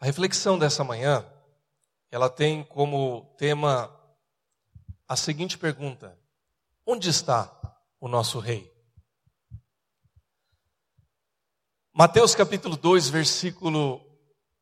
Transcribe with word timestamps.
A 0.00 0.06
reflexão 0.06 0.56
dessa 0.56 0.84
manhã, 0.84 1.26
ela 2.08 2.30
tem 2.30 2.62
como 2.62 3.34
tema 3.36 3.92
a 5.08 5.16
seguinte 5.16 5.58
pergunta: 5.58 6.16
Onde 6.86 7.10
está 7.10 7.50
o 7.98 8.06
nosso 8.06 8.38
rei? 8.38 8.72
Mateus 11.92 12.32
capítulo 12.32 12.76
2, 12.76 13.08
versículo 13.08 14.00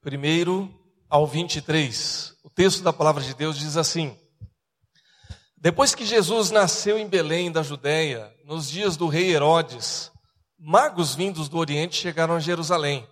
1 0.02 0.74
ao 1.06 1.27
23. 1.27 2.34
O 2.42 2.48
texto 2.48 2.82
da 2.82 2.91
palavra 2.91 3.23
de 3.23 3.34
Deus 3.34 3.59
diz 3.59 3.77
assim: 3.77 4.18
Depois 5.55 5.95
que 5.95 6.06
Jesus 6.06 6.50
nasceu 6.50 6.98
em 6.98 7.06
Belém 7.06 7.52
da 7.52 7.62
Judéia, 7.62 8.34
nos 8.46 8.70
dias 8.70 8.96
do 8.96 9.06
rei 9.06 9.34
Herodes, 9.34 10.10
magos 10.59 11.14
vindos 11.14 11.46
do 11.46 11.59
Oriente 11.59 11.95
chegaram 11.95 12.37
a 12.37 12.41
Jerusalém 12.41 13.06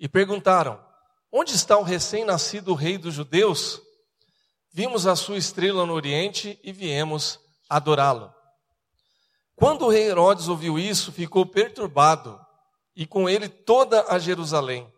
e 0.00 0.08
perguntaram: 0.08 0.87
Onde 1.30 1.54
está 1.54 1.76
o 1.76 1.82
recém-nascido 1.82 2.72
rei 2.72 2.96
dos 2.96 3.14
judeus? 3.14 3.82
Vimos 4.72 5.06
a 5.06 5.14
sua 5.14 5.36
estrela 5.36 5.84
no 5.84 5.92
Oriente 5.92 6.58
e 6.62 6.72
viemos 6.72 7.38
adorá-lo. 7.68 8.32
Quando 9.54 9.84
o 9.84 9.88
rei 9.90 10.08
Herodes 10.08 10.48
ouviu 10.48 10.78
isso, 10.78 11.12
ficou 11.12 11.44
perturbado, 11.44 12.40
e 12.96 13.06
com 13.06 13.28
ele 13.28 13.48
toda 13.48 14.06
a 14.08 14.18
Jerusalém. 14.18 14.90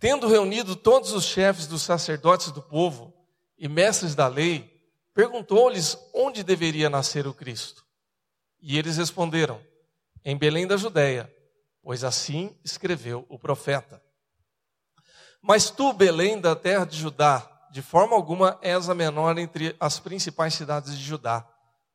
Tendo 0.00 0.26
reunido 0.26 0.74
todos 0.74 1.12
os 1.12 1.24
chefes 1.24 1.66
dos 1.66 1.82
sacerdotes 1.82 2.50
do 2.50 2.60
povo 2.60 3.14
e 3.56 3.68
mestres 3.68 4.14
da 4.14 4.26
lei, 4.26 4.70
perguntou-lhes 5.14 5.96
onde 6.12 6.42
deveria 6.42 6.90
nascer 6.90 7.26
o 7.26 7.32
Cristo. 7.32 7.84
E 8.60 8.76
eles 8.76 8.96
responderam: 8.96 9.64
Em 10.24 10.36
Belém 10.36 10.66
da 10.66 10.76
Judéia, 10.76 11.32
pois 11.82 12.02
assim 12.02 12.58
escreveu 12.64 13.24
o 13.28 13.38
profeta. 13.38 14.03
Mas 15.46 15.68
tu, 15.68 15.92
Belém, 15.92 16.40
da 16.40 16.56
terra 16.56 16.86
de 16.86 16.96
Judá, 16.96 17.46
de 17.70 17.82
forma 17.82 18.16
alguma 18.16 18.58
és 18.62 18.88
a 18.88 18.94
menor 18.94 19.36
entre 19.36 19.76
as 19.78 20.00
principais 20.00 20.54
cidades 20.54 20.96
de 20.96 21.04
Judá, 21.04 21.46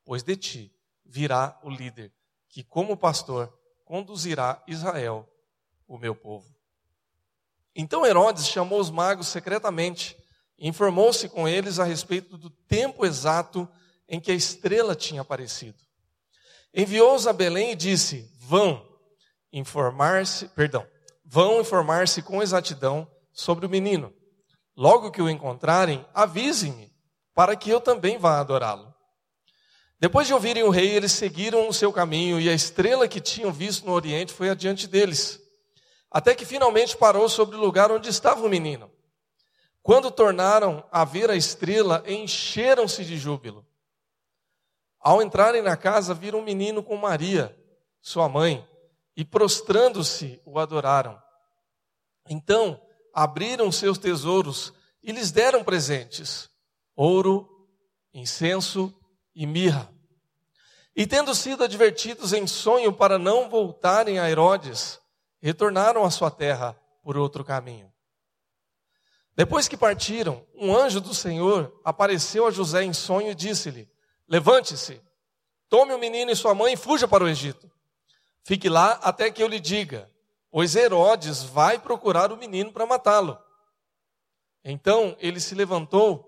pois 0.05 0.21
de 0.21 0.35
ti 0.35 0.71
virá 1.03 1.57
o 1.63 1.69
líder, 1.71 2.13
que 2.47 2.63
como 2.63 2.95
pastor 2.95 3.51
conduzirá 3.83 4.61
Israel, 4.67 5.27
o 5.87 5.97
meu 5.97 6.13
povo. 6.13 6.45
Então 7.75 8.05
Herodes 8.05 8.47
chamou 8.47 8.79
os 8.79 8.91
magos 8.91 9.29
secretamente 9.29 10.15
e 10.55 10.67
informou-se 10.67 11.27
com 11.27 11.47
eles 11.47 11.79
a 11.79 11.83
respeito 11.83 12.37
do 12.37 12.51
tempo 12.51 13.03
exato 13.03 13.67
em 14.07 14.19
que 14.19 14.31
a 14.31 14.35
estrela 14.35 14.95
tinha 14.95 15.21
aparecido. 15.21 15.79
Enviou-os 16.71 17.25
a 17.25 17.33
Belém 17.33 17.71
e 17.71 17.75
disse: 17.75 18.31
Vão 18.37 18.87
informar-se, 19.51 20.47
perdão, 20.49 20.85
vão 21.25 21.59
informar-se 21.59 22.21
com 22.21 22.43
exatidão 22.43 23.09
sobre 23.39 23.65
o 23.65 23.69
menino. 23.69 24.13
Logo 24.75 25.11
que 25.11 25.21
o 25.21 25.29
encontrarem, 25.29 26.05
avisem-me, 26.13 26.93
para 27.33 27.55
que 27.55 27.69
eu 27.69 27.79
também 27.79 28.17
vá 28.17 28.37
adorá-lo. 28.37 28.93
Depois 29.97 30.27
de 30.27 30.33
ouvirem 30.33 30.63
o 30.63 30.69
rei, 30.69 30.89
eles 30.89 31.13
seguiram 31.13 31.67
o 31.67 31.73
seu 31.73 31.91
caminho, 31.93 32.39
e 32.39 32.49
a 32.49 32.53
estrela 32.53 33.07
que 33.07 33.21
tinham 33.21 33.51
visto 33.51 33.85
no 33.85 33.93
oriente 33.93 34.33
foi 34.33 34.49
adiante 34.49 34.87
deles, 34.87 35.39
até 36.11 36.35
que 36.35 36.45
finalmente 36.45 36.97
parou 36.97 37.29
sobre 37.29 37.55
o 37.55 37.59
lugar 37.59 37.91
onde 37.91 38.09
estava 38.09 38.45
o 38.45 38.49
menino. 38.49 38.91
Quando 39.81 40.11
tornaram 40.11 40.85
a 40.91 41.05
ver 41.05 41.29
a 41.31 41.35
estrela, 41.35 42.03
encheram-se 42.05 43.05
de 43.05 43.17
júbilo. 43.17 43.65
Ao 44.99 45.21
entrarem 45.21 45.61
na 45.61 45.77
casa, 45.77 46.13
viram 46.13 46.39
um 46.39 46.43
menino 46.43 46.83
com 46.83 46.97
Maria, 46.97 47.57
sua 48.01 48.27
mãe, 48.27 48.67
e 49.15 49.23
prostrando-se 49.23 50.41
o 50.45 50.59
adoraram. 50.59 51.21
Então, 52.29 52.79
abriram 53.13 53.71
seus 53.71 53.97
tesouros 53.97 54.73
e 55.03 55.11
lhes 55.11 55.31
deram 55.31 55.63
presentes: 55.63 56.49
ouro, 56.95 57.67
incenso 58.13 58.93
e 59.35 59.45
mirra. 59.45 59.91
E 60.95 61.07
tendo 61.07 61.33
sido 61.33 61.63
advertidos 61.63 62.33
em 62.33 62.45
sonho 62.45 62.91
para 62.91 63.17
não 63.17 63.49
voltarem 63.49 64.19
a 64.19 64.29
Herodes, 64.29 64.99
retornaram 65.41 66.03
à 66.03 66.11
sua 66.11 66.29
terra 66.29 66.77
por 67.03 67.17
outro 67.17 67.43
caminho. 67.43 67.91
Depois 69.35 69.69
que 69.69 69.77
partiram, 69.77 70.45
um 70.53 70.75
anjo 70.75 70.99
do 70.99 71.13
Senhor 71.13 71.79
apareceu 71.85 72.45
a 72.45 72.51
José 72.51 72.83
em 72.83 72.91
sonho 72.91 73.31
e 73.31 73.35
disse-lhe: 73.35 73.89
Levante-se, 74.27 75.01
tome 75.69 75.93
o 75.93 75.97
menino 75.97 76.31
e 76.31 76.35
sua 76.35 76.53
mãe 76.53 76.73
e 76.73 76.77
fuja 76.77 77.07
para 77.07 77.23
o 77.23 77.29
Egito. 77.29 77.71
Fique 78.43 78.67
lá 78.67 78.99
até 79.01 79.31
que 79.31 79.41
eu 79.41 79.47
lhe 79.47 79.59
diga 79.59 80.09
pois 80.51 80.75
Herodes 80.75 81.43
vai 81.43 81.79
procurar 81.79 82.31
o 82.31 82.37
menino 82.37 82.71
para 82.71 82.85
matá-lo. 82.85 83.37
Então 84.63 85.15
ele 85.19 85.39
se 85.39 85.55
levantou, 85.55 86.25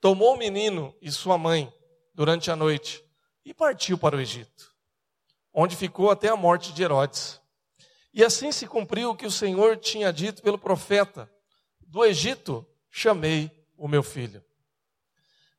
tomou 0.00 0.34
o 0.34 0.38
menino 0.38 0.94
e 1.00 1.10
sua 1.10 1.36
mãe 1.36 1.72
durante 2.14 2.50
a 2.50 2.56
noite 2.56 3.04
e 3.44 3.52
partiu 3.52 3.98
para 3.98 4.16
o 4.16 4.20
Egito, 4.20 4.72
onde 5.52 5.76
ficou 5.76 6.10
até 6.10 6.28
a 6.28 6.36
morte 6.36 6.72
de 6.72 6.82
Herodes. 6.82 7.40
E 8.12 8.22
assim 8.22 8.52
se 8.52 8.66
cumpriu 8.66 9.10
o 9.10 9.16
que 9.16 9.26
o 9.26 9.30
Senhor 9.30 9.76
tinha 9.76 10.12
dito 10.12 10.42
pelo 10.42 10.58
profeta: 10.58 11.30
Do 11.80 12.04
Egito 12.04 12.66
chamei 12.90 13.50
o 13.76 13.88
meu 13.88 14.02
filho. 14.02 14.44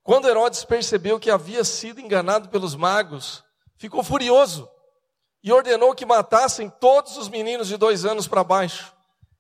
Quando 0.01 0.29
Herodes 0.29 0.63
percebeu 0.63 1.19
que 1.19 1.31
havia 1.31 1.63
sido 1.63 1.99
enganado 1.99 2.47
pelos 2.49 2.75
magos, 2.75 3.43
ficou 3.75 4.03
furioso 4.03 4.69
e 5.45 5.51
ordenou 5.51 5.93
que 5.93 6.07
matassem 6.07 6.71
todos 6.71 7.17
os 7.17 7.29
meninos 7.29 7.67
de 7.67 7.77
dois 7.77 8.03
anos 8.03 8.27
para 8.27 8.43
baixo, 8.43 8.91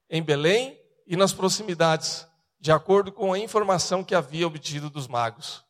em 0.07 0.21
Belém 0.21 0.79
e 1.07 1.15
nas 1.15 1.33
proximidades, 1.33 2.27
de 2.59 2.71
acordo 2.71 3.11
com 3.11 3.33
a 3.33 3.39
informação 3.39 4.03
que 4.03 4.13
havia 4.13 4.45
obtido 4.45 4.87
dos 4.87 5.07
magos. 5.07 5.65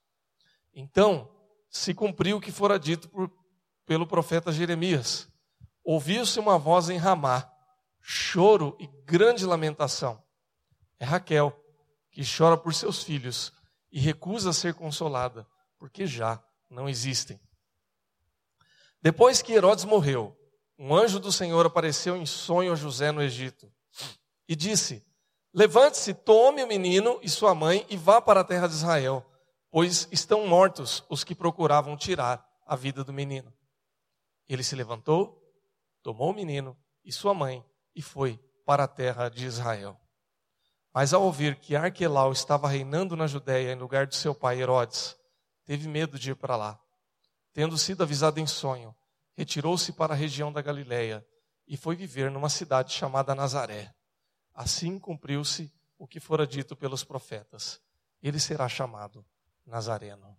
Então, 0.74 1.32
se 1.70 1.94
cumpriu 1.94 2.36
o 2.36 2.42
que 2.42 2.52
fora 2.52 2.78
dito 2.78 3.08
por, 3.08 3.32
pelo 3.86 4.06
profeta 4.06 4.52
Jeremias. 4.52 5.30
Ouviu-se 5.82 6.38
uma 6.38 6.60
voz 6.60 6.90
em 6.90 6.98
Ramá, 6.98 7.50
choro 8.02 8.76
e 8.78 8.88
grande 9.06 9.46
lamentação. 9.46 10.22
É 11.00 11.06
Raquel, 11.06 11.58
que 12.12 12.24
chora 12.26 12.58
por 12.58 12.74
seus 12.74 13.02
filhos 13.02 13.54
e 13.90 14.02
recusa 14.02 14.52
ser 14.52 14.74
consolada, 14.74 15.48
porque 15.80 16.06
já 16.06 16.44
não 16.70 16.90
existem. 16.90 17.40
Depois 19.06 19.40
que 19.40 19.54
Herodes 19.54 19.86
morreu, 19.86 20.36
um 20.80 20.96
anjo 20.96 21.20
do 21.20 21.32
Senhor 21.32 21.64
apareceu 21.64 22.18
em 22.18 22.26
sonho 22.26 22.72
a 22.72 22.76
José 22.76 23.12
no 23.12 23.22
Egito 23.22 23.72
e 24.50 24.56
disse: 24.56 25.06
Levante-se, 25.54 26.12
tome 26.12 26.64
o 26.64 26.68
menino 26.68 27.20
e 27.22 27.30
sua 27.30 27.54
mãe 27.54 27.86
e 27.88 27.96
vá 27.96 28.20
para 28.20 28.40
a 28.40 28.44
terra 28.44 28.66
de 28.66 28.74
Israel, 28.74 29.24
pois 29.70 30.08
estão 30.12 30.48
mortos 30.48 31.06
os 31.08 31.24
que 31.24 31.36
procuravam 31.36 31.96
tirar 31.96 32.44
a 32.66 32.76
vida 32.76 33.04
do 33.04 33.14
menino. 33.14 33.54
Ele 34.50 34.64
se 34.64 34.76
levantou, 34.76 35.40
tomou 36.02 36.32
o 36.32 36.36
menino 36.36 36.76
e 37.04 37.12
sua 37.12 37.36
mãe 37.36 37.64
e 37.96 38.02
foi 38.02 38.40
para 38.66 38.86
a 38.86 38.88
terra 38.88 39.30
de 39.30 39.46
Israel. 39.46 39.96
Mas 40.92 41.14
ao 41.14 41.22
ouvir 41.22 41.58
que 41.58 41.76
Arquelau 41.76 42.32
estava 42.32 42.68
reinando 42.68 43.16
na 43.16 43.28
Judéia 43.28 43.72
em 43.72 43.78
lugar 43.78 44.08
de 44.08 44.16
seu 44.16 44.34
pai 44.34 44.60
Herodes, 44.60 45.16
teve 45.64 45.88
medo 45.88 46.18
de 46.18 46.32
ir 46.32 46.36
para 46.36 46.56
lá 46.56 46.85
tendo 47.56 47.78
sido 47.78 48.04
avisado 48.04 48.38
em 48.38 48.46
sonho, 48.46 48.94
retirou-se 49.34 49.94
para 49.94 50.14
a 50.14 50.18
região 50.18 50.52
da 50.52 50.62
Galiléia 50.62 51.26
e 51.66 51.78
foi 51.78 51.96
viver 51.96 52.30
numa 52.30 52.50
cidade 52.50 52.92
chamada 52.92 53.34
Nazaré. 53.34 53.96
Assim 54.54 55.00
cumpriu-se 55.00 55.74
o 55.98 56.06
que 56.06 56.20
fora 56.20 56.46
dito 56.46 56.76
pelos 56.76 57.06
profetas. 57.06 57.82
Ele 58.22 58.42
será 58.42 58.68
chamado 58.68 59.26
Nazareno. 59.66 60.38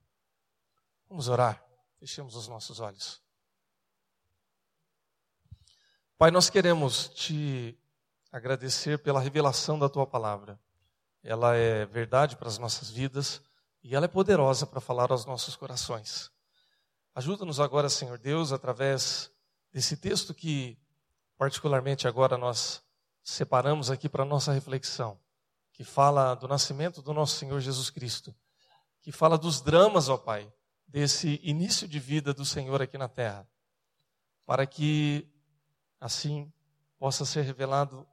Vamos 1.08 1.26
orar. 1.28 1.64
Fechemos 1.98 2.36
os 2.36 2.48
nossos 2.48 2.80
olhos. 2.80 3.22
Pai, 6.18 6.30
nós 6.30 6.50
queremos 6.50 7.08
te 7.08 7.80
agradecer 8.30 8.98
pela 8.98 9.20
revelação 9.20 9.78
da 9.78 9.88
tua 9.88 10.06
palavra. 10.06 10.60
Ela 11.22 11.56
é 11.56 11.86
verdade 11.86 12.36
para 12.36 12.48
as 12.48 12.58
nossas 12.58 12.90
vidas 12.90 13.40
e 13.82 13.96
ela 13.96 14.04
é 14.04 14.08
poderosa 14.08 14.66
para 14.66 14.82
falar 14.82 15.10
aos 15.10 15.24
nossos 15.24 15.56
corações. 15.56 16.35
Ajuda-nos 17.16 17.60
agora, 17.60 17.88
Senhor 17.88 18.18
Deus, 18.18 18.52
através 18.52 19.32
desse 19.72 19.96
texto 19.96 20.34
que, 20.34 20.78
particularmente 21.38 22.06
agora, 22.06 22.36
nós 22.36 22.84
separamos 23.22 23.90
aqui 23.90 24.06
para 24.06 24.22
nossa 24.22 24.52
reflexão, 24.52 25.18
que 25.72 25.82
fala 25.82 26.34
do 26.34 26.46
nascimento 26.46 27.00
do 27.00 27.14
nosso 27.14 27.38
Senhor 27.38 27.58
Jesus 27.58 27.88
Cristo, 27.88 28.34
que 29.00 29.10
fala 29.10 29.38
dos 29.38 29.62
dramas, 29.62 30.10
ó 30.10 30.18
Pai, 30.18 30.52
desse 30.86 31.40
início 31.42 31.88
de 31.88 31.98
vida 31.98 32.34
do 32.34 32.44
Senhor 32.44 32.82
aqui 32.82 32.98
na 32.98 33.08
terra, 33.08 33.48
para 34.44 34.66
que, 34.66 35.26
assim, 35.98 36.52
possa 36.98 37.24
ser 37.24 37.40
revelado 37.44 38.06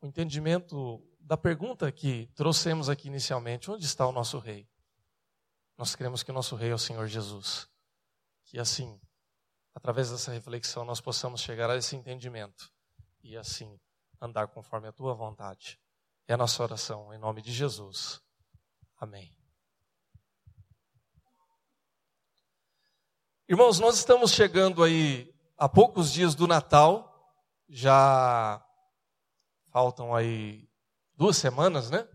o 0.00 0.06
entendimento 0.06 1.06
da 1.20 1.36
pergunta 1.36 1.92
que 1.92 2.26
trouxemos 2.34 2.88
aqui 2.88 3.08
inicialmente: 3.08 3.70
onde 3.70 3.84
está 3.84 4.06
o 4.06 4.12
nosso 4.12 4.38
Rei? 4.38 4.66
Nós 5.76 5.94
cremos 5.94 6.22
que 6.22 6.30
o 6.30 6.34
nosso 6.34 6.56
Rei 6.56 6.70
é 6.70 6.74
o 6.74 6.78
Senhor 6.78 7.06
Jesus. 7.06 7.70
Que 8.52 8.58
assim, 8.58 9.00
através 9.74 10.10
dessa 10.10 10.30
reflexão, 10.30 10.84
nós 10.84 11.00
possamos 11.00 11.40
chegar 11.40 11.70
a 11.70 11.76
esse 11.78 11.96
entendimento 11.96 12.70
e 13.24 13.34
assim 13.34 13.80
andar 14.20 14.46
conforme 14.48 14.86
a 14.88 14.92
tua 14.92 15.14
vontade. 15.14 15.80
É 16.28 16.34
a 16.34 16.36
nossa 16.36 16.62
oração, 16.62 17.14
em 17.14 17.18
nome 17.18 17.40
de 17.40 17.50
Jesus. 17.50 18.20
Amém. 19.00 19.34
Irmãos, 23.48 23.80
nós 23.80 23.96
estamos 23.96 24.32
chegando 24.32 24.84
aí 24.84 25.34
a 25.56 25.66
poucos 25.66 26.12
dias 26.12 26.34
do 26.34 26.46
Natal, 26.46 27.34
já 27.70 28.62
faltam 29.70 30.14
aí 30.14 30.68
duas 31.14 31.38
semanas, 31.38 31.90
né? 31.90 32.06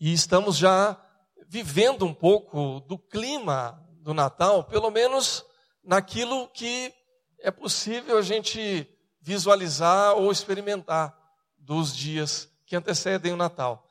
E 0.00 0.14
estamos 0.14 0.56
já 0.56 0.98
vivendo 1.46 2.06
um 2.06 2.14
pouco 2.14 2.80
do 2.80 2.98
clima 2.98 3.81
do 4.02 4.12
Natal, 4.12 4.64
pelo 4.64 4.90
menos 4.90 5.44
naquilo 5.82 6.48
que 6.48 6.92
é 7.38 7.50
possível 7.50 8.18
a 8.18 8.22
gente 8.22 8.88
visualizar 9.20 10.14
ou 10.14 10.30
experimentar 10.30 11.16
dos 11.56 11.94
dias 11.94 12.50
que 12.66 12.74
antecedem 12.74 13.32
o 13.32 13.36
Natal. 13.36 13.88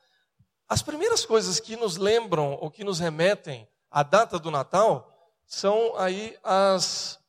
As 0.67 0.81
primeiras 0.81 1.25
coisas 1.25 1.59
que 1.59 1.75
nos 1.75 1.97
lembram 1.97 2.53
ou 2.53 2.69
que 2.69 2.83
nos 2.83 2.99
remetem 2.99 3.67
à 3.89 4.03
data 4.03 4.37
do 4.37 4.51
Natal 4.51 5.09
são 5.45 5.97
aí 5.97 6.37
as, 6.43 7.19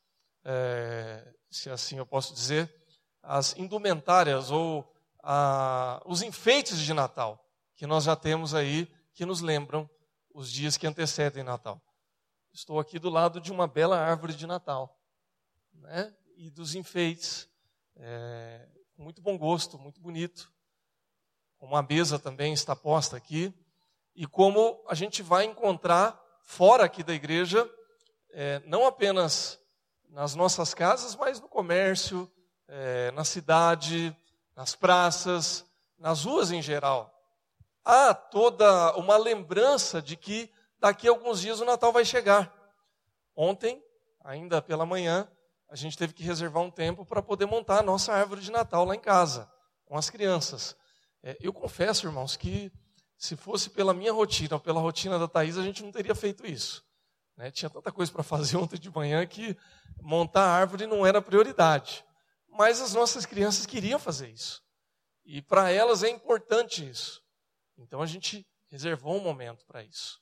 é, 0.45 1.35
se 1.51 1.71
assim 1.71 1.99
eu 1.99 2.07
posso 2.07 2.35
dizer, 2.35 2.73
as 3.23 3.57
indumentárias 3.57 4.51
ou 4.51 4.93
a, 5.23 6.03
os 6.05 6.23
enfeites 6.23 6.79
de 6.79 6.93
Natal 6.93 7.45
que 7.77 7.87
nós 7.87 8.05
já 8.05 8.17
temos 8.17 8.55
aí 8.55 8.89
que 9.15 9.25
nos 9.25 9.41
lembram 9.41 9.89
os 10.35 10.51
dias 10.51 10.77
que 10.77 10.87
antecedem 10.87 11.43
Natal. 11.43 11.81
Estou 12.53 12.79
aqui 12.79 12.99
do 12.99 13.09
lado 13.09 13.41
de 13.41 13.51
uma 13.51 13.67
bela 13.67 13.99
árvore 13.99 14.35
de 14.35 14.47
Natal, 14.47 14.99
né? 15.73 16.15
E 16.37 16.51
dos 16.51 16.75
enfeites, 16.75 17.49
é, 17.97 18.69
muito 18.97 19.23
bom 19.23 19.39
gosto, 19.39 19.79
muito 19.79 20.01
bonito. 20.01 20.53
Uma 21.59 21.83
mesa 21.83 22.19
também 22.19 22.53
está 22.53 22.77
posta 22.77 23.17
aqui 23.17 23.55
e 24.15 24.27
como 24.27 24.85
a 24.87 24.95
gente 24.95 25.23
vai 25.23 25.45
encontrar 25.45 26.21
fora 26.43 26.85
aqui 26.85 27.03
da 27.03 27.15
igreja, 27.15 27.69
é, 28.31 28.61
não 28.67 28.87
apenas 28.87 29.59
nas 30.11 30.35
nossas 30.35 30.75
casas, 30.75 31.17
mas 31.17 31.41
no 31.41 31.49
comércio, 31.49 32.31
é, 32.69 33.11
na 33.13 33.25
cidade, 33.25 34.15
nas 34.55 34.75
praças, 34.75 35.65
nas 35.99 36.25
ruas 36.25 36.51
em 36.51 36.61
geral 36.61 37.13
há 37.85 38.15
toda 38.15 38.95
uma 38.97 39.17
lembrança 39.17 40.01
de 40.01 40.17
que 40.17 40.51
daqui 40.83 41.07
a 41.07 41.11
alguns 41.13 41.41
dias 41.41 41.61
o 41.61 41.65
Natal 41.65 41.93
vai 41.93 42.05
chegar. 42.05 42.53
Ontem, 43.37 43.83
ainda 44.23 44.61
pela 44.61 44.85
manhã, 44.85 45.31
a 45.69 45.77
gente 45.77 45.97
teve 45.97 46.13
que 46.13 46.25
reservar 46.25 46.63
um 46.63 46.71
tempo 46.71 47.07
para 47.07 47.23
poder 47.23 47.47
montar 47.47 47.79
a 47.79 47.83
nossa 47.83 48.13
árvore 48.13 48.41
de 48.41 48.51
Natal 48.51 48.85
lá 48.85 48.95
em 48.95 49.01
casa, 49.01 49.51
com 49.87 49.97
as 49.97 50.11
crianças. 50.11 50.77
É, 51.23 51.37
eu 51.41 51.53
confesso, 51.53 52.07
irmãos, 52.07 52.37
que 52.37 52.71
se 53.17 53.37
fosse 53.37 53.71
pela 53.71 53.95
minha 53.95 54.13
rotina 54.13 54.57
ou 54.57 54.61
pela 54.61 54.81
rotina 54.81 55.19
da 55.21 55.29
Thais, 55.29 55.57
a 55.57 55.63
gente 55.63 55.85
não 55.85 55.93
teria 55.93 56.17
feito 56.17 56.45
isso. 56.45 56.85
Né? 57.37 57.51
Tinha 57.53 57.71
tanta 57.71 57.93
coisa 57.93 58.11
para 58.11 58.25
fazer 58.25 58.57
ontem 58.59 58.79
de 58.79 58.91
manhã 58.91 59.25
que 59.25 59.57
montar 60.01 60.43
a 60.43 60.53
árvore 60.53 60.87
não 60.87 61.07
era 61.07 61.23
prioridade. 61.23 62.05
Mas 62.49 62.81
as 62.81 62.93
nossas 62.93 63.25
crianças 63.25 63.65
queriam 63.65 64.01
fazer 64.01 64.29
isso. 64.29 64.61
E 65.25 65.41
para 65.41 65.71
elas 65.71 66.03
é 66.03 66.11
importante 66.11 66.87
isso. 66.87 67.23
Então 67.79 68.03
a 68.03 68.07
gente 68.07 68.45
reservou 68.69 69.17
um 69.17 69.23
momento 69.23 69.65
para 69.65 69.85
isso. 69.85 70.22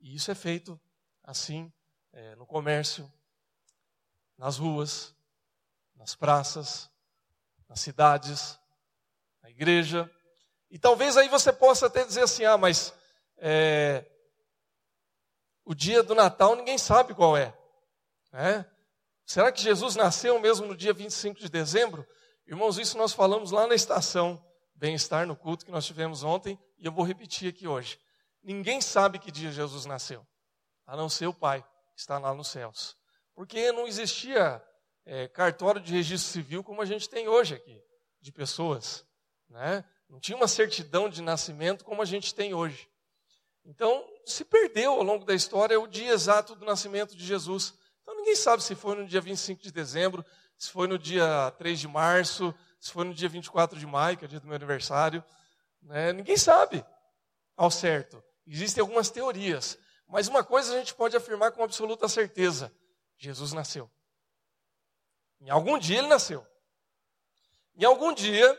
E 0.00 0.14
isso 0.14 0.30
é 0.30 0.34
feito 0.34 0.80
assim 1.22 1.72
é, 2.12 2.34
no 2.36 2.46
comércio, 2.46 3.10
nas 4.36 4.56
ruas, 4.56 5.14
nas 5.96 6.14
praças, 6.14 6.88
nas 7.68 7.80
cidades, 7.80 8.58
na 9.42 9.50
igreja. 9.50 10.10
E 10.70 10.78
talvez 10.78 11.16
aí 11.16 11.28
você 11.28 11.52
possa 11.52 11.86
até 11.86 12.04
dizer 12.04 12.22
assim: 12.22 12.44
ah, 12.44 12.56
mas 12.56 12.94
é, 13.36 14.04
o 15.64 15.74
dia 15.74 16.02
do 16.02 16.14
Natal 16.14 16.56
ninguém 16.56 16.78
sabe 16.78 17.14
qual 17.14 17.36
é. 17.36 17.56
é. 18.32 18.64
Será 19.26 19.52
que 19.52 19.60
Jesus 19.60 19.94
nasceu 19.96 20.40
mesmo 20.40 20.66
no 20.66 20.76
dia 20.76 20.94
25 20.94 21.38
de 21.38 21.48
dezembro? 21.50 22.06
Irmãos, 22.46 22.78
isso 22.78 22.96
nós 22.96 23.12
falamos 23.12 23.50
lá 23.50 23.66
na 23.66 23.74
estação 23.74 24.42
bem-estar 24.74 25.26
no 25.26 25.36
culto 25.36 25.66
que 25.66 25.70
nós 25.70 25.84
tivemos 25.84 26.22
ontem 26.22 26.58
e 26.78 26.86
eu 26.86 26.92
vou 26.92 27.04
repetir 27.04 27.50
aqui 27.50 27.68
hoje. 27.68 28.00
Ninguém 28.48 28.80
sabe 28.80 29.18
que 29.18 29.30
dia 29.30 29.52
Jesus 29.52 29.84
nasceu, 29.84 30.26
a 30.86 30.96
não 30.96 31.10
ser 31.10 31.26
o 31.26 31.34
Pai, 31.34 31.60
que 31.94 32.00
está 32.00 32.18
lá 32.18 32.32
nos 32.32 32.48
céus. 32.48 32.96
Porque 33.34 33.70
não 33.72 33.86
existia 33.86 34.64
é, 35.04 35.28
cartório 35.28 35.78
de 35.78 35.92
registro 35.92 36.32
civil 36.32 36.64
como 36.64 36.80
a 36.80 36.86
gente 36.86 37.10
tem 37.10 37.28
hoje 37.28 37.56
aqui, 37.56 37.78
de 38.22 38.32
pessoas. 38.32 39.06
Né? 39.50 39.84
Não 40.08 40.18
tinha 40.18 40.34
uma 40.34 40.48
certidão 40.48 41.10
de 41.10 41.20
nascimento 41.20 41.84
como 41.84 42.00
a 42.00 42.06
gente 42.06 42.34
tem 42.34 42.54
hoje. 42.54 42.88
Então, 43.66 44.02
se 44.24 44.46
perdeu 44.46 44.92
ao 44.92 45.02
longo 45.02 45.26
da 45.26 45.34
história 45.34 45.78
o 45.78 45.86
dia 45.86 46.10
exato 46.10 46.54
do 46.54 46.64
nascimento 46.64 47.14
de 47.14 47.26
Jesus. 47.26 47.74
Então, 48.00 48.16
ninguém 48.16 48.34
sabe 48.34 48.62
se 48.62 48.74
foi 48.74 48.96
no 48.96 49.06
dia 49.06 49.20
25 49.20 49.62
de 49.62 49.70
dezembro, 49.70 50.24
se 50.56 50.70
foi 50.70 50.88
no 50.88 50.98
dia 50.98 51.50
3 51.58 51.78
de 51.78 51.86
março, 51.86 52.54
se 52.80 52.90
foi 52.90 53.04
no 53.04 53.12
dia 53.12 53.28
24 53.28 53.78
de 53.78 53.86
maio, 53.86 54.16
que 54.16 54.24
é 54.24 54.26
o 54.26 54.30
dia 54.30 54.40
do 54.40 54.46
meu 54.46 54.56
aniversário. 54.56 55.22
Né? 55.82 56.14
Ninguém 56.14 56.38
sabe 56.38 56.82
ao 57.54 57.70
certo. 57.70 58.24
Existem 58.48 58.80
algumas 58.80 59.10
teorias. 59.10 59.78
Mas 60.08 60.26
uma 60.26 60.42
coisa 60.42 60.74
a 60.74 60.78
gente 60.78 60.94
pode 60.94 61.16
afirmar 61.16 61.52
com 61.52 61.62
absoluta 61.62 62.08
certeza: 62.08 62.72
Jesus 63.18 63.52
nasceu. 63.52 63.90
Em 65.40 65.50
algum 65.50 65.78
dia 65.78 65.98
ele 65.98 66.08
nasceu. 66.08 66.46
Em 67.76 67.84
algum 67.84 68.12
dia 68.12 68.58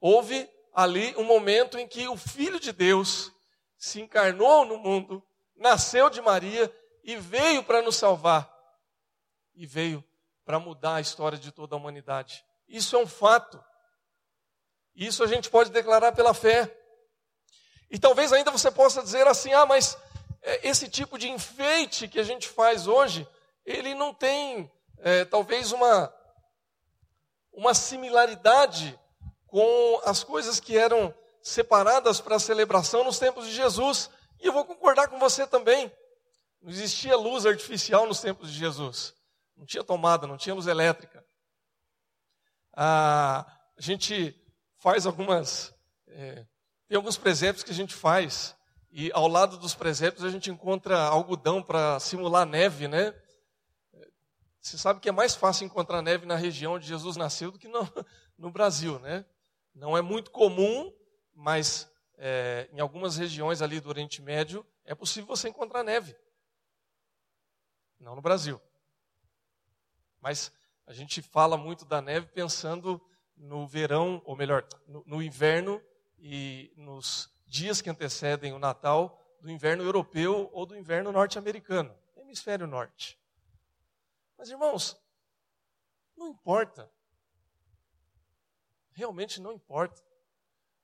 houve 0.00 0.50
ali 0.74 1.14
um 1.16 1.24
momento 1.24 1.78
em 1.78 1.86
que 1.86 2.08
o 2.08 2.16
Filho 2.16 2.58
de 2.58 2.72
Deus 2.72 3.32
se 3.78 4.00
encarnou 4.00 4.64
no 4.66 4.76
mundo, 4.76 5.22
nasceu 5.56 6.10
de 6.10 6.20
Maria 6.20 6.72
e 7.04 7.16
veio 7.16 7.62
para 7.62 7.80
nos 7.80 7.96
salvar. 7.96 8.52
E 9.54 9.66
veio 9.66 10.04
para 10.44 10.58
mudar 10.58 10.96
a 10.96 11.00
história 11.00 11.38
de 11.38 11.52
toda 11.52 11.76
a 11.76 11.78
humanidade. 11.78 12.44
Isso 12.68 12.96
é 12.96 12.98
um 12.98 13.06
fato. 13.06 13.62
Isso 14.94 15.22
a 15.22 15.26
gente 15.26 15.48
pode 15.48 15.70
declarar 15.70 16.12
pela 16.12 16.34
fé. 16.34 16.76
E 17.90 17.98
talvez 17.98 18.32
ainda 18.32 18.50
você 18.50 18.70
possa 18.70 19.02
dizer 19.02 19.26
assim: 19.26 19.52
ah, 19.52 19.66
mas 19.66 19.96
é, 20.42 20.68
esse 20.68 20.88
tipo 20.88 21.18
de 21.18 21.28
enfeite 21.28 22.08
que 22.08 22.18
a 22.18 22.22
gente 22.22 22.48
faz 22.48 22.86
hoje, 22.86 23.26
ele 23.64 23.94
não 23.94 24.14
tem 24.14 24.70
é, 24.98 25.24
talvez 25.24 25.72
uma, 25.72 26.12
uma 27.52 27.74
similaridade 27.74 28.98
com 29.46 30.00
as 30.04 30.22
coisas 30.22 30.60
que 30.60 30.78
eram 30.78 31.14
separadas 31.42 32.20
para 32.20 32.36
a 32.36 32.40
celebração 32.40 33.04
nos 33.04 33.18
tempos 33.18 33.46
de 33.46 33.52
Jesus. 33.52 34.10
E 34.40 34.46
eu 34.46 34.52
vou 34.52 34.64
concordar 34.64 35.08
com 35.08 35.18
você 35.18 35.46
também. 35.46 35.92
Não 36.62 36.70
existia 36.70 37.16
luz 37.16 37.46
artificial 37.46 38.06
nos 38.06 38.20
tempos 38.20 38.52
de 38.52 38.58
Jesus. 38.58 39.14
Não 39.56 39.66
tinha 39.66 39.82
tomada, 39.82 40.26
não 40.26 40.36
tinha 40.36 40.54
luz 40.54 40.66
elétrica 40.66 41.24
a, 42.74 43.40
a 43.76 43.80
gente 43.80 44.34
faz 44.78 45.06
algumas. 45.06 45.74
É, 46.08 46.46
tem 46.90 46.96
alguns 46.96 47.16
presépios 47.16 47.62
que 47.62 47.70
a 47.70 47.74
gente 47.74 47.94
faz, 47.94 48.56
e 48.90 49.12
ao 49.12 49.28
lado 49.28 49.56
dos 49.56 49.76
presépios 49.76 50.24
a 50.24 50.28
gente 50.28 50.50
encontra 50.50 50.98
algodão 50.98 51.62
para 51.62 52.00
simular 52.00 52.44
neve, 52.44 52.88
né? 52.88 53.14
Você 54.60 54.76
sabe 54.76 54.98
que 54.98 55.08
é 55.08 55.12
mais 55.12 55.36
fácil 55.36 55.64
encontrar 55.64 56.02
neve 56.02 56.26
na 56.26 56.34
região 56.34 56.72
onde 56.72 56.88
Jesus 56.88 57.16
nasceu 57.16 57.52
do 57.52 57.60
que 57.60 57.68
no, 57.68 57.78
no 58.36 58.50
Brasil, 58.50 58.98
né? 58.98 59.24
Não 59.72 59.96
é 59.96 60.02
muito 60.02 60.32
comum, 60.32 60.92
mas 61.32 61.88
é, 62.18 62.68
em 62.72 62.80
algumas 62.80 63.16
regiões 63.16 63.62
ali 63.62 63.78
do 63.78 63.88
Oriente 63.88 64.20
Médio 64.20 64.66
é 64.84 64.92
possível 64.92 65.28
você 65.28 65.48
encontrar 65.48 65.84
neve. 65.84 66.16
Não 68.00 68.16
no 68.16 68.20
Brasil. 68.20 68.60
Mas 70.20 70.52
a 70.88 70.92
gente 70.92 71.22
fala 71.22 71.56
muito 71.56 71.84
da 71.84 72.02
neve 72.02 72.26
pensando 72.26 73.00
no 73.36 73.64
verão, 73.64 74.20
ou 74.24 74.34
melhor, 74.34 74.66
no, 74.88 75.04
no 75.06 75.22
inverno 75.22 75.80
e 76.20 76.72
nos 76.76 77.32
dias 77.46 77.80
que 77.80 77.90
antecedem 77.90 78.52
o 78.52 78.58
Natal 78.58 79.20
do 79.40 79.50
inverno 79.50 79.82
europeu 79.82 80.50
ou 80.52 80.66
do 80.66 80.76
inverno 80.76 81.10
norte-americano, 81.10 81.94
hemisfério 82.16 82.66
norte. 82.66 83.18
Mas 84.36 84.50
irmãos, 84.50 84.96
não 86.16 86.28
importa. 86.28 86.90
Realmente 88.92 89.40
não 89.40 89.52
importa 89.52 90.02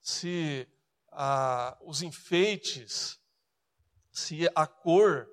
se 0.01 0.67
ah, 1.13 1.77
os 1.83 2.03
enfeites, 2.03 3.21
se 4.11 4.49
a 4.55 4.67
cor, 4.67 5.29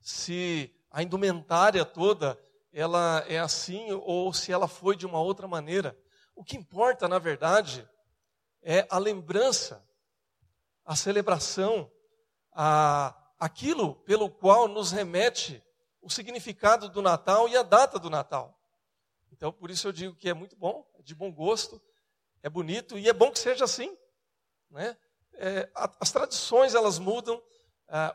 se 0.00 0.74
a 0.90 1.02
indumentária 1.02 1.84
toda 1.84 2.38
ela 2.72 3.24
é 3.28 3.38
assim 3.38 3.90
ou 3.92 4.32
se 4.32 4.52
ela 4.52 4.68
foi 4.68 4.96
de 4.96 5.06
uma 5.06 5.20
outra 5.20 5.48
maneira. 5.48 5.98
O 6.34 6.44
que 6.44 6.56
importa, 6.56 7.08
na 7.08 7.18
verdade, 7.18 7.88
é 8.62 8.86
a 8.90 8.98
lembrança, 8.98 9.84
a 10.84 10.94
celebração, 10.94 11.90
a, 12.52 13.16
aquilo 13.38 13.94
pelo 13.96 14.30
qual 14.30 14.68
nos 14.68 14.92
remete 14.92 15.62
o 16.02 16.10
significado 16.10 16.88
do 16.88 17.02
Natal 17.02 17.48
e 17.48 17.56
a 17.56 17.62
data 17.62 17.98
do 17.98 18.10
Natal. 18.10 18.58
Então, 19.32 19.52
por 19.52 19.70
isso 19.70 19.88
eu 19.88 19.92
digo 19.92 20.14
que 20.16 20.28
é 20.28 20.34
muito 20.34 20.56
bom, 20.56 20.86
é 20.98 21.02
de 21.02 21.14
bom 21.14 21.32
gosto, 21.32 21.80
é 22.42 22.48
bonito 22.48 22.98
e 22.98 23.08
é 23.08 23.12
bom 23.12 23.30
que 23.30 23.38
seja 23.38 23.64
assim. 23.64 23.96
Né? 24.70 24.96
É, 25.34 25.70
as 25.98 26.10
tradições 26.10 26.74
elas 26.74 26.98
mudam, 26.98 27.42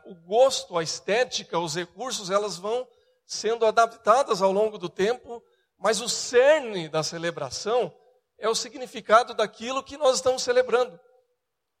o 0.04 0.14
gosto, 0.14 0.78
a 0.78 0.82
estética, 0.82 1.58
os 1.58 1.74
recursos, 1.74 2.30
elas 2.30 2.56
vão 2.56 2.88
sendo 3.26 3.66
adaptadas 3.66 4.40
ao 4.40 4.50
longo 4.50 4.78
do 4.78 4.88
tempo, 4.88 5.42
mas 5.76 6.00
o 6.00 6.08
cerne 6.08 6.88
da 6.88 7.02
celebração 7.02 7.94
é 8.38 8.48
o 8.48 8.54
significado 8.54 9.34
daquilo 9.34 9.82
que 9.82 9.96
nós 9.96 10.16
estamos 10.16 10.42
celebrando, 10.42 10.98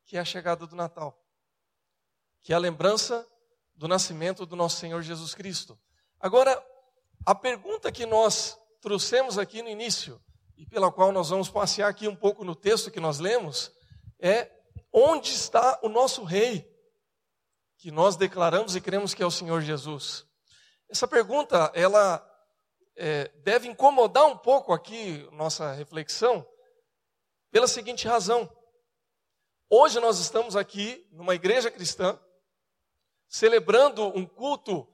que 0.04 0.16
é 0.16 0.20
a 0.20 0.24
chegada 0.24 0.66
do 0.66 0.76
Natal, 0.76 1.18
que 2.42 2.52
é 2.52 2.56
a 2.56 2.60
lembrança 2.60 3.26
do 3.74 3.86
nascimento 3.86 4.46
do 4.46 4.56
nosso 4.56 4.76
Senhor 4.76 5.02
Jesus 5.02 5.34
Cristo. 5.34 5.78
Agora, 6.18 6.64
a 7.24 7.34
pergunta 7.34 7.92
que 7.92 8.06
nós 8.06 8.58
trouxemos 8.80 9.38
aqui 9.38 9.62
no 9.62 9.68
início, 9.68 10.22
e 10.56 10.64
pela 10.64 10.90
qual 10.90 11.12
nós 11.12 11.28
vamos 11.28 11.50
passear 11.50 11.88
aqui 11.88 12.08
um 12.08 12.16
pouco 12.16 12.44
no 12.44 12.54
texto 12.54 12.90
que 12.90 13.00
nós 13.00 13.18
lemos, 13.18 13.70
é 14.18 14.50
onde 14.92 15.30
está 15.30 15.78
o 15.82 15.88
nosso 15.88 16.24
rei, 16.24 16.72
que 17.76 17.90
nós 17.90 18.16
declaramos 18.16 18.74
e 18.74 18.80
cremos 18.80 19.12
que 19.12 19.22
é 19.22 19.26
o 19.26 19.30
Senhor 19.30 19.60
Jesus. 19.60 20.26
Essa 20.88 21.06
pergunta, 21.06 21.70
ela 21.74 22.24
é, 22.96 23.28
deve 23.42 23.68
incomodar 23.68 24.26
um 24.26 24.36
pouco 24.36 24.72
aqui 24.72 25.28
nossa 25.32 25.72
reflexão, 25.72 26.46
pela 27.50 27.66
seguinte 27.66 28.08
razão. 28.08 28.50
Hoje 29.68 30.00
nós 30.00 30.18
estamos 30.18 30.56
aqui 30.56 31.06
numa 31.12 31.34
igreja 31.34 31.70
cristã, 31.70 32.18
celebrando 33.28 34.06
um 34.16 34.24
culto 34.24 34.88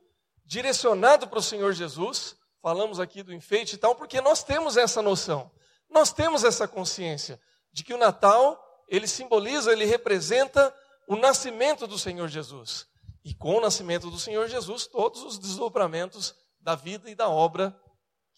direcionado 0.44 1.28
para 1.28 1.38
o 1.38 1.42
Senhor 1.42 1.72
Jesus. 1.72 2.36
Falamos 2.60 2.98
aqui 2.98 3.22
do 3.22 3.32
enfeite 3.32 3.74
e 3.74 3.78
tal, 3.78 3.94
porque 3.94 4.20
nós 4.20 4.42
temos 4.42 4.76
essa 4.76 5.02
noção, 5.02 5.50
nós 5.88 6.12
temos 6.12 6.44
essa 6.44 6.66
consciência 6.66 7.40
de 7.72 7.84
que 7.84 7.94
o 7.94 7.98
Natal, 7.98 8.62
ele 8.88 9.06
simboliza, 9.06 9.72
ele 9.72 9.84
representa 9.84 10.74
o 11.06 11.16
nascimento 11.16 11.86
do 11.86 11.98
Senhor 11.98 12.28
Jesus. 12.28 12.86
E 13.24 13.34
com 13.34 13.56
o 13.56 13.60
nascimento 13.60 14.10
do 14.10 14.18
Senhor 14.18 14.48
Jesus, 14.48 14.86
todos 14.86 15.22
os 15.22 15.38
desdobramentos 15.38 16.34
da 16.60 16.74
vida 16.74 17.10
e 17.10 17.14
da 17.14 17.28
obra 17.28 17.76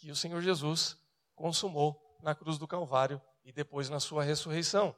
que 0.04 0.10
o 0.10 0.16
Senhor 0.16 0.42
Jesus 0.42 0.98
consumou 1.34 1.98
na 2.20 2.34
cruz 2.34 2.58
do 2.58 2.68
Calvário 2.68 3.18
e 3.42 3.50
depois 3.50 3.88
na 3.88 3.98
sua 3.98 4.22
ressurreição. 4.22 4.94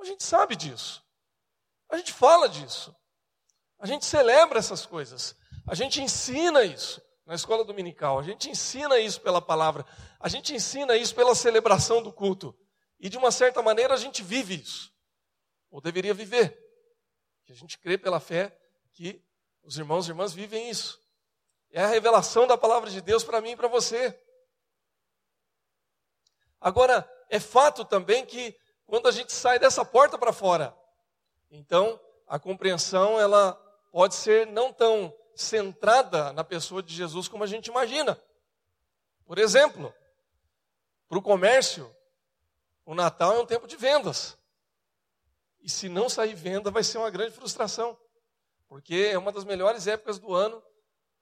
A 0.00 0.06
gente 0.06 0.24
sabe 0.24 0.56
disso. 0.56 1.04
A 1.90 1.98
gente 1.98 2.14
fala 2.14 2.48
disso. 2.48 2.96
A 3.78 3.86
gente 3.86 4.06
celebra 4.06 4.58
essas 4.58 4.86
coisas. 4.86 5.36
A 5.68 5.74
gente 5.74 6.00
ensina 6.00 6.64
isso 6.64 7.02
na 7.26 7.34
escola 7.34 7.62
dominical. 7.62 8.18
A 8.18 8.22
gente 8.22 8.48
ensina 8.48 8.98
isso 8.98 9.20
pela 9.20 9.42
palavra. 9.42 9.84
A 10.18 10.30
gente 10.30 10.54
ensina 10.54 10.96
isso 10.96 11.14
pela 11.14 11.34
celebração 11.34 12.02
do 12.02 12.10
culto. 12.10 12.58
E 12.98 13.10
de 13.10 13.18
uma 13.18 13.30
certa 13.30 13.60
maneira 13.60 13.92
a 13.92 13.98
gente 13.98 14.22
vive 14.22 14.54
isso. 14.54 14.90
Ou 15.70 15.78
deveria 15.78 16.14
viver. 16.14 16.58
Que 17.44 17.52
a 17.52 17.54
gente 17.54 17.78
crê 17.78 17.98
pela 17.98 18.18
fé 18.18 18.58
que 18.94 19.22
os 19.62 19.76
irmãos 19.76 20.06
e 20.06 20.10
irmãs 20.10 20.32
vivem 20.32 20.70
isso. 20.70 21.01
É 21.72 21.82
a 21.82 21.86
revelação 21.86 22.46
da 22.46 22.58
palavra 22.58 22.90
de 22.90 23.00
Deus 23.00 23.24
para 23.24 23.40
mim 23.40 23.52
e 23.52 23.56
para 23.56 23.66
você. 23.66 24.16
Agora, 26.60 27.10
é 27.30 27.40
fato 27.40 27.82
também 27.82 28.26
que 28.26 28.54
quando 28.86 29.08
a 29.08 29.10
gente 29.10 29.32
sai 29.32 29.58
dessa 29.58 29.82
porta 29.82 30.18
para 30.18 30.34
fora, 30.34 30.76
então 31.50 31.98
a 32.28 32.38
compreensão 32.38 33.18
ela 33.18 33.54
pode 33.90 34.14
ser 34.14 34.46
não 34.46 34.70
tão 34.70 35.16
centrada 35.34 36.30
na 36.34 36.44
pessoa 36.44 36.82
de 36.82 36.94
Jesus 36.94 37.26
como 37.26 37.42
a 37.42 37.46
gente 37.46 37.68
imagina. 37.68 38.22
Por 39.24 39.38
exemplo, 39.38 39.94
para 41.08 41.18
o 41.18 41.22
comércio, 41.22 41.90
o 42.84 42.94
Natal 42.94 43.34
é 43.34 43.40
um 43.40 43.46
tempo 43.46 43.66
de 43.66 43.76
vendas. 43.76 44.36
E 45.62 45.70
se 45.70 45.88
não 45.88 46.08
sair 46.08 46.34
venda, 46.34 46.70
vai 46.70 46.82
ser 46.82 46.98
uma 46.98 47.10
grande 47.10 47.34
frustração. 47.34 47.98
Porque 48.68 49.10
é 49.12 49.16
uma 49.16 49.32
das 49.32 49.44
melhores 49.44 49.86
épocas 49.86 50.18
do 50.18 50.34
ano 50.34 50.62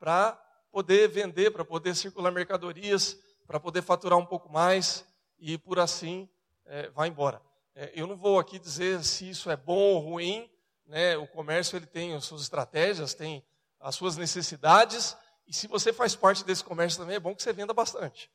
para 0.01 0.33
poder 0.73 1.09
vender, 1.09 1.51
para 1.53 1.65
poder 1.65 1.95
circular 1.95 2.33
mercadorias, 2.33 3.19
para 3.47 3.61
poder 3.61 3.83
faturar 3.83 4.19
um 4.19 4.27
pouco 4.27 4.51
mais 4.51 5.05
e 5.39 5.59
por 5.59 5.79
assim 5.79 6.29
é, 6.65 6.89
vai 6.91 7.09
embora. 7.09 7.41
É, 7.75 7.93
eu 7.95 8.07
não 8.07 8.17
vou 8.17 8.39
aqui 8.39 8.59
dizer 8.59 9.05
se 9.05 9.29
isso 9.29 9.51
é 9.51 9.57
bom 9.57 9.95
ou 9.95 9.99
ruim, 9.99 10.51
né? 10.87 11.17
o 11.17 11.27
comércio 11.27 11.77
ele 11.77 11.87
tem 11.87 12.15
as 12.15 12.25
suas 12.25 12.43
estratégias, 12.43 13.15
tem 13.15 13.45
as 13.79 13.95
suas 13.95 14.17
necessidades, 14.17 15.17
e 15.47 15.53
se 15.53 15.67
você 15.67 15.93
faz 15.93 16.15
parte 16.15 16.45
desse 16.45 16.63
comércio 16.63 17.01
também, 17.01 17.17
é 17.17 17.21
bom 17.21 17.35
que 17.35 17.43
você 17.43 17.53
venda 17.53 17.75
bastante, 17.75 18.31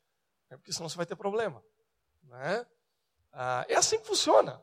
né? 0.50 0.56
porque 0.56 0.72
senão 0.72 0.88
você 0.88 0.96
vai 0.96 1.06
ter 1.06 1.16
problema. 1.16 1.62
Né? 2.24 2.66
Ah, 3.32 3.64
é 3.68 3.74
assim 3.74 3.98
que 3.98 4.06
funciona. 4.06 4.60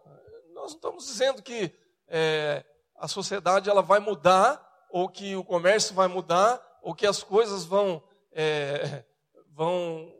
Nós 0.53 0.71
não 0.71 0.75
estamos 0.75 1.05
dizendo 1.05 1.41
que 1.41 1.73
é, 2.07 2.65
a 2.95 3.07
sociedade 3.07 3.69
ela 3.69 3.81
vai 3.81 3.99
mudar, 3.99 4.61
ou 4.89 5.09
que 5.09 5.35
o 5.35 5.43
comércio 5.43 5.95
vai 5.95 6.07
mudar, 6.07 6.61
ou 6.83 6.93
que 6.93 7.07
as 7.07 7.23
coisas 7.23 7.63
vão, 7.63 8.03
é, 8.33 9.05
vão 9.47 10.13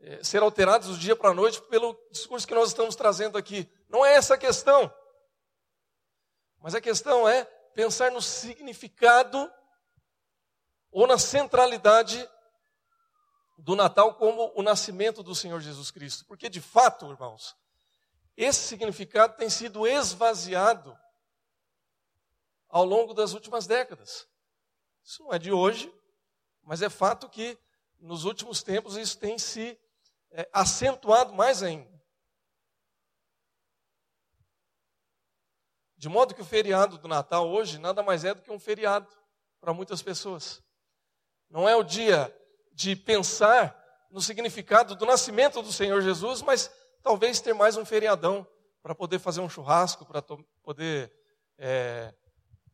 é, 0.00 0.22
ser 0.24 0.42
alteradas 0.42 0.88
do 0.88 0.98
dia 0.98 1.14
para 1.14 1.30
a 1.30 1.34
noite 1.34 1.62
pelo 1.62 1.96
discurso 2.10 2.46
que 2.46 2.54
nós 2.54 2.68
estamos 2.68 2.96
trazendo 2.96 3.38
aqui. 3.38 3.70
Não 3.88 4.04
é 4.04 4.14
essa 4.14 4.34
a 4.34 4.38
questão. 4.38 4.92
Mas 6.58 6.74
a 6.74 6.80
questão 6.80 7.28
é 7.28 7.44
pensar 7.74 8.10
no 8.10 8.20
significado 8.20 9.50
ou 10.90 11.06
na 11.06 11.16
centralidade 11.16 12.28
do 13.56 13.76
Natal 13.76 14.14
como 14.14 14.52
o 14.56 14.62
nascimento 14.62 15.22
do 15.22 15.34
Senhor 15.34 15.60
Jesus 15.60 15.92
Cristo. 15.92 16.26
Porque, 16.26 16.48
de 16.48 16.60
fato, 16.60 17.08
irmãos, 17.08 17.56
esse 18.36 18.66
significado 18.66 19.36
tem 19.36 19.48
sido 19.48 19.86
esvaziado 19.86 20.98
ao 22.68 22.84
longo 22.84 23.14
das 23.14 23.32
últimas 23.32 23.66
décadas. 23.66 24.26
Isso 25.04 25.22
não 25.22 25.32
é 25.32 25.38
de 25.38 25.52
hoje, 25.52 25.92
mas 26.62 26.82
é 26.82 26.88
fato 26.88 27.28
que 27.28 27.58
nos 27.98 28.24
últimos 28.24 28.62
tempos 28.62 28.96
isso 28.96 29.18
tem 29.18 29.38
se 29.38 29.78
é, 30.30 30.48
acentuado 30.52 31.34
mais 31.34 31.62
ainda. 31.62 31.90
De 35.96 36.08
modo 36.08 36.34
que 36.34 36.40
o 36.40 36.46
feriado 36.46 36.96
do 36.96 37.08
Natal 37.08 37.48
hoje 37.48 37.78
nada 37.78 38.02
mais 38.02 38.24
é 38.24 38.32
do 38.32 38.40
que 38.40 38.50
um 38.50 38.58
feriado 38.58 39.06
para 39.60 39.74
muitas 39.74 40.00
pessoas. 40.00 40.62
Não 41.50 41.68
é 41.68 41.76
o 41.76 41.84
dia 41.84 42.34
de 42.72 42.96
pensar 42.96 43.76
no 44.10 44.22
significado 44.22 44.94
do 44.94 45.04
nascimento 45.04 45.60
do 45.60 45.72
Senhor 45.72 46.00
Jesus, 46.00 46.40
mas 46.40 46.70
talvez 47.02 47.40
ter 47.40 47.52
mais 47.52 47.76
um 47.76 47.84
feriadão 47.84 48.46
para 48.82 48.94
poder 48.94 49.18
fazer 49.18 49.40
um 49.40 49.48
churrasco, 49.48 50.06
para 50.06 50.22
poder 50.62 51.12
é, 51.58 52.14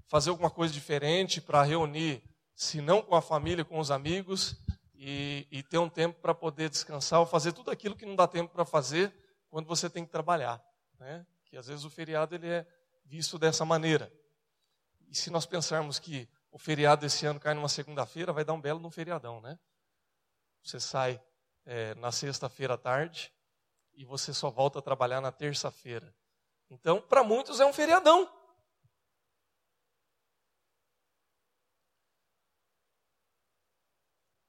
fazer 0.06 0.30
alguma 0.30 0.50
coisa 0.50 0.72
diferente, 0.72 1.40
para 1.40 1.62
reunir, 1.62 2.22
se 2.56 2.80
não 2.80 3.02
com 3.02 3.14
a 3.14 3.20
família, 3.20 3.64
com 3.64 3.78
os 3.78 3.90
amigos, 3.90 4.56
e, 4.94 5.46
e 5.50 5.62
ter 5.62 5.76
um 5.76 5.90
tempo 5.90 6.18
para 6.20 6.34
poder 6.34 6.70
descansar 6.70 7.20
ou 7.20 7.26
fazer 7.26 7.52
tudo 7.52 7.70
aquilo 7.70 7.94
que 7.94 8.06
não 8.06 8.16
dá 8.16 8.26
tempo 8.26 8.52
para 8.52 8.64
fazer 8.64 9.14
quando 9.50 9.66
você 9.66 9.90
tem 9.90 10.06
que 10.06 10.10
trabalhar. 10.10 10.64
Né? 10.98 11.24
Que 11.44 11.56
às 11.56 11.66
vezes 11.66 11.84
o 11.84 11.90
feriado 11.90 12.34
ele 12.34 12.48
é 12.48 12.66
visto 13.04 13.38
dessa 13.38 13.64
maneira. 13.64 14.10
E 15.06 15.14
se 15.14 15.30
nós 15.30 15.44
pensarmos 15.44 15.98
que 15.98 16.26
o 16.50 16.58
feriado 16.58 17.02
desse 17.02 17.26
ano 17.26 17.38
cai 17.38 17.52
numa 17.52 17.68
segunda-feira, 17.68 18.32
vai 18.32 18.42
dar 18.42 18.54
um 18.54 18.60
belo 18.60 18.80
num 18.80 18.90
feriadão, 18.90 19.40
né? 19.42 19.58
Você 20.64 20.80
sai 20.80 21.22
é, 21.66 21.94
na 21.96 22.10
sexta-feira 22.10 22.74
à 22.74 22.78
tarde 22.78 23.30
e 23.94 24.04
você 24.04 24.32
só 24.32 24.50
volta 24.50 24.78
a 24.78 24.82
trabalhar 24.82 25.20
na 25.20 25.30
terça-feira. 25.30 26.12
Então, 26.70 27.00
para 27.00 27.22
muitos 27.22 27.60
é 27.60 27.66
um 27.66 27.72
feriadão. 27.72 28.28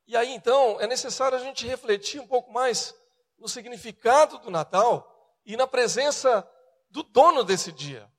E 0.07 0.15
aí 0.15 0.33
então 0.33 0.79
é 0.79 0.87
necessário 0.87 1.37
a 1.37 1.41
gente 1.41 1.67
refletir 1.67 2.21
um 2.21 2.27
pouco 2.27 2.51
mais 2.51 2.95
no 3.37 3.47
significado 3.47 4.37
do 4.39 4.49
Natal 4.49 5.37
e 5.45 5.57
na 5.57 5.67
presença 5.67 6.49
do 6.89 7.03
dono 7.03 7.43
desse 7.43 7.71
dia, 7.71 8.09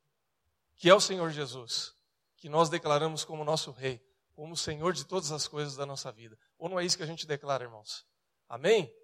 que 0.77 0.91
é 0.91 0.95
o 0.95 1.01
Senhor 1.01 1.31
Jesus, 1.31 1.95
que 2.37 2.49
nós 2.49 2.69
declaramos 2.69 3.25
como 3.25 3.43
nosso 3.43 3.71
Rei, 3.71 4.07
como 4.35 4.57
Senhor 4.57 4.93
de 4.93 5.05
todas 5.05 5.33
as 5.33 5.49
coisas 5.49 5.77
da 5.77 5.87
nossa 5.87 6.13
vida. 6.13 6.39
Ou 6.59 6.69
não 6.69 6.79
é 6.79 6.85
isso 6.85 6.97
que 6.97 7.03
a 7.03 7.07
gente 7.07 7.27
declara, 7.27 7.65
irmãos? 7.65 8.07
Amém? 8.49 8.95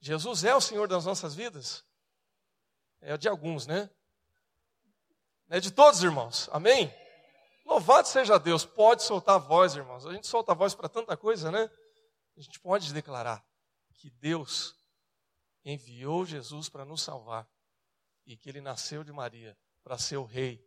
Jesus 0.00 0.44
é 0.44 0.54
o 0.54 0.60
Senhor 0.60 0.86
das 0.86 1.06
nossas 1.06 1.34
vidas? 1.34 1.84
É 3.00 3.16
de 3.16 3.28
alguns, 3.28 3.66
né? 3.66 3.90
É 5.48 5.58
de 5.58 5.70
todos, 5.70 6.02
irmãos. 6.02 6.48
Amém? 6.52 6.94
Louvado 7.70 8.08
seja 8.08 8.36
Deus, 8.36 8.64
pode 8.64 9.04
soltar 9.04 9.36
a 9.36 9.38
voz, 9.38 9.76
irmãos. 9.76 10.04
A 10.04 10.12
gente 10.12 10.26
solta 10.26 10.50
a 10.50 10.56
voz 10.56 10.74
para 10.74 10.88
tanta 10.88 11.16
coisa, 11.16 11.52
né? 11.52 11.70
A 12.36 12.40
gente 12.40 12.58
pode 12.58 12.92
declarar 12.92 13.46
que 13.94 14.10
Deus 14.10 14.74
enviou 15.64 16.26
Jesus 16.26 16.68
para 16.68 16.84
nos 16.84 17.00
salvar 17.00 17.48
e 18.26 18.36
que 18.36 18.48
ele 18.48 18.60
nasceu 18.60 19.04
de 19.04 19.12
Maria 19.12 19.56
para 19.84 19.96
ser 19.96 20.16
o 20.16 20.24
rei 20.24 20.60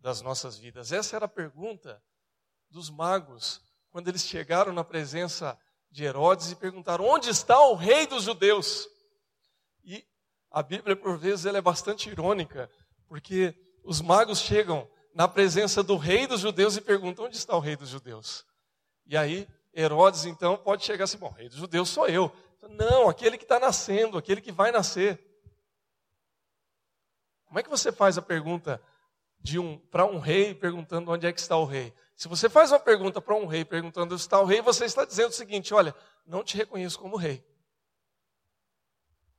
das 0.00 0.20
nossas 0.20 0.58
vidas. 0.58 0.92
Essa 0.92 1.16
era 1.16 1.24
a 1.24 1.28
pergunta 1.28 1.98
dos 2.68 2.90
magos 2.90 3.62
quando 3.88 4.08
eles 4.08 4.26
chegaram 4.26 4.70
na 4.70 4.84
presença 4.84 5.58
de 5.90 6.04
Herodes 6.04 6.50
e 6.50 6.56
perguntaram: 6.56 7.06
onde 7.06 7.30
está 7.30 7.58
o 7.58 7.74
rei 7.74 8.06
dos 8.06 8.24
judeus? 8.24 8.86
E 9.82 10.06
a 10.50 10.62
Bíblia, 10.62 10.94
por 10.94 11.16
vezes, 11.16 11.46
ela 11.46 11.56
é 11.56 11.62
bastante 11.62 12.10
irônica, 12.10 12.70
porque 13.08 13.54
os 13.82 14.02
magos 14.02 14.40
chegam 14.40 14.86
na 15.14 15.26
presença 15.28 15.82
do 15.82 15.96
rei 15.96 16.26
dos 16.26 16.40
judeus 16.40 16.76
e 16.76 16.80
perguntam: 16.80 17.24
onde 17.24 17.36
está 17.36 17.56
o 17.56 17.60
rei 17.60 17.76
dos 17.76 17.88
judeus? 17.88 18.46
E 19.06 19.16
aí 19.16 19.48
Herodes 19.74 20.24
então 20.24 20.56
pode 20.56 20.84
chegar 20.84 21.04
assim: 21.04 21.18
bom, 21.18 21.30
rei 21.30 21.48
dos 21.48 21.58
judeus 21.58 21.88
sou 21.88 22.06
eu. 22.08 22.32
Não, 22.70 23.08
aquele 23.08 23.38
que 23.38 23.44
está 23.44 23.58
nascendo, 23.58 24.18
aquele 24.18 24.40
que 24.40 24.52
vai 24.52 24.70
nascer. 24.70 25.18
Como 27.46 27.58
é 27.58 27.62
que 27.62 27.70
você 27.70 27.90
faz 27.90 28.16
a 28.16 28.22
pergunta 28.22 28.80
de 29.40 29.58
um 29.58 29.78
para 29.78 30.04
um 30.04 30.18
rei 30.18 30.54
perguntando 30.54 31.10
onde 31.10 31.26
é 31.26 31.32
que 31.32 31.40
está 31.40 31.56
o 31.56 31.64
rei? 31.64 31.92
Se 32.14 32.28
você 32.28 32.48
faz 32.48 32.70
uma 32.70 32.78
pergunta 32.78 33.20
para 33.20 33.34
um 33.34 33.46
rei 33.46 33.64
perguntando 33.64 34.14
onde 34.14 34.22
está 34.22 34.40
o 34.40 34.44
rei, 34.44 34.60
você 34.60 34.84
está 34.84 35.04
dizendo 35.04 35.30
o 35.30 35.34
seguinte: 35.34 35.72
olha, 35.72 35.94
não 36.26 36.44
te 36.44 36.56
reconheço 36.56 36.98
como 36.98 37.16
rei. 37.16 37.44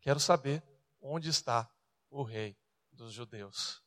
Quero 0.01 0.19
saber 0.19 0.63
onde 0.99 1.29
está 1.29 1.69
o 2.09 2.23
rei 2.23 2.57
dos 2.91 3.13
judeus. 3.13 3.81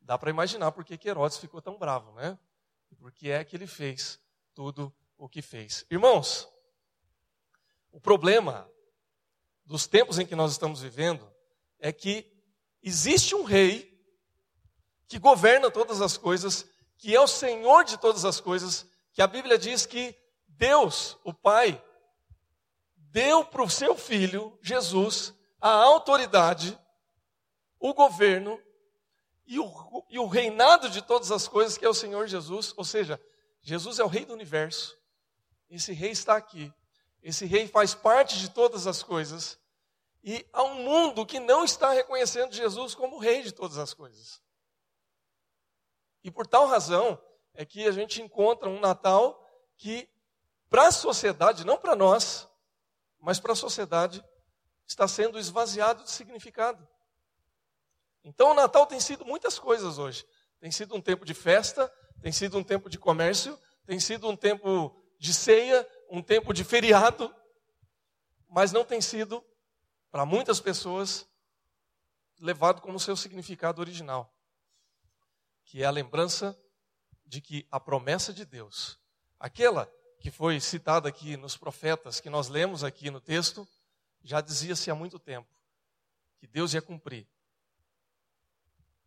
Dá 0.00 0.18
para 0.18 0.30
imaginar 0.30 0.72
por 0.72 0.84
que 0.84 1.08
Herodes 1.08 1.38
ficou 1.38 1.60
tão 1.60 1.78
bravo, 1.78 2.12
né? 2.12 2.38
E 2.90 2.96
por 2.96 3.12
que 3.12 3.30
é 3.30 3.44
que 3.44 3.56
ele 3.56 3.66
fez 3.66 4.18
tudo 4.54 4.92
o 5.16 5.28
que 5.28 5.42
fez. 5.42 5.84
Irmãos, 5.90 6.48
o 7.92 8.00
problema 8.00 8.70
dos 9.64 9.86
tempos 9.86 10.18
em 10.18 10.26
que 10.26 10.34
nós 10.34 10.52
estamos 10.52 10.80
vivendo 10.80 11.30
é 11.78 11.92
que 11.92 12.26
existe 12.82 13.34
um 13.34 13.44
rei 13.44 13.90
que 15.06 15.18
governa 15.18 15.70
todas 15.70 16.00
as 16.00 16.16
coisas, 16.16 16.66
que 16.96 17.14
é 17.14 17.20
o 17.20 17.26
Senhor 17.26 17.84
de 17.84 17.98
todas 17.98 18.24
as 18.24 18.40
coisas, 18.40 18.86
que 19.12 19.20
a 19.20 19.26
Bíblia 19.26 19.58
diz 19.58 19.84
que 19.84 20.16
Deus, 20.48 21.18
o 21.24 21.34
Pai, 21.34 21.82
deu 22.96 23.44
para 23.44 23.62
o 23.62 23.70
seu 23.70 23.96
filho, 23.96 24.58
Jesus, 24.62 25.34
a 25.60 25.70
autoridade, 25.70 26.78
o 27.78 27.92
governo 27.92 28.60
e 29.50 29.58
o, 29.58 30.06
e 30.08 30.16
o 30.16 30.28
reinado 30.28 30.88
de 30.88 31.02
todas 31.02 31.32
as 31.32 31.48
coisas, 31.48 31.76
que 31.76 31.84
é 31.84 31.88
o 31.88 31.92
Senhor 31.92 32.28
Jesus. 32.28 32.72
Ou 32.76 32.84
seja, 32.84 33.20
Jesus 33.60 33.98
é 33.98 34.04
o 34.04 34.06
rei 34.06 34.24
do 34.24 34.32
universo. 34.32 34.96
Esse 35.68 35.92
rei 35.92 36.12
está 36.12 36.36
aqui. 36.36 36.72
Esse 37.20 37.46
rei 37.46 37.66
faz 37.66 37.92
parte 37.92 38.38
de 38.38 38.48
todas 38.48 38.86
as 38.86 39.02
coisas. 39.02 39.58
E 40.22 40.46
há 40.52 40.62
um 40.62 40.76
mundo 40.76 41.26
que 41.26 41.40
não 41.40 41.64
está 41.64 41.90
reconhecendo 41.90 42.54
Jesus 42.54 42.94
como 42.94 43.18
rei 43.18 43.42
de 43.42 43.50
todas 43.50 43.76
as 43.76 43.92
coisas. 43.92 44.40
E 46.22 46.30
por 46.30 46.46
tal 46.46 46.68
razão 46.68 47.20
é 47.52 47.64
que 47.64 47.88
a 47.88 47.92
gente 47.92 48.22
encontra 48.22 48.68
um 48.68 48.78
Natal 48.78 49.44
que, 49.76 50.08
para 50.68 50.86
a 50.86 50.92
sociedade, 50.92 51.66
não 51.66 51.76
para 51.76 51.96
nós, 51.96 52.48
mas 53.18 53.40
para 53.40 53.54
a 53.54 53.56
sociedade, 53.56 54.24
está 54.86 55.08
sendo 55.08 55.40
esvaziado 55.40 56.04
de 56.04 56.10
significado. 56.12 56.86
Então 58.22 58.50
o 58.50 58.54
Natal 58.54 58.86
tem 58.86 59.00
sido 59.00 59.24
muitas 59.24 59.58
coisas 59.58 59.98
hoje. 59.98 60.26
Tem 60.58 60.70
sido 60.70 60.94
um 60.94 61.00
tempo 61.00 61.24
de 61.24 61.34
festa, 61.34 61.88
tem 62.20 62.30
sido 62.30 62.58
um 62.58 62.62
tempo 62.62 62.90
de 62.90 62.98
comércio, 62.98 63.58
tem 63.86 63.98
sido 63.98 64.28
um 64.28 64.36
tempo 64.36 64.94
de 65.18 65.32
ceia, 65.32 65.86
um 66.10 66.22
tempo 66.22 66.52
de 66.52 66.64
feriado, 66.64 67.34
mas 68.48 68.72
não 68.72 68.84
tem 68.84 69.00
sido, 69.00 69.44
para 70.10 70.26
muitas 70.26 70.60
pessoas, 70.60 71.26
levado 72.38 72.80
como 72.80 72.98
seu 72.98 73.16
significado 73.16 73.80
original, 73.80 74.34
que 75.64 75.82
é 75.82 75.86
a 75.86 75.90
lembrança 75.90 76.58
de 77.24 77.40
que 77.40 77.66
a 77.70 77.78
promessa 77.78 78.32
de 78.32 78.44
Deus, 78.44 78.98
aquela 79.38 79.90
que 80.18 80.30
foi 80.30 80.60
citada 80.60 81.08
aqui 81.08 81.36
nos 81.36 81.56
profetas, 81.56 82.20
que 82.20 82.28
nós 82.28 82.48
lemos 82.48 82.82
aqui 82.84 83.10
no 83.10 83.20
texto, 83.20 83.66
já 84.22 84.40
dizia-se 84.40 84.90
há 84.90 84.94
muito 84.94 85.18
tempo 85.18 85.48
que 86.38 86.46
Deus 86.46 86.74
ia 86.74 86.82
cumprir 86.82 87.26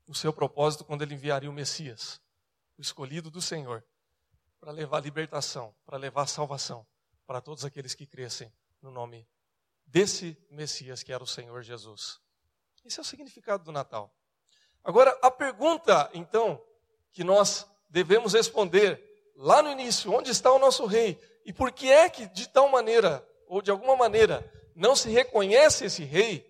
o 0.07 0.13
seu 0.13 0.33
propósito 0.33 0.83
quando 0.83 1.01
ele 1.01 1.13
enviaria 1.13 1.49
o 1.49 1.53
Messias, 1.53 2.21
o 2.77 2.81
escolhido 2.81 3.29
do 3.31 3.41
Senhor, 3.41 3.83
para 4.59 4.71
levar 4.71 5.01
libertação, 5.01 5.75
para 5.85 5.97
levar 5.97 6.27
salvação 6.27 6.85
para 7.25 7.41
todos 7.41 7.65
aqueles 7.65 7.95
que 7.95 8.05
crescem 8.05 8.51
no 8.81 8.91
nome 8.91 9.27
desse 9.85 10.37
Messias 10.49 11.03
que 11.03 11.11
era 11.11 11.23
o 11.23 11.27
Senhor 11.27 11.61
Jesus. 11.63 12.19
Esse 12.85 12.99
é 12.99 13.01
o 13.01 13.05
significado 13.05 13.63
do 13.63 13.71
Natal. 13.71 14.13
Agora, 14.83 15.17
a 15.21 15.31
pergunta, 15.31 16.09
então, 16.13 16.61
que 17.11 17.23
nós 17.23 17.65
devemos 17.89 18.33
responder 18.33 19.31
lá 19.35 19.61
no 19.61 19.71
início: 19.71 20.11
onde 20.11 20.31
está 20.31 20.51
o 20.51 20.59
nosso 20.59 20.85
rei? 20.85 21.19
E 21.45 21.53
por 21.53 21.71
que 21.71 21.89
é 21.89 22.09
que, 22.09 22.27
de 22.27 22.47
tal 22.49 22.69
maneira, 22.69 23.25
ou 23.47 23.61
de 23.61 23.71
alguma 23.71 23.95
maneira, 23.95 24.49
não 24.75 24.95
se 24.95 25.09
reconhece 25.09 25.85
esse 25.85 26.03
rei? 26.03 26.49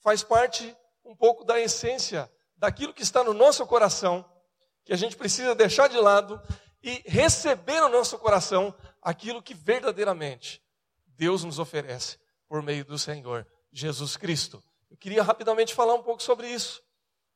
Faz 0.00 0.22
parte 0.22 0.76
um 1.04 1.16
pouco 1.16 1.44
da 1.44 1.58
essência 1.60 2.30
daquilo 2.62 2.94
que 2.94 3.02
está 3.02 3.24
no 3.24 3.34
nosso 3.34 3.66
coração, 3.66 4.24
que 4.84 4.92
a 4.92 4.96
gente 4.96 5.16
precisa 5.16 5.52
deixar 5.52 5.88
de 5.88 5.96
lado 5.96 6.40
e 6.80 7.02
receber 7.06 7.80
no 7.80 7.88
nosso 7.88 8.16
coração 8.20 8.72
aquilo 9.02 9.42
que 9.42 9.52
verdadeiramente 9.52 10.62
Deus 11.04 11.42
nos 11.42 11.58
oferece 11.58 12.20
por 12.48 12.62
meio 12.62 12.84
do 12.84 12.96
Senhor 12.96 13.44
Jesus 13.72 14.16
Cristo. 14.16 14.62
Eu 14.88 14.96
queria 14.96 15.24
rapidamente 15.24 15.74
falar 15.74 15.94
um 15.94 16.04
pouco 16.04 16.22
sobre 16.22 16.48
isso, 16.48 16.80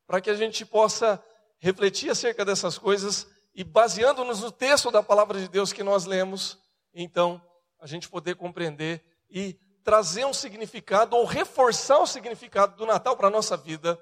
para 0.06 0.20
que 0.20 0.30
a 0.30 0.34
gente 0.36 0.64
possa 0.64 1.20
refletir 1.58 2.08
acerca 2.08 2.44
dessas 2.44 2.78
coisas 2.78 3.26
e 3.52 3.64
baseando-nos 3.64 4.42
no 4.42 4.52
texto 4.52 4.92
da 4.92 5.02
palavra 5.02 5.40
de 5.40 5.48
Deus 5.48 5.72
que 5.72 5.82
nós 5.82 6.04
lemos, 6.04 6.56
então 6.94 7.42
a 7.80 7.86
gente 7.88 8.08
poder 8.08 8.36
compreender 8.36 9.04
e 9.28 9.58
trazer 9.82 10.24
um 10.24 10.32
significado 10.32 11.16
ou 11.16 11.24
reforçar 11.24 11.98
o 11.98 12.06
significado 12.06 12.76
do 12.76 12.86
Natal 12.86 13.16
para 13.16 13.26
a 13.26 13.30
nossa 13.30 13.56
vida 13.56 13.98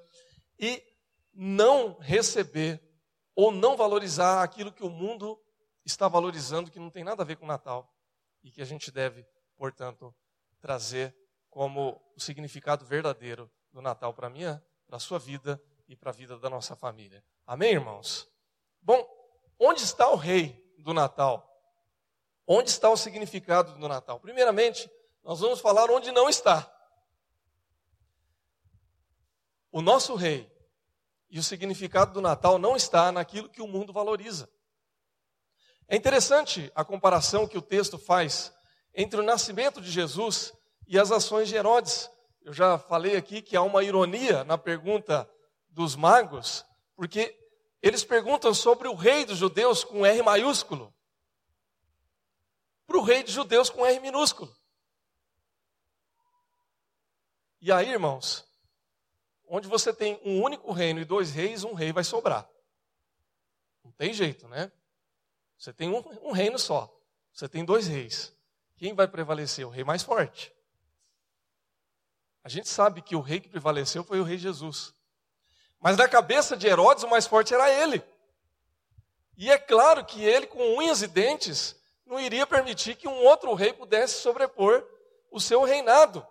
e 0.61 0.83
não 1.35 1.99
receber 1.99 2.81
ou 3.35 3.51
não 3.51 3.77
valorizar 3.77 4.43
aquilo 4.43 4.73
que 4.73 4.85
o 4.85 4.91
mundo 4.91 5.41
está 5.85 6.09
valorizando, 6.09 6.71
que 6.71 6.79
não 6.79 6.91
tem 6.91 7.05
nada 7.05 7.23
a 7.23 7.27
ver 7.27 7.37
com 7.37 7.45
o 7.45 7.49
Natal 7.49 7.93
e 8.43 8.51
que 8.51 8.63
a 8.63 8.65
gente 8.65 8.91
deve, 8.91 9.27
portanto, 9.57 10.15
trazer 10.61 11.15
como 11.51 12.01
o 12.17 12.21
significado 12.21 12.85
verdadeiro 12.85 13.51
do 13.73 13.83
Natal 13.83 14.15
para 14.15 14.31
minha, 14.31 14.65
para 14.87 14.97
a 14.97 15.01
sua 15.01 15.19
vida 15.19 15.63
e 15.89 15.97
para 15.97 16.11
a 16.11 16.13
vida 16.13 16.39
da 16.39 16.49
nossa 16.49 16.77
família. 16.77 17.25
Amém, 17.47 17.73
irmãos? 17.73 18.29
Bom, 18.81 19.07
onde 19.59 19.83
está 19.83 20.09
o 20.09 20.17
rei 20.17 20.63
do 20.79 20.95
Natal? 20.95 21.51
Onde 22.47 22.71
está 22.71 22.91
o 22.91 22.97
significado 22.97 23.77
do 23.79 23.89
Natal? 23.89 24.21
Primeiramente, 24.21 24.91
nós 25.23 25.41
vamos 25.41 25.61
falar 25.61 25.91
onde 25.91 26.13
não 26.13 26.29
está. 26.29 26.71
O 29.73 29.81
nosso 29.81 30.15
rei 30.15 30.54
e 31.35 31.39
o 31.41 31.43
significado 31.43 32.13
do 32.13 32.21
Natal 32.21 32.61
não 32.61 32.77
está 32.77 33.11
naquilo 33.11 33.49
que 33.49 33.61
o 33.61 33.67
mundo 33.67 33.93
valoriza. 33.93 34.49
É 35.89 35.97
interessante 35.97 36.71
a 36.77 36.85
comparação 36.85 37.49
que 37.49 37.59
o 37.59 37.63
texto 37.63 37.99
faz 37.99 38.55
entre 38.95 39.19
o 39.19 39.23
nascimento 39.23 39.81
de 39.81 39.91
Jesus 39.91 40.53
e 40.87 40.97
as 40.97 41.11
ações 41.11 41.49
de 41.49 41.57
Herodes. 41.57 42.09
Eu 42.41 42.53
já 42.53 42.79
falei 42.79 43.17
aqui 43.17 43.43
que 43.43 43.57
há 43.57 43.63
uma 43.63 43.83
ironia 43.83 44.45
na 44.45 44.57
pergunta 44.57 45.29
dos 45.71 45.97
magos, 45.97 46.65
porque 46.95 47.37
eles 47.83 48.05
perguntam 48.05 48.55
sobre 48.55 48.87
o 48.87 48.95
rei 48.95 49.25
dos 49.25 49.37
judeus 49.37 49.83
com 49.83 50.07
R 50.07 50.23
maiúsculo, 50.23 50.95
para 52.87 52.97
o 52.97 53.03
rei 53.03 53.25
dos 53.25 53.33
judeus 53.33 53.69
com 53.69 53.85
R 53.85 53.99
minúsculo. 53.99 54.57
E 57.61 57.73
aí, 57.73 57.91
irmãos, 57.91 58.47
onde 59.49 59.69
você 59.69 59.93
tem 59.93 60.21
um 60.25 60.43
único 60.43 60.73
reino 60.73 61.01
e 61.01 61.05
dois 61.05 61.33
reis, 61.33 61.65
um 61.65 61.75
rei 61.75 61.93
vai 61.93 62.05
sobrar. 62.05 62.49
Não 63.85 63.93
tem 63.93 64.13
jeito, 64.13 64.49
né? 64.49 64.71
Você 65.59 65.73
tem 65.73 65.89
um, 65.89 66.03
um 66.23 66.33
reino 66.33 66.59
só. 66.59 66.93
Você 67.33 67.49
tem 67.49 67.65
dois 67.65 67.87
reis. 67.87 68.33
Quem 68.77 68.95
vai 68.95 69.07
prevalecer? 69.07 69.67
O 69.67 69.71
rei 69.71 69.85
mais 69.85 70.03
forte. 70.03 70.53
A 72.43 72.49
gente 72.49 72.69
sabe 72.69 73.01
que 73.01 73.17
o 73.17 73.21
rei 73.21 73.41
que 73.41 73.49
prevaleceu 73.49 74.05
foi 74.05 74.21
o 74.21 74.25
rei 74.25 74.37
Jesus. 74.37 74.95
Mas 75.81 75.97
na 75.97 76.09
cabeça 76.09 76.57
de 76.57 76.67
Herodes, 76.67 77.05
o 77.05 77.09
mais 77.09 77.27
forte 77.27 77.55
era 77.55 77.71
ele. 77.71 78.03
E 79.37 79.51
é 79.51 79.59
claro 79.59 80.05
que 80.05 80.23
ele, 80.23 80.47
com 80.47 80.79
unhas 80.79 81.03
e 81.03 81.07
dentes, 81.07 81.77
não 82.07 82.21
iria 82.21 82.47
permitir 82.47 82.97
que 82.97 83.09
um 83.09 83.25
outro 83.25 83.53
rei 83.55 83.73
pudesse 83.73 84.21
sobrepor 84.21 84.87
o 85.31 85.41
seu 85.41 85.63
reinado. 85.65 86.27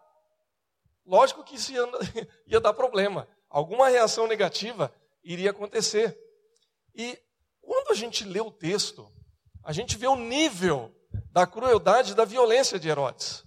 Lógico 1.06 1.44
que 1.44 1.56
isso 1.56 1.72
ia, 1.72 1.84
ia 2.48 2.60
dar 2.60 2.74
problema. 2.74 3.28
Alguma 3.50 3.90
reação 3.90 4.28
negativa 4.28 4.94
iria 5.24 5.52
acontecer. 5.52 6.18
E 6.96 7.20
quando 7.62 7.92
a 7.92 7.96
gente 7.96 8.24
lê 8.24 8.42
o 8.42 8.52
texto, 8.52 9.12
a 9.64 9.72
gente 9.72 9.98
vê 9.98 10.08
o 10.08 10.16
nível 10.16 10.94
da 11.32 11.46
crueldade 11.48 12.12
e 12.12 12.16
da 12.16 12.26
violência 12.26 12.80
de 12.80 12.90
Herodes. 12.90 13.44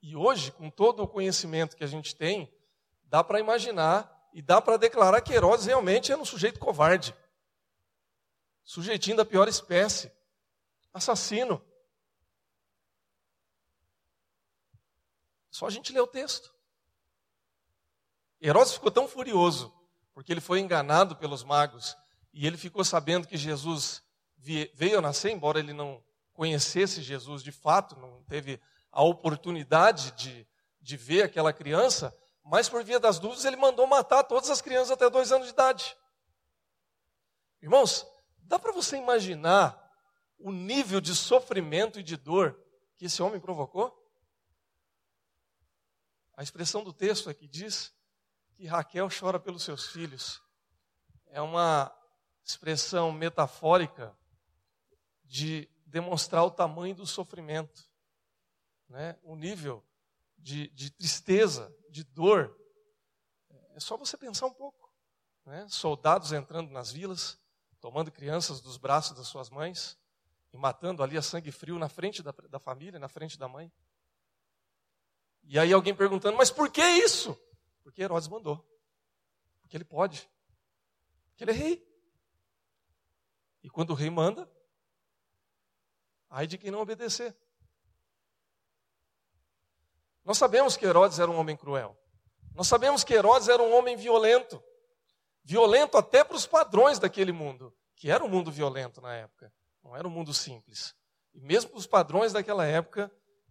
E 0.00 0.14
hoje, 0.14 0.52
com 0.52 0.70
todo 0.70 1.02
o 1.02 1.08
conhecimento 1.08 1.76
que 1.76 1.84
a 1.84 1.88
gente 1.88 2.14
tem, 2.14 2.52
dá 3.04 3.24
para 3.24 3.40
imaginar 3.40 4.28
e 4.32 4.40
dá 4.40 4.60
para 4.60 4.76
declarar 4.76 5.20
que 5.20 5.32
Herodes 5.32 5.66
realmente 5.66 6.12
era 6.12 6.20
um 6.20 6.24
sujeito 6.24 6.60
covarde. 6.60 7.14
Sujeitinho 8.62 9.16
da 9.16 9.24
pior 9.24 9.48
espécie. 9.48 10.12
Assassino. 10.92 11.64
Só 15.58 15.66
a 15.66 15.70
gente 15.70 15.92
lê 15.92 15.98
o 15.98 16.06
texto. 16.06 16.54
Herodes 18.40 18.74
ficou 18.74 18.92
tão 18.92 19.08
furioso, 19.08 19.74
porque 20.14 20.32
ele 20.32 20.40
foi 20.40 20.60
enganado 20.60 21.16
pelos 21.16 21.42
magos, 21.42 21.96
e 22.32 22.46
ele 22.46 22.56
ficou 22.56 22.84
sabendo 22.84 23.26
que 23.26 23.36
Jesus 23.36 24.00
veio 24.36 25.00
nascer, 25.00 25.32
embora 25.32 25.58
ele 25.58 25.72
não 25.72 26.00
conhecesse 26.32 27.02
Jesus 27.02 27.42
de 27.42 27.50
fato, 27.50 27.98
não 27.98 28.22
teve 28.28 28.60
a 28.92 29.02
oportunidade 29.02 30.12
de, 30.12 30.46
de 30.80 30.96
ver 30.96 31.22
aquela 31.22 31.52
criança, 31.52 32.16
mas 32.44 32.68
por 32.68 32.84
via 32.84 33.00
das 33.00 33.18
dúvidas 33.18 33.44
ele 33.44 33.56
mandou 33.56 33.84
matar 33.84 34.22
todas 34.22 34.50
as 34.50 34.60
crianças 34.60 34.92
até 34.92 35.10
dois 35.10 35.32
anos 35.32 35.48
de 35.48 35.54
idade. 35.54 35.96
Irmãos, 37.60 38.06
dá 38.44 38.60
para 38.60 38.70
você 38.70 38.96
imaginar 38.96 39.76
o 40.38 40.52
nível 40.52 41.00
de 41.00 41.16
sofrimento 41.16 41.98
e 41.98 42.04
de 42.04 42.16
dor 42.16 42.56
que 42.96 43.06
esse 43.06 43.20
homem 43.20 43.40
provocou? 43.40 43.97
A 46.38 46.42
expressão 46.44 46.84
do 46.84 46.92
texto 46.92 47.28
aqui 47.28 47.48
diz 47.48 47.92
que 48.54 48.64
Raquel 48.64 49.08
chora 49.08 49.40
pelos 49.40 49.64
seus 49.64 49.88
filhos. 49.88 50.40
É 51.26 51.42
uma 51.42 51.92
expressão 52.44 53.10
metafórica 53.10 54.16
de 55.24 55.68
demonstrar 55.84 56.44
o 56.44 56.50
tamanho 56.52 56.94
do 56.94 57.04
sofrimento, 57.04 57.90
né? 58.88 59.18
o 59.24 59.34
nível 59.34 59.84
de, 60.36 60.68
de 60.68 60.92
tristeza, 60.92 61.74
de 61.90 62.04
dor. 62.04 62.56
É 63.74 63.80
só 63.80 63.96
você 63.96 64.16
pensar 64.16 64.46
um 64.46 64.54
pouco. 64.54 64.94
Né? 65.44 65.66
Soldados 65.68 66.30
entrando 66.30 66.70
nas 66.70 66.92
vilas, 66.92 67.36
tomando 67.80 68.12
crianças 68.12 68.60
dos 68.60 68.76
braços 68.76 69.16
das 69.16 69.26
suas 69.26 69.50
mães 69.50 69.98
e 70.52 70.56
matando 70.56 71.02
ali 71.02 71.18
a 71.18 71.22
sangue 71.22 71.50
frio 71.50 71.80
na 71.80 71.88
frente 71.88 72.22
da, 72.22 72.32
da 72.48 72.60
família, 72.60 73.00
na 73.00 73.08
frente 73.08 73.36
da 73.36 73.48
mãe. 73.48 73.72
E 75.50 75.58
aí 75.58 75.72
alguém 75.72 75.94
perguntando, 75.94 76.36
mas 76.36 76.50
por 76.50 76.70
que 76.70 76.82
isso? 76.82 77.34
Porque 77.82 78.02
Herodes 78.02 78.28
mandou. 78.28 78.62
Porque 79.62 79.78
ele 79.78 79.84
pode. 79.84 80.28
Porque 81.30 81.42
ele 81.42 81.52
é 81.52 81.54
rei. 81.54 81.88
E 83.62 83.70
quando 83.70 83.90
o 83.90 83.94
rei 83.94 84.10
manda, 84.10 84.46
ai 86.28 86.46
de 86.46 86.58
quem 86.58 86.70
não 86.70 86.80
obedecer. 86.80 87.34
Nós 90.22 90.36
sabemos 90.36 90.76
que 90.76 90.84
Herodes 90.84 91.18
era 91.18 91.30
um 91.30 91.38
homem 91.38 91.56
cruel. 91.56 91.98
Nós 92.54 92.68
sabemos 92.68 93.02
que 93.02 93.14
Herodes 93.14 93.48
era 93.48 93.62
um 93.62 93.74
homem 93.74 93.96
violento. 93.96 94.62
Violento 95.42 95.96
até 95.96 96.22
para 96.22 96.36
os 96.36 96.46
padrões 96.46 96.98
daquele 96.98 97.32
mundo, 97.32 97.74
que 97.96 98.10
era 98.10 98.22
um 98.22 98.28
mundo 98.28 98.52
violento 98.52 99.00
na 99.00 99.14
época. 99.14 99.50
Não 99.82 99.96
era 99.96 100.06
um 100.06 100.10
mundo 100.10 100.34
simples. 100.34 100.94
E 101.32 101.40
mesmo 101.40 101.70
para 101.70 101.78
os 101.78 101.86
padrões 101.86 102.34
daquela 102.34 102.66
época, 102.66 103.10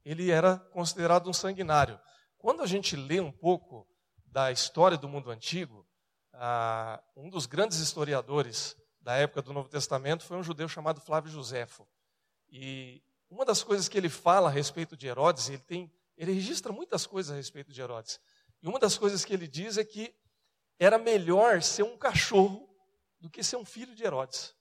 ele 0.10 0.32
era 0.32 0.58
considerado 0.72 1.30
um 1.30 1.34
sanguinário. 1.34 2.00
Quando 2.38 2.64
a 2.64 2.66
gente 2.66 2.96
lê 2.96 3.20
um 3.20 3.32
pouco 3.32 3.86
da 4.26 4.52
história 4.54 4.98
do 4.98 5.10
mundo 5.10 5.30
antigo, 5.30 5.86
ah, 6.32 7.04
um 7.14 7.30
dos 7.30 7.46
grandes 7.46 7.80
historiadores 7.80 8.78
da 9.02 9.16
época 9.16 9.42
do 9.42 9.52
Novo 9.52 9.68
Testamento 9.68 10.24
foi 10.24 10.38
um 10.38 10.44
judeu 10.44 10.70
chamado 10.70 11.02
Flávio 11.02 11.30
Josefo. 11.30 11.86
E 12.50 13.04
uma 13.30 13.44
das 13.44 13.62
coisas 13.62 13.90
que 13.90 13.98
ele 13.98 14.08
fala 14.08 14.48
a 14.48 14.52
respeito 14.52 14.96
de 14.96 15.08
Herodes, 15.08 15.50
ele 15.50 15.58
tem, 15.58 15.92
ele 16.16 16.32
registra 16.32 16.72
muitas 16.72 17.06
coisas 17.06 17.34
a 17.34 17.36
respeito 17.36 17.74
de 17.74 17.82
Herodes. 17.82 18.18
E 18.62 18.68
uma 18.68 18.80
das 18.80 18.98
coisas 18.98 19.26
que 19.26 19.34
ele 19.34 19.48
diz 19.48 19.78
é 19.78 19.84
que 19.84 20.16
era 20.80 20.98
melhor 20.98 21.62
ser 21.62 21.84
um 21.84 21.98
cachorro 21.98 22.66
do 23.20 23.30
que 23.30 23.44
ser 23.44 23.58
um 23.58 23.66
filho 23.66 23.94
de 23.94 24.06
Herodes. 24.06 24.56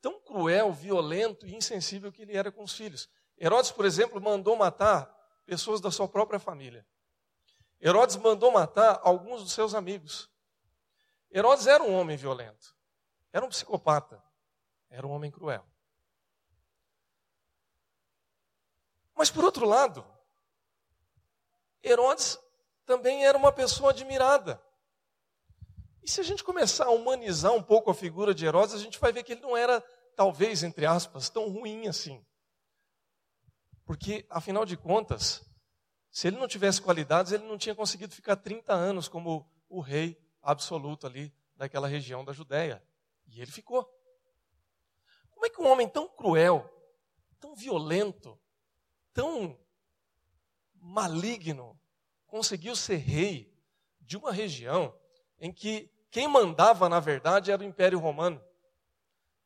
Tão 0.00 0.20
cruel, 0.20 0.72
violento 0.72 1.44
e 1.44 1.56
insensível 1.56 2.12
que 2.12 2.22
ele 2.22 2.36
era 2.36 2.52
com 2.52 2.62
os 2.62 2.74
filhos. 2.76 3.08
Herodes, 3.38 3.72
por 3.72 3.84
exemplo, 3.84 4.20
mandou 4.20 4.56
matar 4.56 5.12
pessoas 5.44 5.80
da 5.80 5.90
sua 5.90 6.08
própria 6.08 6.38
família. 6.38 6.86
Herodes 7.80 8.16
mandou 8.16 8.52
matar 8.52 9.00
alguns 9.02 9.42
dos 9.42 9.52
seus 9.52 9.74
amigos. 9.74 10.30
Herodes 11.30 11.66
era 11.66 11.82
um 11.82 11.92
homem 11.94 12.16
violento, 12.16 12.76
era 13.32 13.44
um 13.44 13.48
psicopata, 13.48 14.22
era 14.88 15.06
um 15.06 15.10
homem 15.10 15.30
cruel. 15.30 15.66
Mas 19.14 19.30
por 19.30 19.44
outro 19.44 19.66
lado, 19.66 20.06
Herodes 21.82 22.38
também 22.84 23.26
era 23.26 23.36
uma 23.36 23.52
pessoa 23.52 23.90
admirada. 23.90 24.62
E 26.02 26.10
se 26.10 26.20
a 26.20 26.24
gente 26.24 26.42
começar 26.42 26.86
a 26.86 26.90
humanizar 26.90 27.52
um 27.52 27.62
pouco 27.62 27.90
a 27.90 27.94
figura 27.94 28.34
de 28.34 28.44
Herodes, 28.44 28.74
a 28.74 28.78
gente 28.78 28.98
vai 28.98 29.12
ver 29.12 29.22
que 29.22 29.32
ele 29.32 29.40
não 29.40 29.56
era, 29.56 29.80
talvez, 30.16 30.62
entre 30.62 30.84
aspas, 30.84 31.30
tão 31.30 31.48
ruim 31.48 31.88
assim. 31.88 32.24
Porque, 33.84 34.24
afinal 34.30 34.64
de 34.64 34.76
contas, 34.76 35.44
se 36.10 36.28
ele 36.28 36.38
não 36.38 36.46
tivesse 36.46 36.80
qualidades, 36.80 37.32
ele 37.32 37.44
não 37.44 37.56
tinha 37.56 37.74
conseguido 37.74 38.14
ficar 38.14 38.36
30 38.36 38.72
anos 38.72 39.08
como 39.08 39.50
o 39.68 39.80
rei 39.80 40.20
absoluto 40.42 41.06
ali 41.06 41.34
daquela 41.56 41.88
região 41.88 42.24
da 42.24 42.32
Judéia. 42.32 42.82
E 43.26 43.40
ele 43.40 43.50
ficou. 43.50 43.88
Como 45.30 45.46
é 45.46 45.50
que 45.50 45.60
um 45.60 45.66
homem 45.66 45.88
tão 45.88 46.06
cruel, 46.06 46.70
tão 47.40 47.54
violento, 47.54 48.38
tão 49.12 49.58
maligno, 50.74 51.80
conseguiu 52.26 52.76
ser 52.76 52.96
rei 52.96 53.56
de 54.00 54.16
uma 54.16 54.32
região 54.32 54.94
em 55.38 55.52
que 55.52 55.90
quem 56.10 56.28
mandava, 56.28 56.88
na 56.88 57.00
verdade, 57.00 57.50
era 57.50 57.62
o 57.62 57.64
Império 57.64 57.98
Romano? 57.98 58.42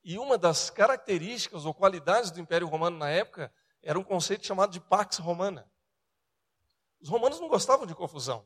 E 0.03 0.19
uma 0.19 0.37
das 0.37 0.69
características 0.69 1.65
ou 1.65 1.73
qualidades 1.73 2.31
do 2.31 2.41
Império 2.41 2.67
Romano 2.67 2.99
na 2.99 3.09
época 3.09 3.53
era 3.87 3.97
um 3.97 4.03
conceito 4.03 4.45
chamado 4.45 4.73
de 4.73 4.81
Pax 4.81 5.19
Romana. 5.19 5.71
Os 7.01 7.09
romanos 7.09 7.39
não 7.39 7.47
gostavam 7.47 7.87
de 7.87 7.95
confusão. 7.95 8.45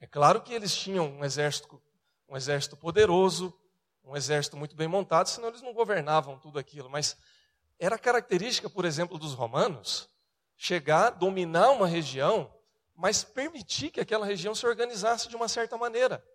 É 0.00 0.08
claro 0.08 0.42
que 0.42 0.52
eles 0.52 0.74
tinham 0.74 1.06
um 1.06 1.24
exército, 1.24 1.80
um 2.28 2.36
exército 2.36 2.76
poderoso, 2.76 3.56
um 4.02 4.16
exército 4.16 4.56
muito 4.56 4.74
bem 4.74 4.88
montado, 4.88 5.28
senão 5.28 5.48
eles 5.48 5.62
não 5.62 5.72
governavam 5.72 6.36
tudo 6.40 6.58
aquilo. 6.58 6.90
Mas 6.90 7.16
era 7.78 7.96
característica, 7.96 8.68
por 8.68 8.84
exemplo, 8.84 9.18
dos 9.18 9.34
romanos 9.34 10.10
chegar, 10.56 11.10
dominar 11.10 11.70
uma 11.70 11.86
região, 11.86 12.52
mas 12.92 13.22
permitir 13.22 13.90
que 13.90 14.00
aquela 14.00 14.26
região 14.26 14.52
se 14.52 14.66
organizasse 14.66 15.28
de 15.28 15.36
uma 15.36 15.46
certa 15.46 15.78
maneira. 15.78 16.26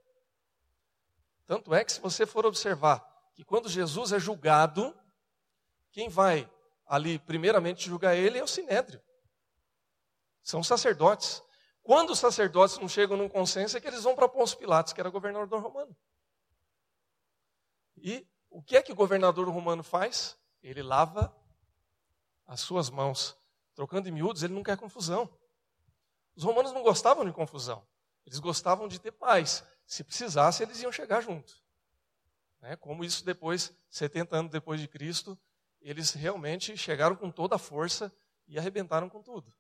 Tanto 1.46 1.74
é 1.74 1.84
que, 1.84 1.92
se 1.92 2.00
você 2.00 2.26
for 2.26 2.46
observar, 2.46 3.06
que 3.34 3.44
quando 3.44 3.68
Jesus 3.68 4.14
é 4.14 4.20
julgado, 4.20 4.98
quem 5.92 6.08
vai 6.08 6.50
ali, 6.92 7.18
primeiramente, 7.18 7.88
julgar 7.88 8.18
ele 8.18 8.38
é 8.38 8.44
o 8.44 8.48
sinédrio. 8.48 9.02
São 10.44 10.62
sacerdotes. 10.62 11.42
Quando 11.82 12.10
os 12.10 12.20
sacerdotes 12.20 12.78
não 12.80 12.90
chegam 12.90 13.16
num 13.16 13.30
consenso, 13.30 13.78
é 13.78 13.80
que 13.80 13.88
eles 13.88 14.04
vão 14.04 14.14
para 14.14 14.28
Pôncio 14.28 14.58
Pilatos, 14.58 14.92
que 14.92 15.00
era 15.00 15.10
governador 15.10 15.62
romano. 15.62 15.96
E 17.96 18.28
o 18.50 18.62
que 18.62 18.76
é 18.76 18.82
que 18.82 18.92
o 18.92 18.96
governador 18.96 19.48
romano 19.48 19.82
faz? 19.82 20.38
Ele 20.62 20.84
lava 20.84 21.34
as 22.46 22.60
suas 22.60 22.90
mãos. 22.90 23.38
Trocando 23.74 24.10
em 24.10 24.12
miúdos, 24.12 24.44
ele 24.44 24.54
não 24.54 24.62
quer 24.62 24.76
confusão. 24.76 25.34
Os 26.36 26.44
romanos 26.44 26.74
não 26.74 26.84
gostavam 26.84 27.24
de 27.24 27.32
confusão. 27.32 27.88
Eles 28.26 28.40
gostavam 28.40 28.90
de 28.90 29.00
ter 29.00 29.14
paz. 29.14 29.64
Se 29.86 30.04
precisasse, 30.04 30.62
eles 30.62 30.82
iam 30.82 30.92
chegar 30.92 31.22
junto. 31.22 31.54
Né? 32.60 32.76
Como 32.76 33.06
isso 33.06 33.24
depois, 33.24 33.74
70 33.90 34.36
anos 34.36 34.52
depois 34.52 34.82
de 34.82 34.90
Cristo, 34.90 35.40
eles 35.82 36.12
realmente 36.12 36.78
chegaram 36.78 37.16
com 37.16 37.32
toda 37.32 37.56
a 37.56 37.60
força 37.60 38.14
e 38.48 38.58
arrebentaram 38.58 39.10
com 39.10 39.22
tudo. 39.22 39.54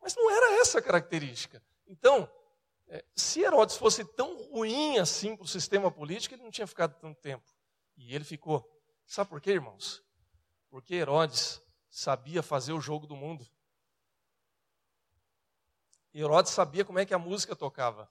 Mas 0.00 0.14
não 0.16 0.30
era 0.30 0.60
essa 0.60 0.78
a 0.78 0.82
característica. 0.82 1.62
Então, 1.86 2.30
é, 2.88 3.04
se 3.14 3.40
Herodes 3.40 3.76
fosse 3.76 4.04
tão 4.04 4.36
ruim 4.50 4.98
assim 4.98 5.36
para 5.36 5.44
o 5.44 5.48
sistema 5.48 5.90
político, 5.90 6.34
ele 6.34 6.42
não 6.42 6.50
tinha 6.50 6.66
ficado 6.66 6.98
tanto 6.98 7.20
tempo. 7.20 7.44
E 7.96 8.14
ele 8.14 8.24
ficou. 8.24 8.68
Sabe 9.06 9.30
por 9.30 9.40
quê, 9.40 9.52
irmãos? 9.52 10.02
Porque 10.68 10.94
Herodes 10.94 11.62
sabia 11.88 12.42
fazer 12.42 12.72
o 12.72 12.80
jogo 12.80 13.06
do 13.06 13.16
mundo. 13.16 13.46
Herodes 16.12 16.52
sabia 16.52 16.84
como 16.84 16.98
é 16.98 17.06
que 17.06 17.14
a 17.14 17.18
música 17.18 17.56
tocava. 17.56 18.10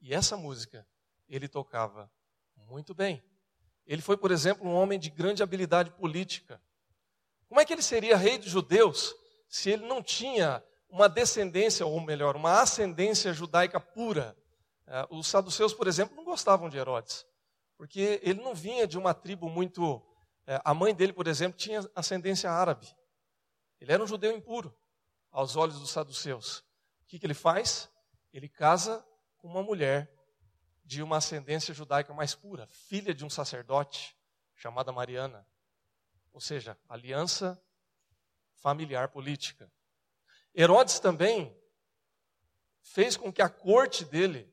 E 0.00 0.14
essa 0.14 0.36
música 0.36 0.86
ele 1.28 1.48
tocava 1.48 2.10
muito 2.56 2.94
bem. 2.94 3.22
Ele 3.86 4.02
foi, 4.02 4.16
por 4.16 4.30
exemplo, 4.30 4.66
um 4.66 4.74
homem 4.74 4.98
de 4.98 5.10
grande 5.10 5.42
habilidade 5.42 5.90
política. 5.90 6.62
Como 7.50 7.60
é 7.60 7.64
que 7.64 7.72
ele 7.72 7.82
seria 7.82 8.16
rei 8.16 8.38
dos 8.38 8.48
judeus 8.48 9.12
se 9.48 9.70
ele 9.70 9.84
não 9.84 10.00
tinha 10.00 10.62
uma 10.88 11.08
descendência, 11.08 11.84
ou 11.84 12.00
melhor, 12.00 12.36
uma 12.36 12.62
ascendência 12.62 13.32
judaica 13.32 13.80
pura? 13.80 14.36
É, 14.86 15.04
os 15.10 15.26
saduceus, 15.26 15.74
por 15.74 15.88
exemplo, 15.88 16.14
não 16.14 16.22
gostavam 16.22 16.68
de 16.68 16.78
Herodes, 16.78 17.26
porque 17.76 18.20
ele 18.22 18.40
não 18.40 18.54
vinha 18.54 18.86
de 18.86 18.96
uma 18.96 19.12
tribo 19.12 19.48
muito. 19.48 20.00
É, 20.46 20.60
a 20.64 20.72
mãe 20.72 20.94
dele, 20.94 21.12
por 21.12 21.26
exemplo, 21.26 21.58
tinha 21.58 21.80
ascendência 21.92 22.48
árabe. 22.48 22.86
Ele 23.80 23.92
era 23.92 24.02
um 24.02 24.06
judeu 24.06 24.30
impuro, 24.30 24.72
aos 25.32 25.56
olhos 25.56 25.80
dos 25.80 25.90
saduceus. 25.90 26.58
O 27.02 27.08
que, 27.08 27.18
que 27.18 27.26
ele 27.26 27.34
faz? 27.34 27.90
Ele 28.32 28.48
casa 28.48 29.04
com 29.38 29.48
uma 29.48 29.62
mulher 29.62 30.08
de 30.84 31.02
uma 31.02 31.16
ascendência 31.16 31.74
judaica 31.74 32.14
mais 32.14 32.32
pura, 32.32 32.68
filha 32.68 33.12
de 33.12 33.24
um 33.24 33.30
sacerdote 33.30 34.16
chamada 34.54 34.92
Mariana 34.92 35.44
ou 36.32 36.40
seja, 36.40 36.78
aliança 36.88 37.60
familiar 38.56 39.08
política. 39.08 39.70
Herodes 40.54 41.00
também 41.00 41.56
fez 42.82 43.16
com 43.16 43.32
que 43.32 43.42
a 43.42 43.48
corte 43.48 44.04
dele 44.04 44.52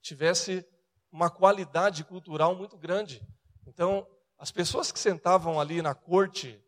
tivesse 0.00 0.66
uma 1.10 1.30
qualidade 1.30 2.04
cultural 2.04 2.54
muito 2.54 2.76
grande. 2.76 3.26
Então, 3.66 4.06
as 4.36 4.50
pessoas 4.50 4.90
que 4.90 4.98
sentavam 4.98 5.60
ali 5.60 5.80
na 5.80 5.94
corte 5.94 6.62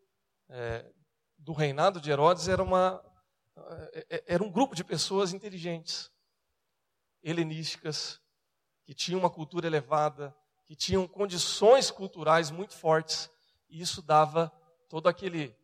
é, 0.49 0.89
do 1.37 1.53
reinado 1.53 1.99
de 1.99 2.09
Herodes 2.09 2.47
era, 2.47 2.63
uma, 2.63 3.03
é, 3.93 4.05
é, 4.09 4.23
era 4.27 4.43
um 4.43 4.51
grupo 4.51 4.75
de 4.75 4.83
pessoas 4.83 5.33
inteligentes, 5.33 6.11
helenísticas, 7.21 8.21
que 8.83 8.93
tinham 8.93 9.19
uma 9.19 9.29
cultura 9.29 9.67
elevada, 9.67 10.35
que 10.65 10.75
tinham 10.75 11.07
condições 11.07 11.91
culturais 11.91 12.49
muito 12.49 12.73
fortes, 12.73 13.29
e 13.69 13.81
isso 13.81 14.01
dava 14.01 14.51
todo 14.89 15.07
aquele. 15.07 15.55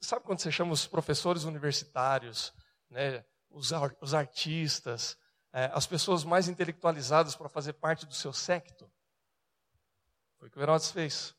Sabe 0.00 0.24
quando 0.24 0.40
você 0.40 0.50
chama 0.50 0.72
os 0.72 0.86
professores 0.86 1.44
universitários, 1.44 2.52
né, 2.90 3.24
os, 3.50 3.70
os 4.00 4.14
artistas, 4.14 5.16
é, 5.52 5.70
as 5.72 5.86
pessoas 5.86 6.24
mais 6.24 6.48
intelectualizadas 6.48 7.34
para 7.34 7.48
fazer 7.48 7.74
parte 7.74 8.06
do 8.06 8.14
seu 8.14 8.32
secto? 8.32 8.90
Foi 10.38 10.48
o 10.48 10.50
que 10.50 10.60
Herodes 10.60 10.90
fez. 10.90 11.34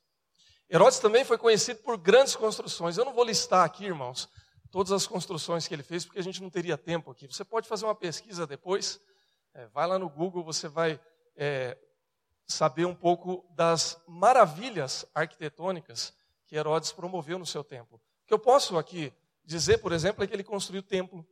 Herodes 0.70 1.00
também 1.00 1.24
foi 1.24 1.38
conhecido 1.38 1.80
por 1.82 1.98
grandes 1.98 2.36
construções. 2.36 2.98
Eu 2.98 3.06
não 3.06 3.14
vou 3.14 3.24
listar 3.24 3.66
aqui, 3.66 3.86
irmãos, 3.86 4.30
todas 4.70 4.92
as 4.92 5.08
construções 5.08 5.68
que 5.68 5.74
ele 5.74 5.84
fez, 5.84 6.06
porque 6.06 6.20
a 6.20 6.24
gente 6.24 6.42
não 6.42 6.50
teria 6.50 6.78
tempo 6.78 7.10
aqui. 7.10 7.28
Você 7.28 7.44
pode 7.44 7.68
fazer 7.68 7.86
uma 7.86 7.96
pesquisa 7.96 8.46
depois, 8.46 9.00
é, 9.54 9.68
vai 9.68 9.88
lá 9.88 9.98
no 9.98 10.10
Google, 10.10 10.44
você 10.44 10.68
vai 10.68 11.00
é, 11.36 11.78
saber 12.50 12.86
um 12.86 12.96
pouco 12.96 13.46
das 13.52 14.02
maravilhas 14.08 15.06
arquitetônicas 15.14 16.14
que 16.48 16.56
Herodes 16.56 16.92
promoveu 16.92 17.38
no 17.38 17.46
seu 17.46 17.64
tempo. 17.64 17.96
O 17.96 18.28
que 18.28 18.34
eu 18.34 18.40
posso 18.40 18.78
aqui 18.78 19.14
dizer, 19.46 19.78
por 19.78 19.92
exemplo, 19.92 20.24
é 20.24 20.28
que 20.28 20.34
ele 20.34 20.44
construiu 20.44 20.82
templo, 20.82 21.26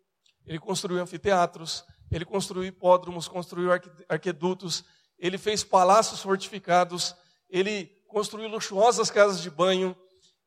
ele 0.45 0.60
construiu 0.60 1.01
anfiteatros, 1.01 1.84
ele 2.12 2.23
construiu 2.23 2.63
hipódromos, 2.63 3.27
construiu 3.27 3.69
arquedutos, 4.08 4.86
ele 5.17 5.38
fez 5.38 5.63
palácios 5.63 6.21
fortificados, 6.21 7.15
ele 7.49 7.88
construiu 8.08 8.47
luxuosas 8.47 9.10
casas 9.10 9.41
de 9.41 9.49
banho. 9.49 9.97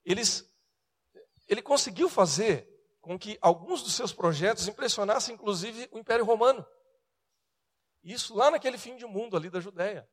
Eles, 0.04 0.48
ele 1.48 1.60
conseguiu 1.60 2.08
fazer 2.08 2.68
com 3.00 3.18
que 3.18 3.36
alguns 3.40 3.82
dos 3.82 3.94
seus 3.94 4.12
projetos 4.12 4.68
impressionassem, 4.68 5.34
inclusive, 5.34 5.88
o 5.90 5.98
Império 5.98 6.24
Romano. 6.24 6.64
Isso 8.02 8.34
lá 8.34 8.50
naquele 8.50 8.78
fim 8.78 8.96
de 8.96 9.04
mundo 9.04 9.36
ali 9.36 9.50
da 9.50 9.60
Judéia. 9.60 10.08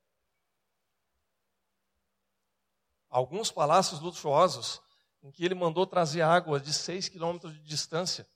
Alguns 3.09 3.51
palácios 3.51 3.99
luxuosos 3.99 4.81
em 5.23 5.31
que 5.31 5.43
ele 5.43 5.55
mandou 5.55 5.85
trazer 5.85 6.21
água 6.21 6.59
de 6.59 6.73
seis 6.73 7.09
quilômetros 7.09 7.53
de 7.53 7.61
distância. 7.61 8.27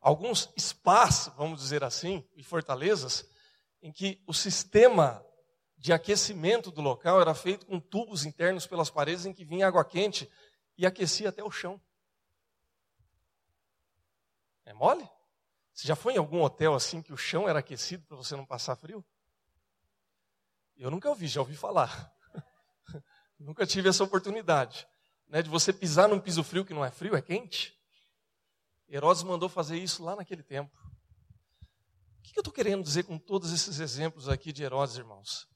Alguns 0.00 0.50
spas, 0.58 1.30
vamos 1.36 1.60
dizer 1.60 1.84
assim, 1.84 2.26
e 2.34 2.42
fortalezas, 2.42 3.28
em 3.82 3.92
que 3.92 4.22
o 4.26 4.32
sistema 4.32 5.24
de 5.76 5.92
aquecimento 5.92 6.70
do 6.70 6.80
local 6.80 7.20
era 7.20 7.34
feito 7.34 7.66
com 7.66 7.80
tubos 7.80 8.24
internos 8.24 8.66
pelas 8.66 8.90
paredes 8.90 9.24
em 9.24 9.32
que 9.32 9.44
vinha 9.44 9.66
água 9.66 9.84
quente 9.84 10.30
e 10.76 10.86
aquecia 10.86 11.28
até 11.28 11.42
o 11.42 11.50
chão. 11.50 11.80
É 14.64 14.72
mole? 14.72 15.08
Você 15.72 15.88
já 15.88 15.96
foi 15.96 16.14
em 16.14 16.18
algum 16.18 16.42
hotel 16.42 16.74
assim 16.74 17.00
que 17.00 17.12
o 17.12 17.16
chão 17.16 17.48
era 17.48 17.60
aquecido 17.60 18.04
para 18.06 18.16
você 18.16 18.36
não 18.36 18.44
passar 18.44 18.76
frio? 18.76 19.04
Eu 20.76 20.90
nunca 20.90 21.08
ouvi, 21.08 21.26
já 21.26 21.40
ouvi 21.40 21.56
falar. 21.56 22.14
Nunca 23.40 23.66
tive 23.66 23.88
essa 23.88 24.04
oportunidade. 24.04 24.86
Né, 25.28 25.42
de 25.42 25.48
você 25.48 25.72
pisar 25.72 26.08
num 26.08 26.18
piso 26.18 26.42
frio 26.42 26.64
que 26.64 26.74
não 26.74 26.84
é 26.84 26.90
frio, 26.90 27.14
é 27.14 27.22
quente. 27.22 27.78
Herodes 28.88 29.22
mandou 29.22 29.48
fazer 29.48 29.78
isso 29.78 30.02
lá 30.02 30.16
naquele 30.16 30.42
tempo. 30.42 30.76
O 32.18 32.22
que 32.22 32.36
eu 32.36 32.40
estou 32.40 32.52
querendo 32.52 32.82
dizer 32.82 33.04
com 33.04 33.16
todos 33.18 33.52
esses 33.52 33.78
exemplos 33.78 34.28
aqui 34.28 34.52
de 34.52 34.62
Herodes, 34.64 34.96
irmãos? 34.96 35.48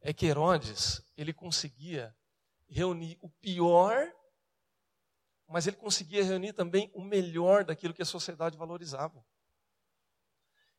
é 0.00 0.12
que 0.12 0.26
Herodes, 0.26 1.02
ele 1.16 1.32
conseguia 1.32 2.16
reunir 2.68 3.18
o 3.20 3.28
pior, 3.28 4.10
mas 5.46 5.66
ele 5.66 5.76
conseguia 5.76 6.24
reunir 6.24 6.52
também 6.52 6.90
o 6.94 7.02
melhor 7.02 7.64
daquilo 7.64 7.94
que 7.94 8.02
a 8.02 8.06
sociedade 8.06 8.56
valorizava. 8.56 9.24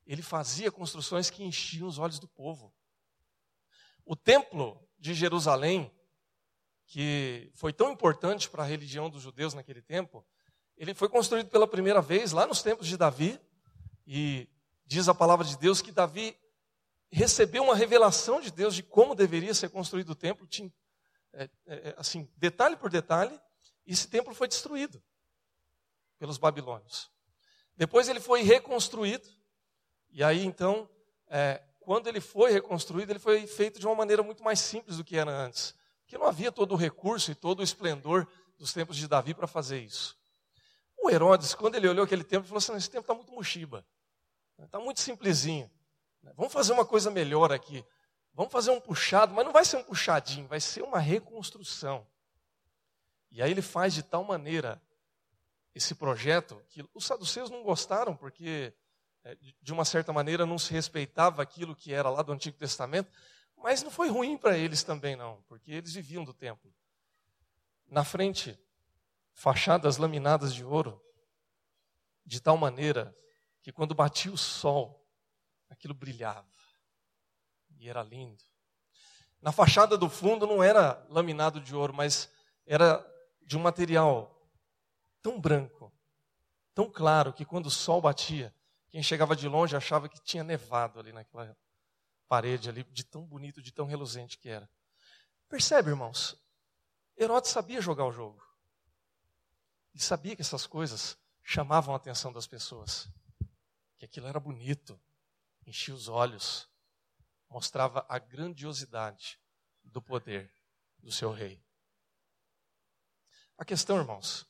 Ele 0.05 0.21
fazia 0.21 0.71
construções 0.71 1.29
que 1.29 1.43
enchiam 1.43 1.88
os 1.88 1.99
olhos 1.99 2.19
do 2.19 2.27
povo. 2.27 2.73
O 4.05 4.15
templo 4.15 4.83
de 4.97 5.13
Jerusalém, 5.13 5.91
que 6.89 7.52
foi 7.54 7.71
tão 7.71 7.91
importante 7.91 8.49
para 8.49 8.63
a 8.63 8.65
religião 8.65 9.12
dos 9.12 9.21
judeus 9.21 9.54
naquele 9.54 9.82
tempo, 9.82 10.25
ele 10.75 10.95
foi 10.95 11.08
construído 11.08 11.47
pela 11.47 11.67
primeira 11.67 12.02
vez 12.02 12.32
lá 12.32 12.47
nos 12.47 12.63
tempos 12.63 12.88
de 12.88 12.97
Davi, 12.97 13.39
e 14.08 14.49
diz 14.88 15.08
a 15.08 15.13
palavra 15.13 15.45
de 15.45 15.56
Deus 15.56 15.84
que 15.84 15.91
Davi 15.91 16.36
recebeu 17.12 17.63
uma 17.63 17.75
revelação 17.75 18.41
de 18.41 18.52
Deus 18.52 18.73
de 18.73 18.82
como 18.82 19.13
deveria 19.13 19.54
ser 19.54 19.69
construído 19.69 20.10
o 20.10 20.15
templo, 20.15 20.47
tinha, 20.47 20.73
é, 21.32 21.43
é, 21.43 21.49
é, 21.67 21.95
assim, 21.95 22.28
detalhe 22.38 22.75
por 22.75 22.89
detalhe, 22.89 23.39
e 23.86 23.93
esse 23.93 24.08
templo 24.08 24.34
foi 24.34 24.47
destruído 24.47 24.99
pelos 26.17 26.39
babilônios. 26.39 27.12
Depois 27.78 28.10
ele 28.10 28.19
foi 28.19 28.41
reconstruído, 28.41 29.30
e 30.10 30.23
aí 30.23 30.43
então, 30.43 30.89
é, 31.28 31.62
quando 31.82 32.08
ele 32.08 32.19
foi 32.19 32.52
reconstruído, 32.52 33.12
ele 33.12 33.19
foi 33.19 33.45
feito 33.45 33.80
de 33.80 33.86
uma 33.86 33.95
maneira 33.95 34.23
muito 34.23 34.43
mais 34.43 34.60
simples 34.60 34.97
do 34.97 35.04
que 35.04 35.17
era 35.17 35.32
antes, 35.32 35.78
porque 36.09 36.17
não 36.17 36.25
havia 36.25 36.51
todo 36.51 36.71
o 36.71 36.75
recurso 36.75 37.29
e 37.29 37.35
todo 37.35 37.59
o 37.59 37.63
esplendor 37.63 38.27
dos 38.57 38.73
templos 38.73 38.97
de 38.97 39.07
Davi 39.07 39.35
para 39.35 39.45
fazer 39.45 39.79
isso. 39.79 40.17
O 40.97 41.07
Herodes, 41.07 41.53
quando 41.53 41.75
ele 41.75 41.87
olhou 41.87 42.03
aquele 42.03 42.23
templo, 42.23 42.47
falou 42.47 42.57
assim: 42.57 42.75
esse 42.75 42.89
templo 42.89 43.01
está 43.01 43.13
muito 43.13 43.31
mochiba, 43.31 43.85
está 44.57 44.79
muito 44.79 45.01
simplesinho. 45.01 45.69
Vamos 46.35 46.51
fazer 46.51 46.73
uma 46.73 46.83
coisa 46.83 47.11
melhor 47.11 47.51
aqui. 47.51 47.85
Vamos 48.33 48.51
fazer 48.51 48.71
um 48.71 48.81
puxado, 48.81 49.35
mas 49.35 49.45
não 49.45 49.53
vai 49.53 49.63
ser 49.63 49.77
um 49.77 49.83
puxadinho, 49.83 50.47
vai 50.47 50.59
ser 50.59 50.81
uma 50.81 50.97
reconstrução. 50.97 52.07
E 53.29 53.39
aí 53.43 53.51
ele 53.51 53.61
faz 53.61 53.93
de 53.93 54.01
tal 54.01 54.23
maneira 54.23 54.81
esse 55.75 55.93
projeto 55.93 56.59
que 56.69 56.83
os 56.91 57.05
saduceus 57.05 57.51
não 57.51 57.61
gostaram, 57.61 58.15
porque 58.15 58.73
é, 59.23 59.37
de 59.61 59.71
uma 59.71 59.85
certa 59.85 60.11
maneira 60.11 60.43
não 60.43 60.57
se 60.57 60.73
respeitava 60.73 61.43
aquilo 61.43 61.75
que 61.75 61.93
era 61.93 62.09
lá 62.09 62.23
do 62.23 62.31
Antigo 62.31 62.57
Testamento, 62.57 63.11
mas 63.61 63.83
não 63.83 63.91
foi 63.91 64.09
ruim 64.09 64.37
para 64.37 64.57
eles 64.57 64.83
também 64.83 65.15
não, 65.15 65.41
porque 65.47 65.71
eles 65.71 65.93
viviam 65.93 66.23
do 66.23 66.33
templo. 66.33 66.73
Na 67.87 68.03
frente, 68.03 68.57
fachadas 69.33 69.97
laminadas 69.97 70.53
de 70.53 70.63
ouro, 70.63 71.01
de 72.25 72.41
tal 72.41 72.57
maneira 72.57 73.15
que 73.61 73.71
quando 73.71 73.95
batia 73.95 74.31
o 74.31 74.37
sol, 74.37 75.05
aquilo 75.69 75.93
brilhava. 75.93 76.47
E 77.77 77.89
era 77.89 78.03
lindo. 78.03 78.43
Na 79.41 79.51
fachada 79.51 79.97
do 79.97 80.09
fundo 80.09 80.45
não 80.45 80.61
era 80.61 81.05
laminado 81.09 81.61
de 81.61 81.75
ouro, 81.75 81.93
mas 81.93 82.29
era 82.65 83.05
de 83.41 83.57
um 83.57 83.61
material 83.61 84.47
tão 85.21 85.39
branco, 85.39 85.91
tão 86.73 86.89
claro, 86.89 87.33
que 87.33 87.45
quando 87.45 87.67
o 87.67 87.71
sol 87.71 88.01
batia, 88.01 88.53
quem 88.89 89.01
chegava 89.01 89.35
de 89.35 89.47
longe 89.47 89.75
achava 89.75 90.09
que 90.09 90.21
tinha 90.21 90.43
nevado 90.43 90.99
ali 90.99 91.11
naquela 91.11 91.57
parede 92.29 92.69
ali, 92.69 92.83
de 92.83 93.03
tão 93.03 93.25
bonito, 93.25 93.61
de 93.61 93.73
tão 93.73 93.87
reluzente 93.87 94.37
que 94.37 94.47
era. 94.47 94.69
Percebe, 95.49 95.89
irmãos? 95.89 96.39
Herodes 97.17 97.49
sabia 97.49 97.81
jogar 97.81 98.05
o 98.05 98.11
jogo. 98.11 98.41
Ele 99.93 100.03
sabia 100.03 100.35
que 100.35 100.43
essas 100.43 100.67
coisas 100.67 101.17
chamavam 101.43 101.93
a 101.93 101.97
atenção 101.97 102.31
das 102.31 102.45
pessoas. 102.45 103.09
Que 103.97 104.05
aquilo 104.05 104.27
era 104.27 104.39
bonito, 104.39 105.01
enchia 105.65 105.93
os 105.93 106.07
olhos, 106.07 106.69
mostrava 107.49 108.05
a 108.07 108.19
grandiosidade 108.19 109.39
do 109.83 110.01
poder 110.01 110.53
do 110.99 111.11
seu 111.11 111.31
rei. 111.31 111.61
A 113.57 113.65
questão, 113.65 113.97
irmãos, 113.97 114.45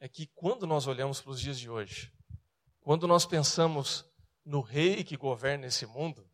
é 0.00 0.08
que 0.08 0.26
quando 0.26 0.66
nós 0.66 0.86
olhamos 0.86 1.20
para 1.20 1.30
os 1.30 1.40
dias 1.40 1.58
de 1.58 1.70
hoje, 1.70 2.12
quando 2.80 3.06
nós 3.06 3.24
pensamos 3.24 4.04
no 4.44 4.60
rei 4.60 5.02
que 5.04 5.16
governa 5.16 5.66
esse 5.66 5.86
mundo, 5.86 6.28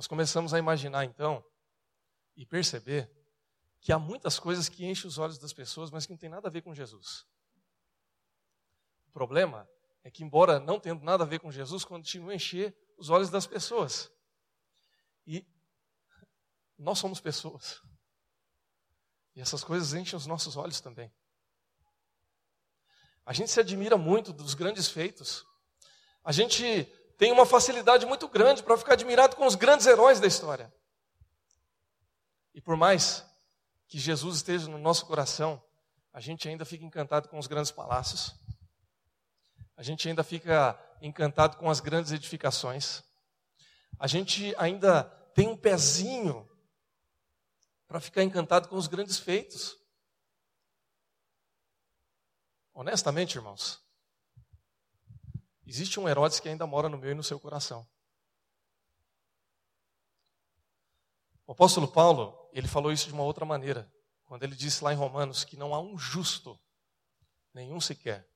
nós 0.00 0.06
começamos 0.06 0.54
a 0.54 0.58
imaginar 0.58 1.04
então 1.04 1.44
e 2.34 2.46
perceber 2.46 3.12
que 3.82 3.92
há 3.92 3.98
muitas 3.98 4.38
coisas 4.38 4.66
que 4.66 4.86
enchem 4.86 5.06
os 5.06 5.18
olhos 5.18 5.36
das 5.36 5.52
pessoas, 5.52 5.90
mas 5.90 6.06
que 6.06 6.12
não 6.12 6.16
tem 6.16 6.30
nada 6.30 6.48
a 6.48 6.50
ver 6.50 6.62
com 6.62 6.74
Jesus. 6.74 7.26
O 9.08 9.12
problema 9.12 9.68
é 10.02 10.10
que, 10.10 10.24
embora 10.24 10.58
não 10.58 10.80
tendo 10.80 11.04
nada 11.04 11.24
a 11.24 11.26
ver 11.26 11.38
com 11.38 11.52
Jesus, 11.52 11.84
continua 11.84 12.32
a 12.32 12.34
encher 12.34 12.74
os 12.96 13.10
olhos 13.10 13.28
das 13.28 13.46
pessoas. 13.46 14.10
E 15.26 15.46
nós 16.78 16.98
somos 16.98 17.20
pessoas. 17.20 17.82
E 19.36 19.40
essas 19.42 19.62
coisas 19.62 19.92
enchem 19.92 20.16
os 20.16 20.24
nossos 20.24 20.56
olhos 20.56 20.80
também. 20.80 21.12
A 23.26 23.34
gente 23.34 23.50
se 23.50 23.60
admira 23.60 23.98
muito 23.98 24.32
dos 24.32 24.54
grandes 24.54 24.88
feitos. 24.88 25.44
A 26.24 26.32
gente 26.32 26.90
tem 27.20 27.30
uma 27.30 27.46
facilidade 27.46 28.04
muito 28.04 28.26
grande 28.26 28.64
para 28.64 28.76
ficar 28.76 28.94
admirado 28.94 29.36
com 29.36 29.46
os 29.46 29.54
grandes 29.54 29.86
heróis 29.86 30.18
da 30.18 30.26
história. 30.26 30.74
E 32.52 32.60
por 32.60 32.76
mais 32.76 33.24
que 33.86 33.96
Jesus 33.96 34.38
esteja 34.38 34.66
no 34.66 34.78
nosso 34.78 35.06
coração, 35.06 35.62
a 36.12 36.20
gente 36.20 36.48
ainda 36.48 36.64
fica 36.64 36.84
encantado 36.84 37.28
com 37.28 37.38
os 37.38 37.46
grandes 37.46 37.70
palácios 37.70 38.40
a 39.80 39.82
gente 39.82 40.06
ainda 40.06 40.22
fica 40.22 40.78
encantado 41.00 41.56
com 41.56 41.70
as 41.70 41.80
grandes 41.80 42.12
edificações. 42.12 43.02
A 43.98 44.06
gente 44.06 44.54
ainda 44.58 45.04
tem 45.34 45.48
um 45.48 45.56
pezinho 45.56 46.46
para 47.88 47.98
ficar 47.98 48.22
encantado 48.22 48.68
com 48.68 48.76
os 48.76 48.86
grandes 48.86 49.18
feitos. 49.18 49.78
Honestamente, 52.74 53.36
irmãos, 53.36 53.79
existe 55.70 56.00
um 56.00 56.08
Herodes 56.08 56.40
que 56.40 56.48
ainda 56.48 56.66
mora 56.66 56.88
no 56.88 56.98
meu 56.98 57.12
e 57.12 57.14
no 57.14 57.22
seu 57.22 57.38
coração. 57.38 57.88
O 61.46 61.52
apóstolo 61.52 61.86
Paulo, 61.86 62.50
ele 62.52 62.66
falou 62.66 62.90
isso 62.90 63.06
de 63.06 63.12
uma 63.12 63.22
outra 63.22 63.44
maneira, 63.44 63.90
quando 64.24 64.42
ele 64.42 64.56
disse 64.56 64.82
lá 64.82 64.92
em 64.92 64.96
Romanos 64.96 65.44
que 65.44 65.56
não 65.56 65.72
há 65.72 65.80
um 65.80 65.96
justo, 65.96 66.58
nenhum 67.54 67.80
sequer, 67.80 68.28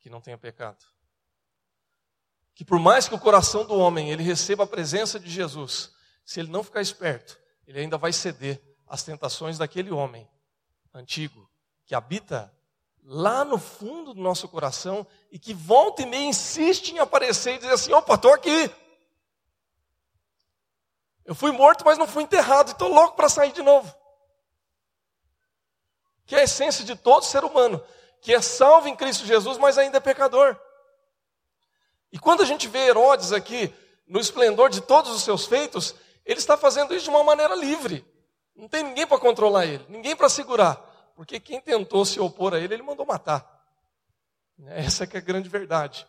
que 0.00 0.10
não 0.10 0.20
tenha 0.20 0.36
pecado. 0.36 0.84
Que 2.52 2.64
por 2.64 2.80
mais 2.80 3.08
que 3.08 3.14
o 3.14 3.20
coração 3.20 3.64
do 3.64 3.74
homem 3.74 4.10
ele 4.10 4.24
receba 4.24 4.64
a 4.64 4.66
presença 4.66 5.20
de 5.20 5.30
Jesus, 5.30 5.94
se 6.24 6.40
ele 6.40 6.50
não 6.50 6.64
ficar 6.64 6.80
esperto, 6.80 7.38
ele 7.64 7.78
ainda 7.78 7.96
vai 7.96 8.12
ceder 8.12 8.60
às 8.88 9.04
tentações 9.04 9.56
daquele 9.56 9.92
homem 9.92 10.28
antigo 10.92 11.48
que 11.84 11.94
habita 11.94 12.52
lá 13.08 13.44
no 13.44 13.56
fundo 13.56 14.12
do 14.12 14.20
nosso 14.20 14.48
coração 14.48 15.06
e 15.30 15.38
que 15.38 15.54
volta 15.54 16.02
e 16.02 16.06
meia 16.06 16.26
insiste 16.26 16.90
em 16.90 16.98
aparecer 16.98 17.54
e 17.54 17.58
dizer 17.58 17.72
assim: 17.72 17.92
opa, 17.92 18.14
estou 18.14 18.34
aqui. 18.34 18.70
Eu 21.24 21.34
fui 21.34 21.52
morto, 21.52 21.84
mas 21.84 21.98
não 21.98 22.06
fui 22.06 22.24
enterrado, 22.24 22.72
estou 22.72 22.92
louco 22.92 23.16
para 23.16 23.28
sair 23.28 23.52
de 23.52 23.62
novo. 23.62 23.92
Que 26.24 26.34
é 26.34 26.40
a 26.40 26.44
essência 26.44 26.84
de 26.84 26.96
todo 26.96 27.24
ser 27.24 27.44
humano, 27.44 27.82
que 28.20 28.34
é 28.34 28.40
salvo 28.40 28.88
em 28.88 28.96
Cristo 28.96 29.24
Jesus, 29.24 29.56
mas 29.58 29.78
ainda 29.78 29.98
é 29.98 30.00
pecador. 30.00 30.58
E 32.12 32.18
quando 32.18 32.42
a 32.42 32.44
gente 32.44 32.68
vê 32.68 32.86
Herodes 32.86 33.32
aqui, 33.32 33.72
no 34.06 34.20
esplendor 34.20 34.70
de 34.70 34.80
todos 34.80 35.10
os 35.12 35.22
seus 35.22 35.46
feitos, 35.46 35.94
ele 36.24 36.38
está 36.38 36.56
fazendo 36.56 36.94
isso 36.94 37.04
de 37.04 37.10
uma 37.10 37.24
maneira 37.24 37.54
livre. 37.54 38.04
Não 38.54 38.68
tem 38.68 38.82
ninguém 38.82 39.06
para 39.06 39.18
controlar 39.18 39.66
ele, 39.66 39.84
ninguém 39.88 40.14
para 40.14 40.28
segurar. 40.28 40.85
Porque 41.16 41.40
quem 41.40 41.60
tentou 41.60 42.04
se 42.04 42.20
opor 42.20 42.54
a 42.54 42.60
ele, 42.60 42.74
ele 42.74 42.82
mandou 42.82 43.06
matar. 43.06 43.44
Essa 44.66 45.04
é 45.04 45.06
que 45.06 45.16
é 45.16 45.20
a 45.20 45.22
grande 45.22 45.48
verdade. 45.48 46.06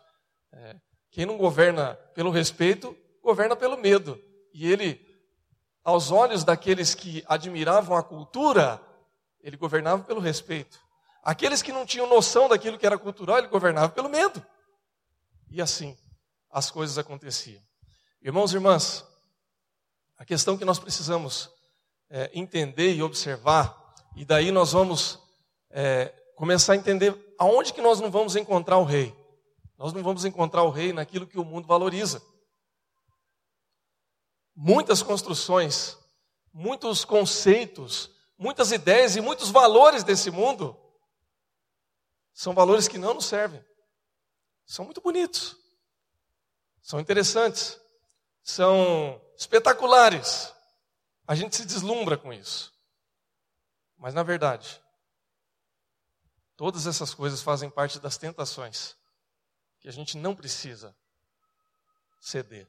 É, 0.52 0.76
quem 1.10 1.24
não 1.24 1.38
governa 1.38 1.94
pelo 2.14 2.30
respeito, 2.30 2.96
governa 3.22 3.56
pelo 3.56 3.78
medo. 3.78 4.22
E 4.52 4.70
ele, 4.70 5.00
aos 5.82 6.10
olhos 6.10 6.44
daqueles 6.44 6.94
que 6.94 7.24
admiravam 7.26 7.96
a 7.96 8.02
cultura, 8.02 8.80
ele 9.40 9.56
governava 9.56 10.04
pelo 10.04 10.20
respeito. 10.20 10.78
Aqueles 11.22 11.62
que 11.62 11.72
não 11.72 11.86
tinham 11.86 12.06
noção 12.06 12.46
daquilo 12.46 12.78
que 12.78 12.86
era 12.86 12.98
cultural, 12.98 13.38
ele 13.38 13.48
governava 13.48 13.88
pelo 13.88 14.10
medo. 14.10 14.44
E 15.50 15.60
assim 15.60 15.96
as 16.50 16.70
coisas 16.70 16.98
aconteciam. 16.98 17.62
Irmãos 18.20 18.52
e 18.52 18.56
irmãs, 18.56 19.06
a 20.18 20.24
questão 20.24 20.58
que 20.58 20.64
nós 20.64 20.78
precisamos 20.78 21.50
é, 22.10 22.30
entender 22.34 22.94
e 22.94 23.02
observar, 23.02 23.87
e 24.18 24.24
daí 24.24 24.50
nós 24.50 24.72
vamos 24.72 25.16
é, 25.70 26.08
começar 26.34 26.72
a 26.72 26.76
entender 26.76 27.16
aonde 27.38 27.72
que 27.72 27.80
nós 27.80 28.00
não 28.00 28.10
vamos 28.10 28.34
encontrar 28.34 28.76
o 28.76 28.82
rei. 28.82 29.16
Nós 29.78 29.92
não 29.92 30.02
vamos 30.02 30.24
encontrar 30.24 30.64
o 30.64 30.70
rei 30.70 30.92
naquilo 30.92 31.24
que 31.24 31.38
o 31.38 31.44
mundo 31.44 31.68
valoriza. 31.68 32.20
Muitas 34.56 35.04
construções, 35.04 35.96
muitos 36.52 37.04
conceitos, 37.04 38.10
muitas 38.36 38.72
ideias 38.72 39.14
e 39.14 39.20
muitos 39.20 39.50
valores 39.50 40.02
desse 40.02 40.32
mundo 40.32 40.76
são 42.34 42.54
valores 42.54 42.88
que 42.88 42.98
não 42.98 43.14
nos 43.14 43.26
servem. 43.26 43.64
São 44.66 44.84
muito 44.84 45.00
bonitos, 45.00 45.56
são 46.82 46.98
interessantes, 46.98 47.80
são 48.42 49.22
espetaculares. 49.36 50.52
A 51.24 51.36
gente 51.36 51.54
se 51.54 51.64
deslumbra 51.64 52.18
com 52.18 52.32
isso. 52.32 52.76
Mas 53.98 54.14
na 54.14 54.22
verdade, 54.22 54.80
todas 56.56 56.86
essas 56.86 57.12
coisas 57.12 57.42
fazem 57.42 57.68
parte 57.68 57.98
das 57.98 58.16
tentações 58.16 58.96
que 59.80 59.88
a 59.88 59.92
gente 59.92 60.16
não 60.16 60.34
precisa 60.34 60.96
ceder. 62.20 62.68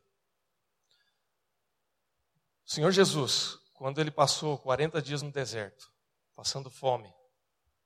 O 2.66 2.72
Senhor 2.72 2.92
Jesus, 2.92 3.58
quando 3.74 4.00
ele 4.00 4.12
passou 4.12 4.58
40 4.58 5.02
dias 5.02 5.22
no 5.22 5.32
deserto, 5.32 5.92
passando 6.36 6.70
fome, 6.70 7.14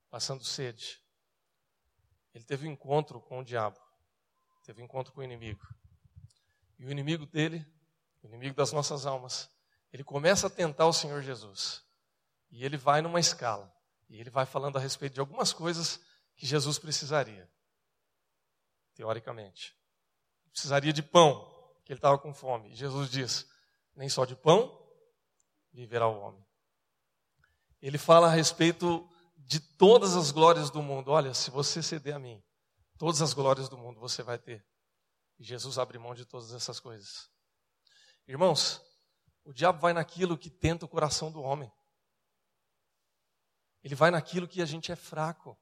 passando 0.10 0.43
sede, 0.43 1.01
ele 2.34 2.43
teve 2.43 2.67
um 2.67 2.71
encontro 2.71 3.21
com 3.21 3.39
o 3.39 3.43
diabo, 3.43 3.79
teve 4.65 4.82
um 4.82 4.86
encontro 4.86 5.13
com 5.13 5.21
o 5.21 5.23
inimigo. 5.23 5.65
E 6.79 6.86
o 6.86 6.91
inimigo 6.91 7.25
dele, 7.25 7.65
o 8.21 8.27
inimigo 8.27 8.56
das 8.56 8.71
nossas 8.71 9.06
almas, 9.06 9.49
ele 9.91 10.03
começa 10.03 10.47
a 10.47 10.49
tentar 10.49 10.88
o 10.88 10.93
Senhor 10.93 11.21
Jesus. 11.21 11.84
E 12.54 12.63
ele 12.63 12.78
vai 12.78 13.02
numa 13.02 13.20
escala. 13.20 13.76
E 14.08 14.20
ele 14.20 14.30
vai 14.30 14.46
falando 14.46 14.78
a 14.78 14.80
respeito 14.80 15.16
de 15.16 15.20
algumas 15.20 15.52
coisas 15.52 16.00
que 16.36 16.46
Jesus 16.46 16.78
precisaria. 16.78 17.52
Teoricamente. 18.94 19.76
Precisaria 20.52 20.94
de 20.94 21.02
pão, 21.02 21.44
que 21.84 21.92
ele 21.92 21.98
estava 21.98 22.20
com 22.20 22.32
fome. 22.32 22.72
E 22.72 22.76
Jesus 22.76 23.10
diz: 23.10 23.50
nem 23.96 24.08
só 24.08 24.24
de 24.24 24.36
pão 24.36 24.80
viverá 25.74 26.08
o 26.08 26.20
homem. 26.20 26.46
Ele 27.82 27.98
fala 27.98 28.28
a 28.28 28.32
respeito 28.32 29.10
de 29.36 29.60
todas 29.60 30.16
as 30.16 30.30
glórias 30.30 30.70
do 30.70 30.84
mundo. 30.84 31.10
Olha, 31.10 31.34
se 31.34 31.50
você 31.50 31.82
ceder 31.82 32.16
a 32.16 32.20
mim, 32.20 32.39
todas 33.00 33.20
as 33.20 33.34
glórias 33.34 33.68
do 33.68 33.80
mundo 33.80 34.00
você 34.00 34.22
vai 34.22 34.38
ter. 34.38 34.63
E 35.39 35.44
Jesus 35.44 35.80
abre 35.80 35.98
mão 35.98 36.13
de 36.13 36.24
todas 36.24 36.54
essas 36.54 36.80
coisas. 36.80 37.32
Irmãos, 38.28 38.80
o 39.44 39.52
diabo 39.52 39.80
vai 39.80 39.92
naquilo 39.92 40.38
que 40.38 40.52
tenta 40.52 40.86
o 40.86 40.88
coração 40.88 41.32
do 41.32 41.42
homem. 41.42 41.72
Ele 43.84 43.96
vai 43.96 44.10
naquilo 44.12 44.48
que 44.48 44.62
a 44.62 44.65
gente 44.65 44.91
é 44.91 44.96
fraco. 44.96 45.58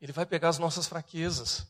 Ele 0.00 0.12
vai 0.12 0.24
pegar 0.24 0.48
as 0.48 0.58
nossas 0.58 0.86
fraquezas. 0.86 1.66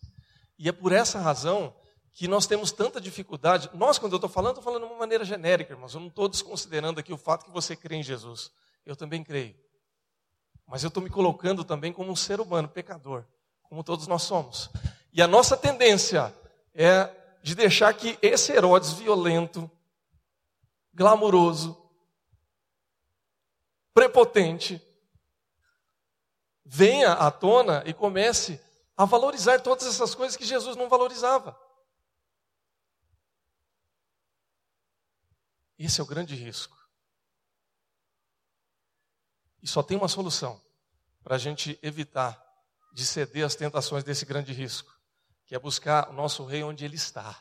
E 0.58 0.68
é 0.68 0.72
por 0.72 0.92
essa 0.92 1.18
razão 1.18 1.74
que 2.12 2.28
nós 2.28 2.46
temos 2.46 2.70
tanta 2.70 3.00
dificuldade. 3.00 3.70
Nós, 3.72 3.98
quando 3.98 4.12
eu 4.12 4.16
estou 4.16 4.28
falando, 4.28 4.58
estou 4.58 4.64
falando 4.64 4.86
de 4.86 4.92
uma 4.92 4.98
maneira 4.98 5.24
genérica, 5.24 5.72
irmãos. 5.72 5.94
Eu 5.94 6.00
não 6.00 6.08
estou 6.08 6.28
desconsiderando 6.28 7.00
aqui 7.00 7.12
o 7.12 7.16
fato 7.18 7.44
que 7.46 7.50
você 7.50 7.74
crê 7.74 7.96
em 7.96 8.02
Jesus. 8.02 8.50
Eu 8.84 8.94
também 8.94 9.24
creio. 9.24 9.56
Mas 10.66 10.82
eu 10.82 10.88
estou 10.88 11.02
me 11.02 11.10
colocando 11.10 11.64
também 11.64 11.92
como 11.92 12.10
um 12.10 12.16
ser 12.16 12.40
humano, 12.40 12.68
pecador, 12.68 13.24
como 13.62 13.82
todos 13.82 14.06
nós 14.06 14.22
somos. 14.22 14.70
E 15.12 15.22
a 15.22 15.26
nossa 15.26 15.56
tendência 15.56 16.34
é 16.74 17.10
de 17.42 17.54
deixar 17.54 17.92
que 17.94 18.18
esse 18.22 18.52
Herodes 18.52 18.92
violento, 18.92 19.70
glamouroso, 20.94 21.76
prepotente, 23.92 24.80
venha 26.74 27.12
à 27.12 27.30
tona 27.30 27.82
e 27.84 27.92
comece 27.92 28.58
a 28.96 29.04
valorizar 29.04 29.60
todas 29.60 29.86
essas 29.86 30.14
coisas 30.14 30.38
que 30.38 30.44
Jesus 30.46 30.74
não 30.74 30.88
valorizava. 30.88 31.54
Esse 35.78 36.00
é 36.00 36.02
o 36.02 36.06
grande 36.06 36.34
risco. 36.34 36.74
E 39.62 39.68
só 39.68 39.82
tem 39.82 39.98
uma 39.98 40.08
solução 40.08 40.58
para 41.22 41.36
a 41.36 41.38
gente 41.38 41.78
evitar 41.82 42.42
de 42.94 43.04
ceder 43.04 43.44
às 43.44 43.54
tentações 43.54 44.02
desse 44.02 44.24
grande 44.24 44.54
risco, 44.54 44.98
que 45.44 45.54
é 45.54 45.58
buscar 45.58 46.08
o 46.08 46.14
nosso 46.14 46.42
rei 46.42 46.62
onde 46.62 46.86
ele 46.86 46.96
está. 46.96 47.38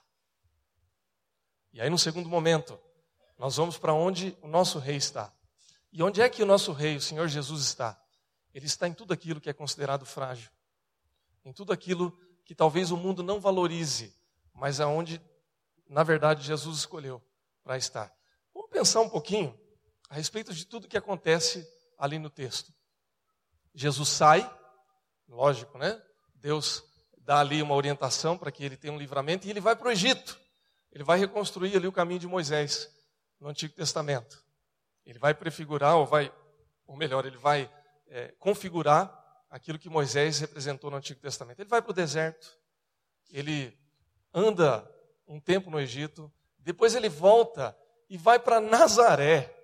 E 1.72 1.80
aí, 1.80 1.90
no 1.90 1.98
segundo 1.98 2.28
momento, 2.28 2.78
nós 3.40 3.56
vamos 3.56 3.78
para 3.78 3.94
onde 3.94 4.38
o 4.42 4.48
nosso 4.50 4.78
rei 4.78 4.98
está. 4.98 5.34
E 5.90 6.04
onde 6.04 6.22
é 6.22 6.28
que 6.28 6.44
o 6.44 6.46
nosso 6.46 6.74
rei, 6.74 6.98
o 6.98 7.02
Senhor 7.02 7.30
Jesus, 7.30 7.64
está? 7.64 7.98
Ele 8.54 8.66
está 8.66 8.88
em 8.88 8.94
tudo 8.94 9.14
aquilo 9.14 9.40
que 9.40 9.50
é 9.50 9.54
considerado 9.54 10.06
frágil, 10.06 10.50
em 11.46 11.54
tudo 11.54 11.72
aquilo 11.72 12.18
que 12.46 12.54
talvez 12.54 12.92
o 12.92 12.98
mundo 12.98 13.24
não 13.24 13.40
valorize, 13.40 14.14
mas 14.54 14.80
aonde, 14.80 15.22
na 15.88 16.04
verdade, 16.04 16.44
Jesus 16.44 16.80
escolheu 16.80 17.22
para 17.64 17.78
estar. 17.78 18.14
Vamos 18.54 18.70
pensar 18.70 19.02
um 19.02 19.10
pouquinho 19.10 19.58
a 20.10 20.16
respeito 20.16 20.54
de 20.54 20.66
tudo 20.66 20.88
que 20.88 20.98
acontece 20.98 21.68
ali 21.98 22.20
no 22.20 22.30
texto. 22.30 22.74
Jesus 23.74 24.10
sai, 24.10 24.50
lógico, 25.28 25.78
né? 25.78 26.02
Deus 26.36 26.84
dá 27.20 27.40
ali 27.40 27.62
uma 27.62 27.76
orientação 27.76 28.38
para 28.38 28.52
que 28.52 28.64
ele 28.64 28.76
tenha 28.76 28.92
um 28.92 28.98
livramento 28.98 29.48
e 29.48 29.50
ele 29.50 29.62
vai 29.62 29.76
para 29.76 29.88
o 29.88 29.92
Egito. 29.92 30.40
Ele 30.92 31.04
vai 31.04 31.18
reconstruir 31.18 31.78
ali 31.78 31.88
o 31.88 31.92
caminho 31.92 32.20
de 32.20 32.28
Moisés 32.28 32.94
no 33.40 33.48
Antigo 33.48 33.74
Testamento. 33.74 34.44
Ele 35.06 35.18
vai 35.18 35.34
prefigurar, 35.34 35.96
ou 35.96 36.06
vai, 36.06 36.34
ou 36.86 36.98
melhor, 36.98 37.26
ele 37.26 37.38
vai 37.38 37.72
é, 38.12 38.28
configurar 38.38 39.18
aquilo 39.50 39.80
que 39.80 39.90
Moisés 39.90 40.40
representou 40.40 40.92
no 40.92 40.98
Antigo 40.98 41.20
Testamento. 41.20 41.60
Ele 41.60 41.70
vai 41.70 41.82
para 41.82 41.92
o 41.92 41.96
deserto, 41.96 42.58
ele 43.32 43.76
anda 44.34 44.88
um 45.28 45.40
tempo 45.40 45.72
no 45.72 45.80
Egito, 45.80 46.32
depois 46.60 46.94
ele 46.94 47.10
volta 47.10 47.76
e 48.10 48.18
vai 48.18 48.38
para 48.38 48.60
Nazaré. 48.60 49.56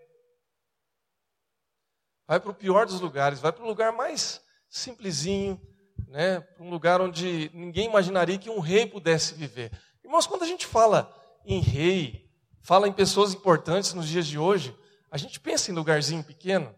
Vai 2.26 2.40
para 2.40 2.52
o 2.52 2.56
pior 2.56 2.86
dos 2.86 3.00
lugares, 3.02 3.40
vai 3.40 3.52
para 3.52 3.64
o 3.64 3.68
lugar 3.68 3.92
mais 3.92 4.42
simplesinho, 4.70 5.62
né, 6.08 6.40
para 6.40 6.64
um 6.64 6.70
lugar 6.70 7.02
onde 7.02 7.52
ninguém 7.54 7.90
imaginaria 7.90 8.38
que 8.38 8.50
um 8.50 8.60
rei 8.60 8.86
pudesse 8.86 9.34
viver. 9.34 9.72
Irmãos, 10.04 10.26
quando 10.26 10.44
a 10.44 10.48
gente 10.48 10.66
fala 10.66 11.14
em 11.46 11.60
rei, 11.60 12.30
fala 12.62 12.88
em 12.88 12.94
pessoas 12.94 13.34
importantes 13.34 13.94
nos 13.94 14.08
dias 14.08 14.26
de 14.26 14.38
hoje, 14.38 14.78
a 15.12 15.18
gente 15.18 15.40
pensa 15.40 15.72
em 15.72 15.76
lugarzinho 15.76 16.24
pequeno, 16.24 16.74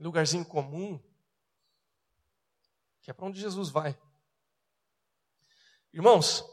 lugarzinho 0.00 0.44
comum, 0.44 1.00
que 3.02 3.10
é 3.10 3.14
para 3.14 3.26
onde 3.26 3.40
Jesus 3.40 3.68
vai. 3.68 3.98
Irmãos, 5.92 6.44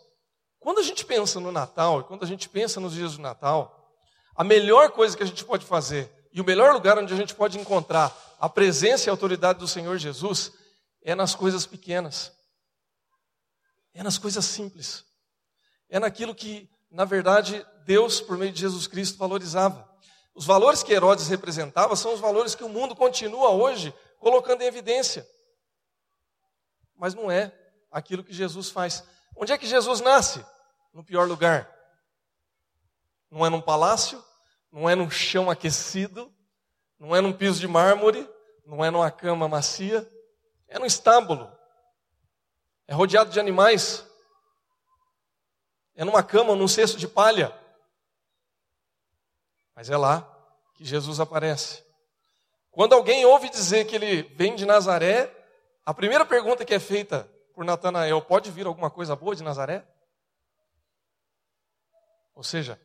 quando 0.60 0.80
a 0.80 0.84
gente 0.84 1.06
pensa 1.06 1.40
no 1.40 1.52
Natal 1.52 2.02
e 2.02 2.04
quando 2.04 2.24
a 2.24 2.28
gente 2.28 2.50
pensa 2.50 2.80
nos 2.80 2.94
dias 2.94 3.16
do 3.16 3.22
Natal, 3.22 3.96
a 4.36 4.44
melhor 4.44 4.92
coisa 4.92 5.16
que 5.16 5.24
a 5.24 5.26
gente 5.26 5.46
pode 5.46 5.66
fazer 5.66 6.12
e 6.32 6.42
o 6.42 6.46
melhor 6.46 6.74
lugar 6.74 6.98
onde 6.98 7.14
a 7.14 7.18
gente 7.18 7.34
pode 7.34 7.58
encontrar 7.58 8.16
a 8.40 8.50
presença 8.50 9.08
e 9.08 9.10
a 9.10 9.14
autoridade 9.14 9.60
do 9.60 9.68
Senhor 9.68 9.98
Jesus 9.98 10.52
é 11.02 11.16
nas 11.16 11.34
coisas 11.34 11.66
pequenas, 11.66 12.32
é 13.94 14.04
nas 14.04 14.18
coisas 14.18 14.46
simples, 14.46 15.06
é 15.90 16.00
naquilo 16.00 16.36
que, 16.36 16.70
na 16.92 17.06
verdade, 17.06 17.66
Deus, 17.86 18.20
por 18.20 18.38
meio 18.38 18.52
de 18.52 18.60
Jesus 18.60 18.88
Cristo, 18.88 19.18
valorizava. 19.18 19.90
Os 20.38 20.46
valores 20.46 20.84
que 20.84 20.94
Herodes 20.94 21.28
representava 21.30 21.96
são 21.96 22.14
os 22.14 22.20
valores 22.20 22.54
que 22.54 22.64
o 22.64 22.70
mundo 22.70 22.96
continua 22.96 23.50
hoje 23.50 23.92
colocando 24.20 24.62
em 24.62 24.68
evidência. 24.68 25.28
Mas 26.96 27.16
não 27.16 27.32
é 27.32 27.52
aquilo 27.92 28.24
que 28.24 28.32
Jesus 28.32 28.70
faz. 28.70 29.04
Onde 29.36 29.52
é 29.52 29.58
que 29.58 29.66
Jesus 29.66 30.00
nasce? 30.00 30.46
No 30.94 31.04
pior 31.04 31.28
lugar. 31.28 31.68
Não 33.32 33.44
é 33.44 33.50
num 33.50 33.60
palácio, 33.60 34.24
não 34.72 34.88
é 34.88 34.94
num 34.94 35.10
chão 35.10 35.50
aquecido, 35.50 36.32
não 37.00 37.16
é 37.16 37.20
num 37.20 37.34
piso 37.34 37.60
de 37.60 37.68
mármore, 37.68 38.30
não 38.64 38.86
é 38.86 38.92
numa 38.92 39.10
cama 39.10 39.48
macia, 39.48 40.08
é 40.68 40.78
num 40.78 40.86
estábulo. 40.86 41.52
É 42.88 42.94
rodeado 42.94 43.32
de 43.32 43.40
animais. 43.40 44.06
É 45.96 46.06
numa 46.06 46.22
cama, 46.22 46.56
num 46.56 46.68
cesto 46.68 46.96
de 46.96 47.08
palha. 47.08 47.52
Mas 49.78 49.92
é 49.92 49.96
lá 49.96 50.28
que 50.74 50.84
Jesus 50.84 51.20
aparece. 51.20 51.84
Quando 52.72 52.94
alguém 52.94 53.24
ouve 53.26 53.48
dizer 53.48 53.86
que 53.86 53.96
ele 53.96 54.24
vem 54.36 54.56
de 54.56 54.66
Nazaré, 54.66 55.32
a 55.86 55.94
primeira 55.94 56.26
pergunta 56.26 56.66
que 56.66 56.74
é 56.74 56.80
feita 56.80 57.32
por 57.54 57.64
Natanael: 57.64 58.20
pode 58.24 58.50
vir 58.50 58.66
alguma 58.66 58.90
coisa 58.90 59.16
boa 59.16 59.36
de 59.36 59.44
Nazaré? 59.44 59.88
Ou 62.34 62.42
seja, 62.42 62.82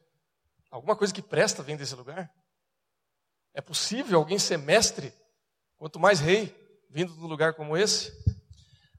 alguma 0.70 0.94
coisa 0.94 1.14
que 1.14 1.22
presta 1.22 1.62
vem 1.62 1.78
desse 1.78 1.94
lugar? 1.94 2.30
É 3.54 3.62
possível 3.62 4.18
alguém 4.18 4.38
ser 4.38 4.58
mestre, 4.58 5.14
quanto 5.78 5.98
mais 5.98 6.20
rei, 6.20 6.54
vindo 6.90 7.14
de 7.14 7.20
um 7.20 7.26
lugar 7.26 7.54
como 7.54 7.74
esse? 7.74 8.12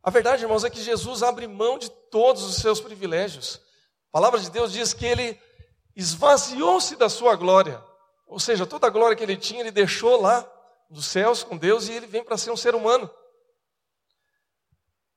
A 0.01 0.09
verdade, 0.09 0.41
irmãos, 0.41 0.63
é 0.63 0.69
que 0.71 0.81
Jesus 0.81 1.21
abre 1.21 1.47
mão 1.47 1.77
de 1.77 1.91
todos 2.09 2.41
os 2.41 2.55
seus 2.55 2.81
privilégios. 2.81 3.61
A 4.09 4.11
palavra 4.13 4.39
de 4.39 4.49
Deus 4.49 4.71
diz 4.71 4.95
que 4.95 5.05
ele 5.05 5.39
esvaziou-se 5.95 6.95
da 6.95 7.09
sua 7.09 7.35
glória. 7.35 7.83
Ou 8.25 8.39
seja, 8.39 8.65
toda 8.65 8.87
a 8.87 8.89
glória 8.89 9.15
que 9.15 9.23
ele 9.23 9.37
tinha, 9.37 9.61
ele 9.61 9.71
deixou 9.71 10.19
lá 10.19 10.49
nos 10.89 11.05
céus 11.05 11.43
com 11.43 11.57
Deus 11.57 11.87
e 11.87 11.93
ele 11.93 12.07
vem 12.07 12.23
para 12.23 12.37
ser 12.37 12.51
um 12.51 12.57
ser 12.57 12.75
humano. 12.75 13.09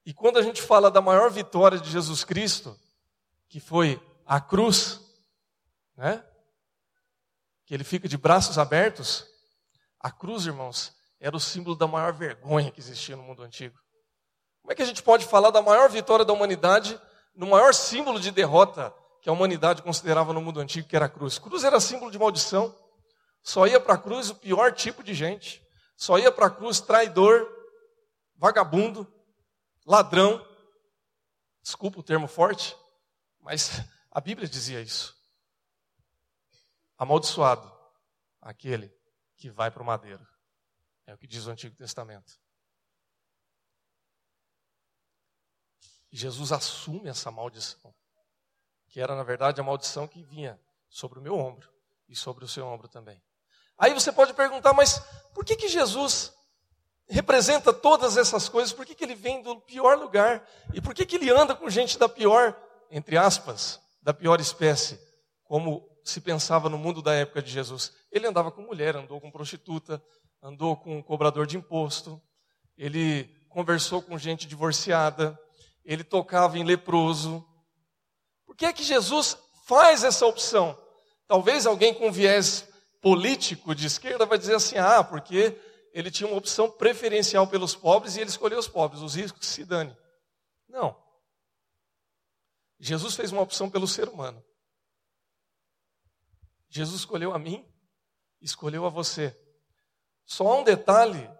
E 0.04 0.14
quando 0.14 0.38
a 0.38 0.42
gente 0.42 0.62
fala 0.62 0.90
da 0.90 1.00
maior 1.00 1.30
vitória 1.30 1.78
de 1.78 1.90
Jesus 1.90 2.24
Cristo, 2.24 2.78
que 3.48 3.58
foi 3.58 4.00
a 4.24 4.40
cruz, 4.40 5.00
né? 5.96 6.24
Que 7.64 7.74
ele 7.74 7.84
fica 7.84 8.08
de 8.08 8.16
braços 8.16 8.58
abertos, 8.58 9.26
a 9.98 10.10
cruz, 10.10 10.46
irmãos, 10.46 10.94
era 11.18 11.36
o 11.36 11.40
símbolo 11.40 11.74
da 11.74 11.86
maior 11.86 12.12
vergonha 12.12 12.70
que 12.70 12.78
existia 12.78 13.16
no 13.16 13.22
mundo 13.22 13.42
antigo. 13.42 13.76
Como 14.60 14.72
é 14.72 14.74
que 14.74 14.82
a 14.82 14.86
gente 14.86 15.02
pode 15.02 15.24
falar 15.24 15.50
da 15.50 15.62
maior 15.62 15.88
vitória 15.88 16.24
da 16.24 16.32
humanidade 16.32 17.00
no 17.34 17.46
maior 17.46 17.74
símbolo 17.74 18.20
de 18.20 18.30
derrota 18.30 18.94
que 19.26 19.30
a 19.30 19.32
humanidade 19.32 19.82
considerava 19.82 20.32
no 20.32 20.40
mundo 20.40 20.60
antigo, 20.60 20.86
que 20.86 20.94
era 20.94 21.06
a 21.06 21.08
cruz? 21.08 21.36
Cruz 21.36 21.64
era 21.64 21.80
símbolo 21.80 22.12
de 22.12 22.18
maldição. 22.18 22.72
Só 23.42 23.66
ia 23.66 23.80
para 23.80 23.94
a 23.94 23.98
cruz 23.98 24.30
o 24.30 24.36
pior 24.36 24.72
tipo 24.72 25.02
de 25.02 25.14
gente. 25.14 25.66
Só 25.96 26.16
ia 26.16 26.30
para 26.30 26.46
a 26.46 26.50
cruz 26.50 26.80
traidor, 26.80 27.44
vagabundo, 28.36 29.04
ladrão, 29.84 30.46
desculpa 31.60 31.98
o 31.98 32.04
termo 32.04 32.28
forte, 32.28 32.76
mas 33.40 33.80
a 34.12 34.20
Bíblia 34.20 34.48
dizia 34.48 34.80
isso. 34.80 35.12
Amaldiçoado 36.96 37.68
aquele 38.40 38.96
que 39.36 39.50
vai 39.50 39.72
para 39.72 39.82
o 39.82 39.86
madeiro. 39.86 40.24
É 41.04 41.14
o 41.14 41.18
que 41.18 41.26
diz 41.26 41.46
o 41.46 41.50
Antigo 41.50 41.74
Testamento. 41.74 42.38
Jesus 46.12 46.52
assume 46.52 47.08
essa 47.08 47.28
maldição, 47.32 47.92
que 48.96 49.00
era 49.02 49.14
na 49.14 49.22
verdade 49.22 49.60
a 49.60 49.62
maldição 49.62 50.08
que 50.08 50.22
vinha 50.22 50.58
sobre 50.88 51.18
o 51.18 51.22
meu 51.22 51.38
ombro 51.38 51.68
e 52.08 52.16
sobre 52.16 52.46
o 52.46 52.48
seu 52.48 52.64
ombro 52.64 52.88
também. 52.88 53.22
Aí 53.76 53.92
você 53.92 54.10
pode 54.10 54.32
perguntar, 54.32 54.72
mas 54.72 55.00
por 55.34 55.44
que 55.44 55.54
que 55.54 55.68
Jesus 55.68 56.32
representa 57.06 57.74
todas 57.74 58.16
essas 58.16 58.48
coisas, 58.48 58.72
por 58.72 58.86
que, 58.86 58.94
que 58.94 59.04
ele 59.04 59.14
vem 59.14 59.42
do 59.42 59.60
pior 59.60 59.98
lugar? 59.98 60.48
E 60.72 60.80
por 60.80 60.94
que, 60.94 61.04
que 61.04 61.16
ele 61.16 61.30
anda 61.30 61.54
com 61.54 61.68
gente 61.68 61.98
da 61.98 62.08
pior, 62.08 62.58
entre 62.90 63.18
aspas, 63.18 63.78
da 64.00 64.14
pior 64.14 64.40
espécie, 64.40 64.98
como 65.44 65.86
se 66.02 66.18
pensava 66.18 66.70
no 66.70 66.78
mundo 66.78 67.02
da 67.02 67.12
época 67.12 67.42
de 67.42 67.50
Jesus? 67.50 67.92
Ele 68.10 68.26
andava 68.26 68.50
com 68.50 68.62
mulher, 68.62 68.96
andou 68.96 69.20
com 69.20 69.30
prostituta, 69.30 70.02
andou 70.42 70.74
com 70.74 71.02
cobrador 71.02 71.46
de 71.46 71.58
imposto, 71.58 72.18
ele 72.78 73.24
conversou 73.50 74.00
com 74.00 74.16
gente 74.16 74.48
divorciada, 74.48 75.38
ele 75.84 76.02
tocava 76.02 76.58
em 76.58 76.64
leproso. 76.64 77.46
Que 78.56 78.66
é 78.66 78.72
que 78.72 78.82
Jesus 78.82 79.36
faz 79.66 80.04
essa 80.04 80.26
opção? 80.26 80.78
Talvez 81.26 81.66
alguém 81.66 81.92
com 81.92 82.10
viés 82.10 82.66
político 83.00 83.74
de 83.74 83.86
esquerda 83.86 84.26
vai 84.26 84.38
dizer 84.38 84.54
assim: 84.54 84.78
ah, 84.78 85.04
porque 85.04 85.60
ele 85.92 86.10
tinha 86.10 86.28
uma 86.28 86.38
opção 86.38 86.70
preferencial 86.70 87.46
pelos 87.46 87.74
pobres 87.74 88.16
e 88.16 88.20
ele 88.20 88.30
escolheu 88.30 88.58
os 88.58 88.68
pobres, 88.68 89.00
os 89.02 89.14
ricos 89.14 89.46
se 89.46 89.64
dane. 89.64 89.96
Não. 90.68 90.96
Jesus 92.78 93.14
fez 93.14 93.32
uma 93.32 93.42
opção 93.42 93.70
pelo 93.70 93.86
ser 93.86 94.08
humano. 94.08 94.42
Jesus 96.68 97.00
escolheu 97.00 97.32
a 97.32 97.38
mim, 97.38 97.66
escolheu 98.40 98.84
a 98.84 98.90
você. 98.90 99.34
Só 100.26 100.46
há 100.48 100.56
um 100.56 100.64
detalhe 100.64 101.30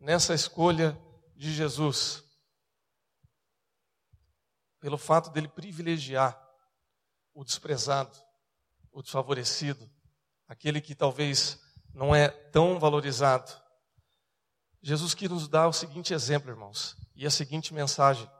nessa 0.00 0.34
escolha 0.34 0.98
de 1.36 1.52
Jesus. 1.52 2.24
Pelo 4.80 4.96
fato 4.96 5.30
dele 5.30 5.46
privilegiar 5.46 6.39
o 7.34 7.44
desprezado, 7.44 8.16
o 8.92 9.02
desfavorecido, 9.02 9.90
aquele 10.48 10.80
que 10.80 10.94
talvez 10.94 11.60
não 11.94 12.14
é 12.14 12.28
tão 12.28 12.78
valorizado. 12.78 13.50
Jesus 14.82 15.14
quis 15.14 15.30
nos 15.30 15.48
dar 15.48 15.68
o 15.68 15.72
seguinte 15.72 16.14
exemplo, 16.14 16.50
irmãos, 16.50 16.96
e 17.14 17.26
a 17.26 17.30
seguinte 17.30 17.74
mensagem. 17.74 18.30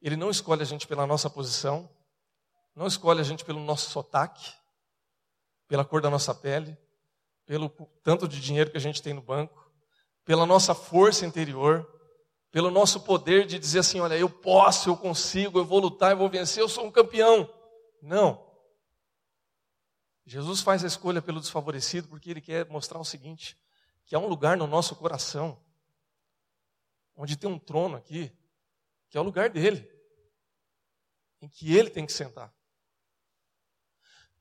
Ele 0.00 0.16
não 0.16 0.30
escolhe 0.30 0.62
a 0.62 0.66
gente 0.66 0.86
pela 0.86 1.06
nossa 1.06 1.28
posição, 1.28 1.90
não 2.74 2.86
escolhe 2.86 3.20
a 3.20 3.24
gente 3.24 3.44
pelo 3.44 3.60
nosso 3.60 3.90
sotaque, 3.90 4.54
pela 5.66 5.84
cor 5.84 6.00
da 6.00 6.10
nossa 6.10 6.34
pele, 6.34 6.76
pelo 7.46 7.68
tanto 8.02 8.28
de 8.28 8.40
dinheiro 8.40 8.70
que 8.70 8.76
a 8.76 8.80
gente 8.80 9.02
tem 9.02 9.12
no 9.12 9.22
banco, 9.22 9.70
pela 10.24 10.46
nossa 10.46 10.74
força 10.74 11.26
interior, 11.26 11.99
pelo 12.50 12.70
nosso 12.70 13.00
poder 13.00 13.46
de 13.46 13.58
dizer 13.58 13.80
assim: 13.80 14.00
olha, 14.00 14.18
eu 14.18 14.28
posso, 14.28 14.88
eu 14.88 14.96
consigo, 14.96 15.58
eu 15.58 15.64
vou 15.64 15.78
lutar, 15.78 16.12
eu 16.12 16.18
vou 16.18 16.28
vencer, 16.28 16.62
eu 16.62 16.68
sou 16.68 16.84
um 16.84 16.90
campeão. 16.90 17.52
Não. 18.02 18.48
Jesus 20.26 20.60
faz 20.60 20.84
a 20.84 20.86
escolha 20.86 21.22
pelo 21.22 21.40
desfavorecido 21.40 22.08
porque 22.08 22.30
ele 22.30 22.40
quer 22.40 22.68
mostrar 22.68 22.98
o 22.98 23.04
seguinte: 23.04 23.58
que 24.04 24.14
há 24.14 24.18
um 24.18 24.28
lugar 24.28 24.56
no 24.56 24.66
nosso 24.66 24.96
coração, 24.96 25.60
onde 27.16 27.36
tem 27.36 27.50
um 27.50 27.58
trono 27.58 27.96
aqui, 27.96 28.32
que 29.08 29.16
é 29.16 29.20
o 29.20 29.24
lugar 29.24 29.50
dele, 29.50 29.88
em 31.40 31.48
que 31.48 31.76
ele 31.76 31.90
tem 31.90 32.06
que 32.06 32.12
sentar. 32.12 32.52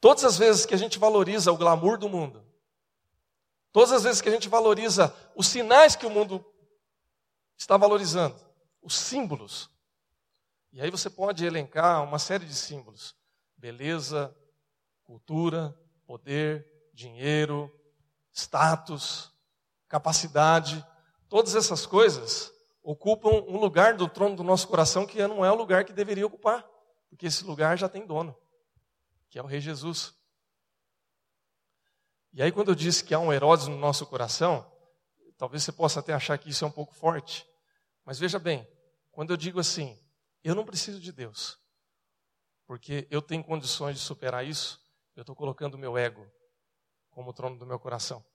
Todas 0.01 0.24
as 0.24 0.38
vezes 0.38 0.66
que 0.66 0.74
a 0.74 0.78
gente 0.78 0.97
valoriza 0.97 1.51
o 1.51 1.57
glamour 1.57 1.97
do 1.97 2.07
mundo, 2.07 2.45
todas 3.72 3.91
as 3.91 4.03
vezes 4.03 4.22
que 4.22 4.30
a 4.30 4.32
gente 4.32 4.47
valoriza 4.47 5.14
os 5.36 5.47
sinais 5.47 5.95
que 5.95 6.05
o 6.05 6.10
mundo 6.10 6.45
está 7.60 7.78
valorizando, 7.78 8.36
os 8.82 8.95
símbolos, 8.95 9.70
e 10.72 10.82
aí 10.82 10.89
você 10.89 11.10
pode 11.10 11.45
elencar 11.45 12.03
uma 12.03 12.18
série 12.18 12.45
de 12.45 12.55
símbolos: 12.55 13.16
beleza, 13.57 14.36
cultura, 15.03 15.78
poder, 16.05 16.66
dinheiro, 16.93 17.72
status, 18.32 19.32
capacidade, 19.88 20.86
todas 21.28 21.55
essas 21.55 21.86
coisas 21.86 22.53
ocupam 22.82 23.30
um 23.47 23.60
lugar 23.60 23.95
do 23.95 24.07
trono 24.07 24.36
do 24.36 24.43
nosso 24.43 24.68
coração 24.68 25.05
que 25.05 25.20
não 25.28 25.43
é 25.43 25.51
o 25.51 25.55
lugar 25.55 25.84
que 25.84 25.93
deveria 25.93 26.26
ocupar, 26.26 26.66
porque 27.10 27.26
esse 27.26 27.43
lugar 27.43 27.78
já 27.78 27.89
tem 27.89 28.05
dono, 28.05 28.36
que 29.30 29.38
é 29.38 29.43
o 29.43 29.47
Rei 29.47 29.60
Jesus. 29.60 30.14
E 32.32 32.43
aí, 32.43 32.51
quando 32.51 32.70
eu 32.70 32.76
disse 32.76 33.03
que 33.03 33.14
há 33.14 33.20
um 33.20 33.34
Herodes 33.34 33.68
no 33.68 33.78
nosso 33.78 34.05
coração, 34.05 34.72
talvez 35.36 35.64
você 35.64 35.72
possa 35.72 35.99
até 35.99 36.14
achar 36.14 36.38
que 36.38 36.49
isso 36.49 36.64
é 36.64 36.68
um 36.68 36.72
pouco 36.72 36.93
forte, 36.93 37.49
Mas 38.10 38.18
veja 38.18 38.39
bem, 38.39 38.68
quando 39.12 39.30
eu 39.30 39.38
digo 39.38 39.60
assim, 39.60 39.95
eu 40.43 40.55
não 40.55 40.66
preciso 40.66 40.99
de 40.99 41.12
Deus, 41.12 41.60
porque 42.66 43.07
eu 43.12 43.22
tenho 43.22 43.43
condições 43.43 43.97
de 43.97 44.01
superar 44.01 44.43
isso, 44.43 44.82
eu 45.16 45.22
estou 45.22 45.36
colocando 45.36 45.76
o 45.76 45.78
meu 45.78 45.95
ego 45.95 46.26
como 47.12 47.30
o 47.30 47.34
trono 47.34 47.55
do 47.55 47.68
meu 47.68 47.78
coração. 47.78 48.26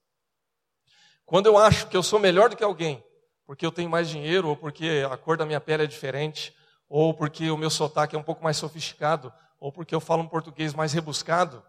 Quando 1.27 1.47
eu 1.47 1.59
acho 1.59 1.89
que 1.89 1.97
eu 1.97 2.05
sou 2.05 2.21
melhor 2.21 2.49
do 2.49 2.57
que 2.57 2.63
alguém, 2.63 3.05
porque 3.45 3.67
eu 3.67 3.73
tenho 3.73 3.91
mais 3.91 4.09
dinheiro, 4.09 4.49
ou 4.49 4.57
porque 4.57 5.05
a 5.11 5.17
cor 5.17 5.37
da 5.37 5.45
minha 5.45 5.61
pele 5.61 5.83
é 5.83 5.89
diferente, 5.89 6.57
ou 6.89 7.13
porque 7.13 7.51
o 7.51 7.57
meu 7.59 7.69
sotaque 7.69 8.15
é 8.15 8.19
um 8.19 8.23
pouco 8.23 8.45
mais 8.45 8.57
sofisticado, 8.57 9.35
ou 9.59 9.73
porque 9.73 9.93
eu 9.93 10.01
falo 10.01 10.23
um 10.23 10.29
português 10.29 10.73
mais 10.73 10.93
rebuscado, 10.93 11.61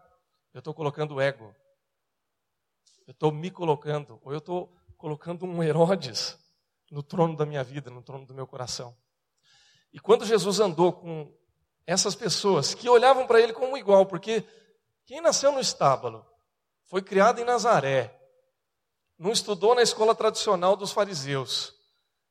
eu 0.54 0.60
estou 0.60 0.72
colocando 0.72 1.16
o 1.16 1.20
ego. 1.20 1.52
Eu 3.04 3.10
estou 3.10 3.32
me 3.32 3.50
colocando, 3.50 4.20
ou 4.22 4.30
eu 4.30 4.38
estou 4.38 4.72
colocando 4.96 5.44
um 5.44 5.60
Herodes 5.60 6.45
no 6.90 7.02
trono 7.02 7.36
da 7.36 7.44
minha 7.44 7.64
vida, 7.64 7.90
no 7.90 8.02
trono 8.02 8.26
do 8.26 8.34
meu 8.34 8.46
coração. 8.46 8.96
E 9.92 9.98
quando 9.98 10.24
Jesus 10.24 10.60
andou 10.60 10.92
com 10.92 11.32
essas 11.86 12.14
pessoas 12.14 12.74
que 12.74 12.88
olhavam 12.88 13.26
para 13.26 13.40
ele 13.40 13.52
como 13.52 13.76
igual, 13.76 14.06
porque 14.06 14.44
quem 15.04 15.20
nasceu 15.20 15.52
no 15.52 15.60
estábulo, 15.60 16.26
foi 16.86 17.02
criado 17.02 17.40
em 17.40 17.44
Nazaré, 17.44 18.12
não 19.18 19.32
estudou 19.32 19.74
na 19.74 19.82
escola 19.82 20.14
tradicional 20.14 20.76
dos 20.76 20.92
fariseus 20.92 21.74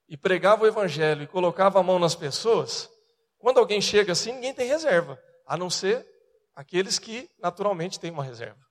e 0.07 0.15
pregava 0.15 0.63
o 0.63 0.67
evangelho 0.67 1.23
e 1.23 1.27
colocava 1.27 1.79
a 1.79 1.83
mão 1.83 1.97
nas 1.97 2.15
pessoas, 2.15 2.89
quando 3.37 3.59
alguém 3.59 3.81
chega 3.81 4.11
assim, 4.11 4.33
ninguém 4.33 4.53
tem 4.53 4.67
reserva, 4.67 5.21
a 5.45 5.57
não 5.57 5.69
ser 5.69 6.05
aqueles 6.53 6.99
que 6.99 7.29
naturalmente 7.39 7.99
têm 7.99 8.11
uma 8.11 8.23
reserva. 8.23 8.63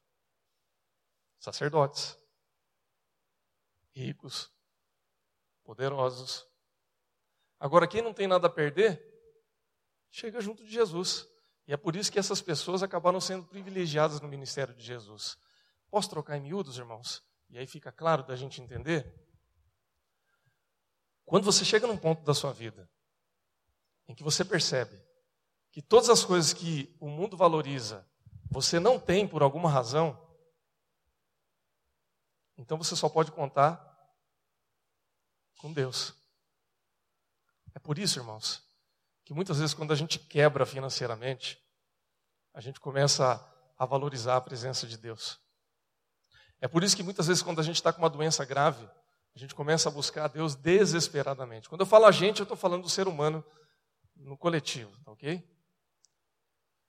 Sacerdotes, 1.39 2.16
ricos, 3.95 4.53
poderosos. 5.65 6.47
Agora, 7.59 7.89
quem 7.89 8.03
não 8.03 8.12
tem 8.12 8.27
nada 8.27 8.47
a 8.47 8.51
perder, 8.51 9.03
chega 10.11 10.41
junto 10.41 10.65
de 10.65 10.71
Jesus. 10.71 11.27
E 11.67 11.73
é 11.73 11.77
por 11.77 11.97
isso 11.97 12.12
que 12.12 12.19
essas 12.19 12.43
pessoas 12.43 12.83
acabaram 12.83 13.21
sendo 13.21 13.47
privilegiadas 13.47 14.21
no 14.21 14.29
ministério 14.29 14.75
de 14.75 14.85
Jesus. 14.85 15.37
Posso 15.91 16.11
trocar 16.11 16.37
em 16.37 16.43
miúdos, 16.43 16.79
irmãos? 16.79 17.23
E 17.49 17.59
aí 17.59 17.67
fica 17.67 17.91
claro 17.91 18.23
da 18.23 18.37
gente 18.37 18.61
entender? 18.61 19.12
Quando 21.25 21.45
você 21.45 21.65
chega 21.65 21.87
num 21.87 21.97
ponto 21.97 22.23
da 22.23 22.35
sua 22.35 22.53
vida 22.53 22.91
em 24.07 24.15
que 24.15 24.23
você 24.23 24.45
percebe 24.45 25.03
que 25.73 25.81
todas 25.81 26.11
as 26.11 26.25
coisas 26.25 26.53
que 26.53 26.95
o 27.01 27.09
mundo 27.09 27.37
valoriza, 27.37 28.07
você 28.51 28.79
não 28.79 29.01
tem 29.01 29.27
por 29.27 29.43
alguma 29.43 29.71
razão, 29.71 30.21
então 32.57 32.77
você 32.77 32.95
só 32.95 33.09
pode 33.09 33.33
contar 33.33 33.93
com 35.65 35.73
Deus. 35.73 36.12
É 37.75 37.79
por 37.79 37.99
isso, 37.99 38.19
irmãos, 38.19 38.62
que 39.25 39.33
muitas 39.33 39.59
vezes 39.59 39.73
quando 39.73 39.95
a 39.95 39.97
gente 39.97 40.19
quebra 40.19 40.67
financeiramente, 40.67 41.59
a 42.53 42.61
gente 42.61 42.79
começa 42.79 43.43
a, 43.79 43.87
valorizar 43.87 44.37
a 44.37 44.41
presença 44.43 44.87
de 44.87 44.99
Deus. 44.99 45.41
É 46.61 46.69
por 46.69 46.85
isso 46.85 46.95
que 46.95 47.03
muitas 47.03 47.29
vezes 47.29 47.43
quando 47.43 47.61
a 47.61 47.62
gente 47.62 47.77
está 47.77 47.95
com 47.95 48.03
uma 48.03 48.11
doença 48.11 48.45
grave, 48.45 48.87
a 49.35 49.39
gente 49.39 49.55
começa 49.55 49.89
a 49.89 49.93
buscar 49.93 50.27
a 50.27 50.29
Deus 50.29 50.55
desesperadamente. 50.55 51.67
Quando 51.67 51.81
eu 51.81 51.87
falo 51.87 52.05
a 52.05 52.12
gente, 52.12 52.41
eu 52.41 52.45
estou 52.45 52.59
falando 52.59 52.83
do 52.83 52.91
ser 52.91 53.09
humano 53.09 53.43
no 54.15 54.37
coletivo, 54.37 54.93
tá 55.03 55.12
ok? 55.12 55.43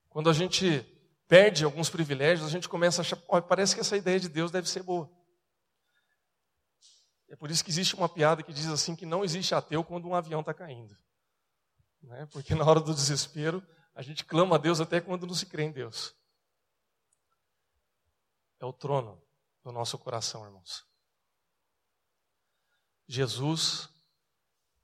Quando 0.10 0.30
a 0.30 0.34
gente 0.34 0.82
perde 1.30 1.64
alguns 1.64 1.90
privilégios, 1.90 2.46
a 2.46 2.52
gente 2.52 2.68
começa 2.68 3.00
a 3.00 3.04
achar, 3.04 3.18
oh, 3.30 3.42
parece 3.42 3.74
que 3.74 3.80
essa 3.80 3.96
ideia 3.96 4.20
de 4.20 4.28
Deus 4.28 4.52
deve 4.52 4.68
ser 4.70 4.84
boa. 4.84 5.10
É 7.28 7.36
por 7.36 7.50
isso 7.50 7.64
que 7.64 7.70
existe 7.70 7.96
uma 7.96 8.08
piada 8.08 8.44
que 8.44 8.54
diz 8.54 8.68
assim 8.68 8.96
que 8.96 9.06
não 9.06 9.24
existe 9.24 9.56
ateu 9.56 9.84
quando 9.84 10.08
um 10.08 10.16
avião 10.16 10.42
está 10.42 10.54
caindo. 10.54 10.96
Né? 12.02 12.26
Porque 12.28 12.54
na 12.54 12.64
hora 12.64 12.80
do 12.80 12.94
desespero, 12.94 13.66
a 13.94 14.02
gente 14.02 14.24
clama 14.24 14.56
a 14.56 14.60
Deus 14.60 14.80
até 14.80 15.02
quando 15.02 15.26
não 15.26 15.34
se 15.34 15.46
crê 15.46 15.64
em 15.64 15.72
Deus. 15.72 16.16
É 18.60 18.66
o 18.66 18.74
trono 18.74 19.22
do 19.64 19.72
nosso 19.72 19.98
coração, 19.98 20.46
irmãos. 20.46 20.86
Jesus 23.08 23.90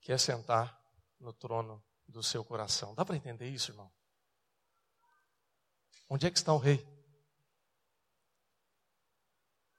quer 0.02 0.20
sentar 0.20 0.80
no 1.20 1.32
trono 1.32 1.84
do 2.08 2.24
seu 2.24 2.44
coração. 2.44 2.94
Dá 2.96 3.06
para 3.06 3.16
entender 3.16 3.48
isso, 3.50 3.72
irmão? 3.72 3.92
Onde 6.10 6.28
é 6.28 6.32
que 6.32 6.38
está 6.38 6.54
o 6.54 6.58
rei? 6.58 6.86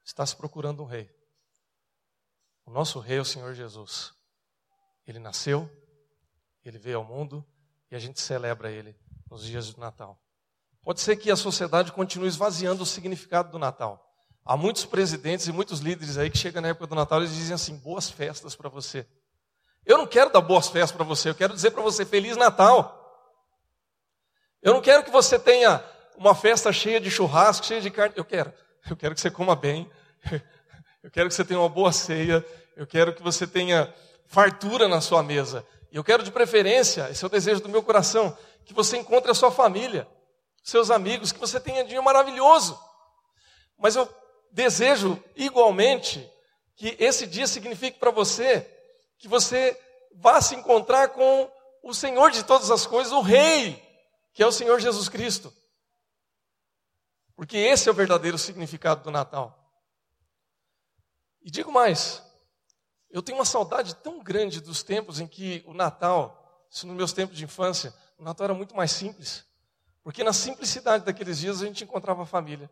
Está 0.03 0.25
se 0.25 0.35
procurando 0.35 0.81
um 0.81 0.85
rei. 0.85 1.22
O 2.65 2.71
nosso 2.71 2.99
rei 2.99 3.17
é 3.17 3.21
o 3.21 3.25
Senhor 3.25 3.53
Jesus. 3.53 4.13
Ele 5.05 5.19
nasceu, 5.19 5.69
ele 6.63 6.77
veio 6.77 6.97
ao 6.97 7.03
mundo 7.03 7.45
e 7.91 7.95
a 7.95 7.99
gente 7.99 8.21
celebra 8.21 8.71
ele 8.71 8.95
nos 9.29 9.45
dias 9.45 9.73
do 9.73 9.79
Natal. 9.79 10.19
Pode 10.81 11.01
ser 11.01 11.15
que 11.17 11.31
a 11.31 11.35
sociedade 11.35 11.91
continue 11.91 12.27
esvaziando 12.27 12.83
o 12.83 12.85
significado 12.85 13.51
do 13.51 13.59
Natal. 13.59 14.03
Há 14.45 14.57
muitos 14.57 14.85
presidentes 14.85 15.47
e 15.47 15.51
muitos 15.51 15.79
líderes 15.79 16.17
aí 16.17 16.29
que 16.29 16.37
chegam 16.37 16.61
na 16.61 16.69
época 16.69 16.87
do 16.87 16.95
Natal 16.95 17.23
e 17.23 17.27
dizem 17.27 17.53
assim: 17.53 17.77
boas 17.77 18.09
festas 18.09 18.55
para 18.55 18.69
você. 18.69 19.07
Eu 19.85 19.97
não 19.97 20.07
quero 20.07 20.31
dar 20.31 20.41
boas 20.41 20.67
festas 20.67 20.91
para 20.91 21.05
você, 21.05 21.29
eu 21.29 21.35
quero 21.35 21.53
dizer 21.53 21.71
para 21.71 21.81
você 21.81 22.05
Feliz 22.05 22.35
Natal. 22.35 22.99
Eu 24.61 24.73
não 24.73 24.81
quero 24.81 25.03
que 25.03 25.11
você 25.11 25.37
tenha 25.37 25.83
uma 26.17 26.33
festa 26.33 26.71
cheia 26.71 26.99
de 26.99 27.11
churrasco, 27.11 27.65
cheia 27.65 27.81
de 27.81 27.89
carne. 27.89 28.13
Eu 28.17 28.25
quero. 28.25 28.53
Eu 28.89 28.95
quero 28.95 29.15
que 29.15 29.21
você 29.21 29.31
coma 29.31 29.55
bem. 29.55 29.89
Eu 31.03 31.11
quero 31.11 31.27
que 31.27 31.35
você 31.35 31.43
tenha 31.43 31.59
uma 31.59 31.69
boa 31.69 31.91
ceia. 31.91 32.43
Eu 32.75 32.87
quero 32.87 33.13
que 33.13 33.21
você 33.21 33.45
tenha 33.45 33.93
fartura 34.25 34.87
na 34.87 35.01
sua 35.01 35.21
mesa. 35.21 35.65
E 35.91 35.95
eu 35.95 36.03
quero 36.03 36.23
de 36.23 36.31
preferência, 36.31 37.07
esse 37.11 37.23
é 37.23 37.27
o 37.27 37.29
desejo 37.29 37.61
do 37.61 37.69
meu 37.69 37.83
coração, 37.83 38.35
que 38.65 38.73
você 38.73 38.97
encontre 38.97 39.29
a 39.29 39.35
sua 39.35 39.51
família, 39.51 40.07
seus 40.63 40.89
amigos, 40.89 41.31
que 41.31 41.39
você 41.39 41.59
tenha 41.59 41.83
um 41.83 41.87
dia 41.87 42.01
maravilhoso. 42.01 42.79
Mas 43.77 43.95
eu 43.95 44.09
desejo 44.51 45.21
igualmente 45.35 46.27
que 46.75 46.95
esse 46.99 47.27
dia 47.27 47.45
signifique 47.45 47.99
para 47.99 48.09
você 48.09 48.67
que 49.19 49.27
você 49.27 49.79
vá 50.15 50.41
se 50.41 50.55
encontrar 50.55 51.09
com 51.09 51.49
o 51.83 51.93
Senhor 51.93 52.31
de 52.31 52.43
todas 52.43 52.71
as 52.71 52.87
coisas, 52.87 53.13
o 53.13 53.21
Rei, 53.21 53.81
que 54.33 54.41
é 54.41 54.47
o 54.47 54.51
Senhor 54.51 54.79
Jesus 54.79 55.07
Cristo. 55.07 55.53
Porque 57.35 57.57
esse 57.57 57.87
é 57.87 57.91
o 57.91 57.95
verdadeiro 57.95 58.37
significado 58.37 59.03
do 59.03 59.11
Natal. 59.11 59.62
E 61.43 61.51
digo 61.51 61.71
mais, 61.71 62.23
eu 63.09 63.21
tenho 63.21 63.37
uma 63.37 63.45
saudade 63.45 63.95
tão 63.95 64.23
grande 64.23 64.61
dos 64.61 64.81
tempos 64.81 65.19
em 65.19 65.27
que 65.27 65.63
o 65.67 65.73
Natal, 65.73 66.65
isso 66.71 66.87
nos 66.87 66.95
meus 66.95 67.11
tempos 67.13 67.37
de 67.37 67.43
infância, 67.43 67.93
o 68.17 68.23
Natal 68.23 68.45
era 68.45 68.53
muito 68.53 68.75
mais 68.75 68.91
simples. 68.91 69.45
Porque 70.01 70.23
na 70.23 70.33
simplicidade 70.33 71.05
daqueles 71.05 71.39
dias 71.39 71.61
a 71.61 71.65
gente 71.65 71.83
encontrava 71.83 72.23
a 72.23 72.25
família. 72.25 72.71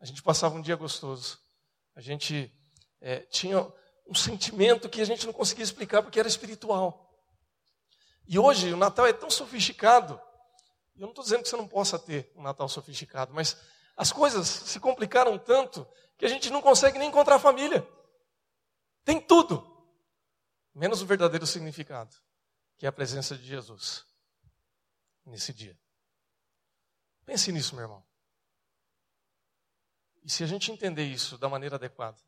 A 0.00 0.06
gente 0.06 0.22
passava 0.22 0.54
um 0.54 0.62
dia 0.62 0.76
gostoso. 0.76 1.38
A 1.94 2.00
gente 2.00 2.52
é, 3.00 3.20
tinha 3.20 3.60
um 4.08 4.14
sentimento 4.14 4.88
que 4.88 5.00
a 5.00 5.04
gente 5.04 5.26
não 5.26 5.32
conseguia 5.32 5.64
explicar 5.64 6.02
porque 6.02 6.18
era 6.18 6.28
espiritual. 6.28 7.12
E 8.26 8.38
hoje 8.38 8.72
o 8.72 8.76
Natal 8.76 9.06
é 9.06 9.12
tão 9.12 9.30
sofisticado. 9.30 10.20
Eu 10.96 11.02
não 11.02 11.10
estou 11.10 11.24
dizendo 11.24 11.42
que 11.42 11.48
você 11.48 11.56
não 11.56 11.68
possa 11.68 11.98
ter 11.98 12.32
um 12.36 12.42
Natal 12.42 12.68
sofisticado, 12.68 13.34
mas 13.34 13.56
as 13.96 14.10
coisas 14.10 14.46
se 14.48 14.80
complicaram 14.80 15.38
tanto 15.38 15.86
que 16.16 16.24
a 16.24 16.28
gente 16.28 16.50
não 16.50 16.62
consegue 16.62 16.98
nem 16.98 17.08
encontrar 17.08 17.38
família. 17.38 17.86
Tem 19.04 19.20
tudo, 19.20 19.62
menos 20.74 21.02
o 21.02 21.06
verdadeiro 21.06 21.46
significado, 21.46 22.16
que 22.76 22.86
é 22.86 22.88
a 22.88 22.92
presença 22.92 23.36
de 23.36 23.44
Jesus 23.44 24.06
nesse 25.24 25.52
dia. 25.52 25.78
Pense 27.24 27.50
nisso, 27.52 27.74
meu 27.74 27.84
irmão. 27.84 28.04
E 30.22 30.30
se 30.30 30.42
a 30.42 30.46
gente 30.46 30.72
entender 30.72 31.04
isso 31.04 31.36
da 31.36 31.48
maneira 31.48 31.76
adequada, 31.76 32.18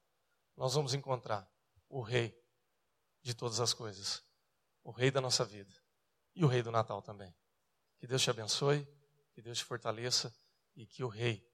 nós 0.57 0.75
vamos 0.75 0.95
encontrar 0.95 1.51
o 1.89 2.03
Rei 2.03 2.39
de 3.23 3.35
todas 3.35 3.61
as 3.61 3.73
coisas, 3.73 4.23
o 4.83 4.91
Rei 4.91 5.11
da 5.11 5.21
nossa 5.21 5.45
vida 5.45 5.75
e 6.35 6.45
o 6.45 6.49
Rei 6.49 6.63
do 6.63 6.71
Natal 6.71 7.01
também. 7.01 7.35
Que 7.99 8.07
Deus 8.07 8.23
te 8.23 8.31
abençoe, 8.31 8.87
que 9.33 9.41
Deus 9.41 9.59
te 9.59 9.65
fortaleça 9.65 10.35
e 10.75 10.87
que 10.87 11.03
o 11.03 11.09
Rei 11.09 11.47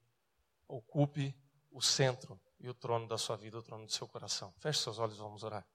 ocupe 0.67 1.35
o 1.73 1.81
centro 1.81 2.41
e 2.61 2.69
o 2.69 2.75
trono 2.75 3.09
da 3.09 3.19
sua 3.19 3.37
vida, 3.37 3.59
o 3.59 3.63
trono 3.63 3.87
do 3.87 3.93
seu 3.93 4.07
coração. 4.07 4.53
Feche 4.59 4.81
seus 4.81 4.99
olhos, 4.99 5.19
vamos 5.19 5.43
orar. 5.43 5.67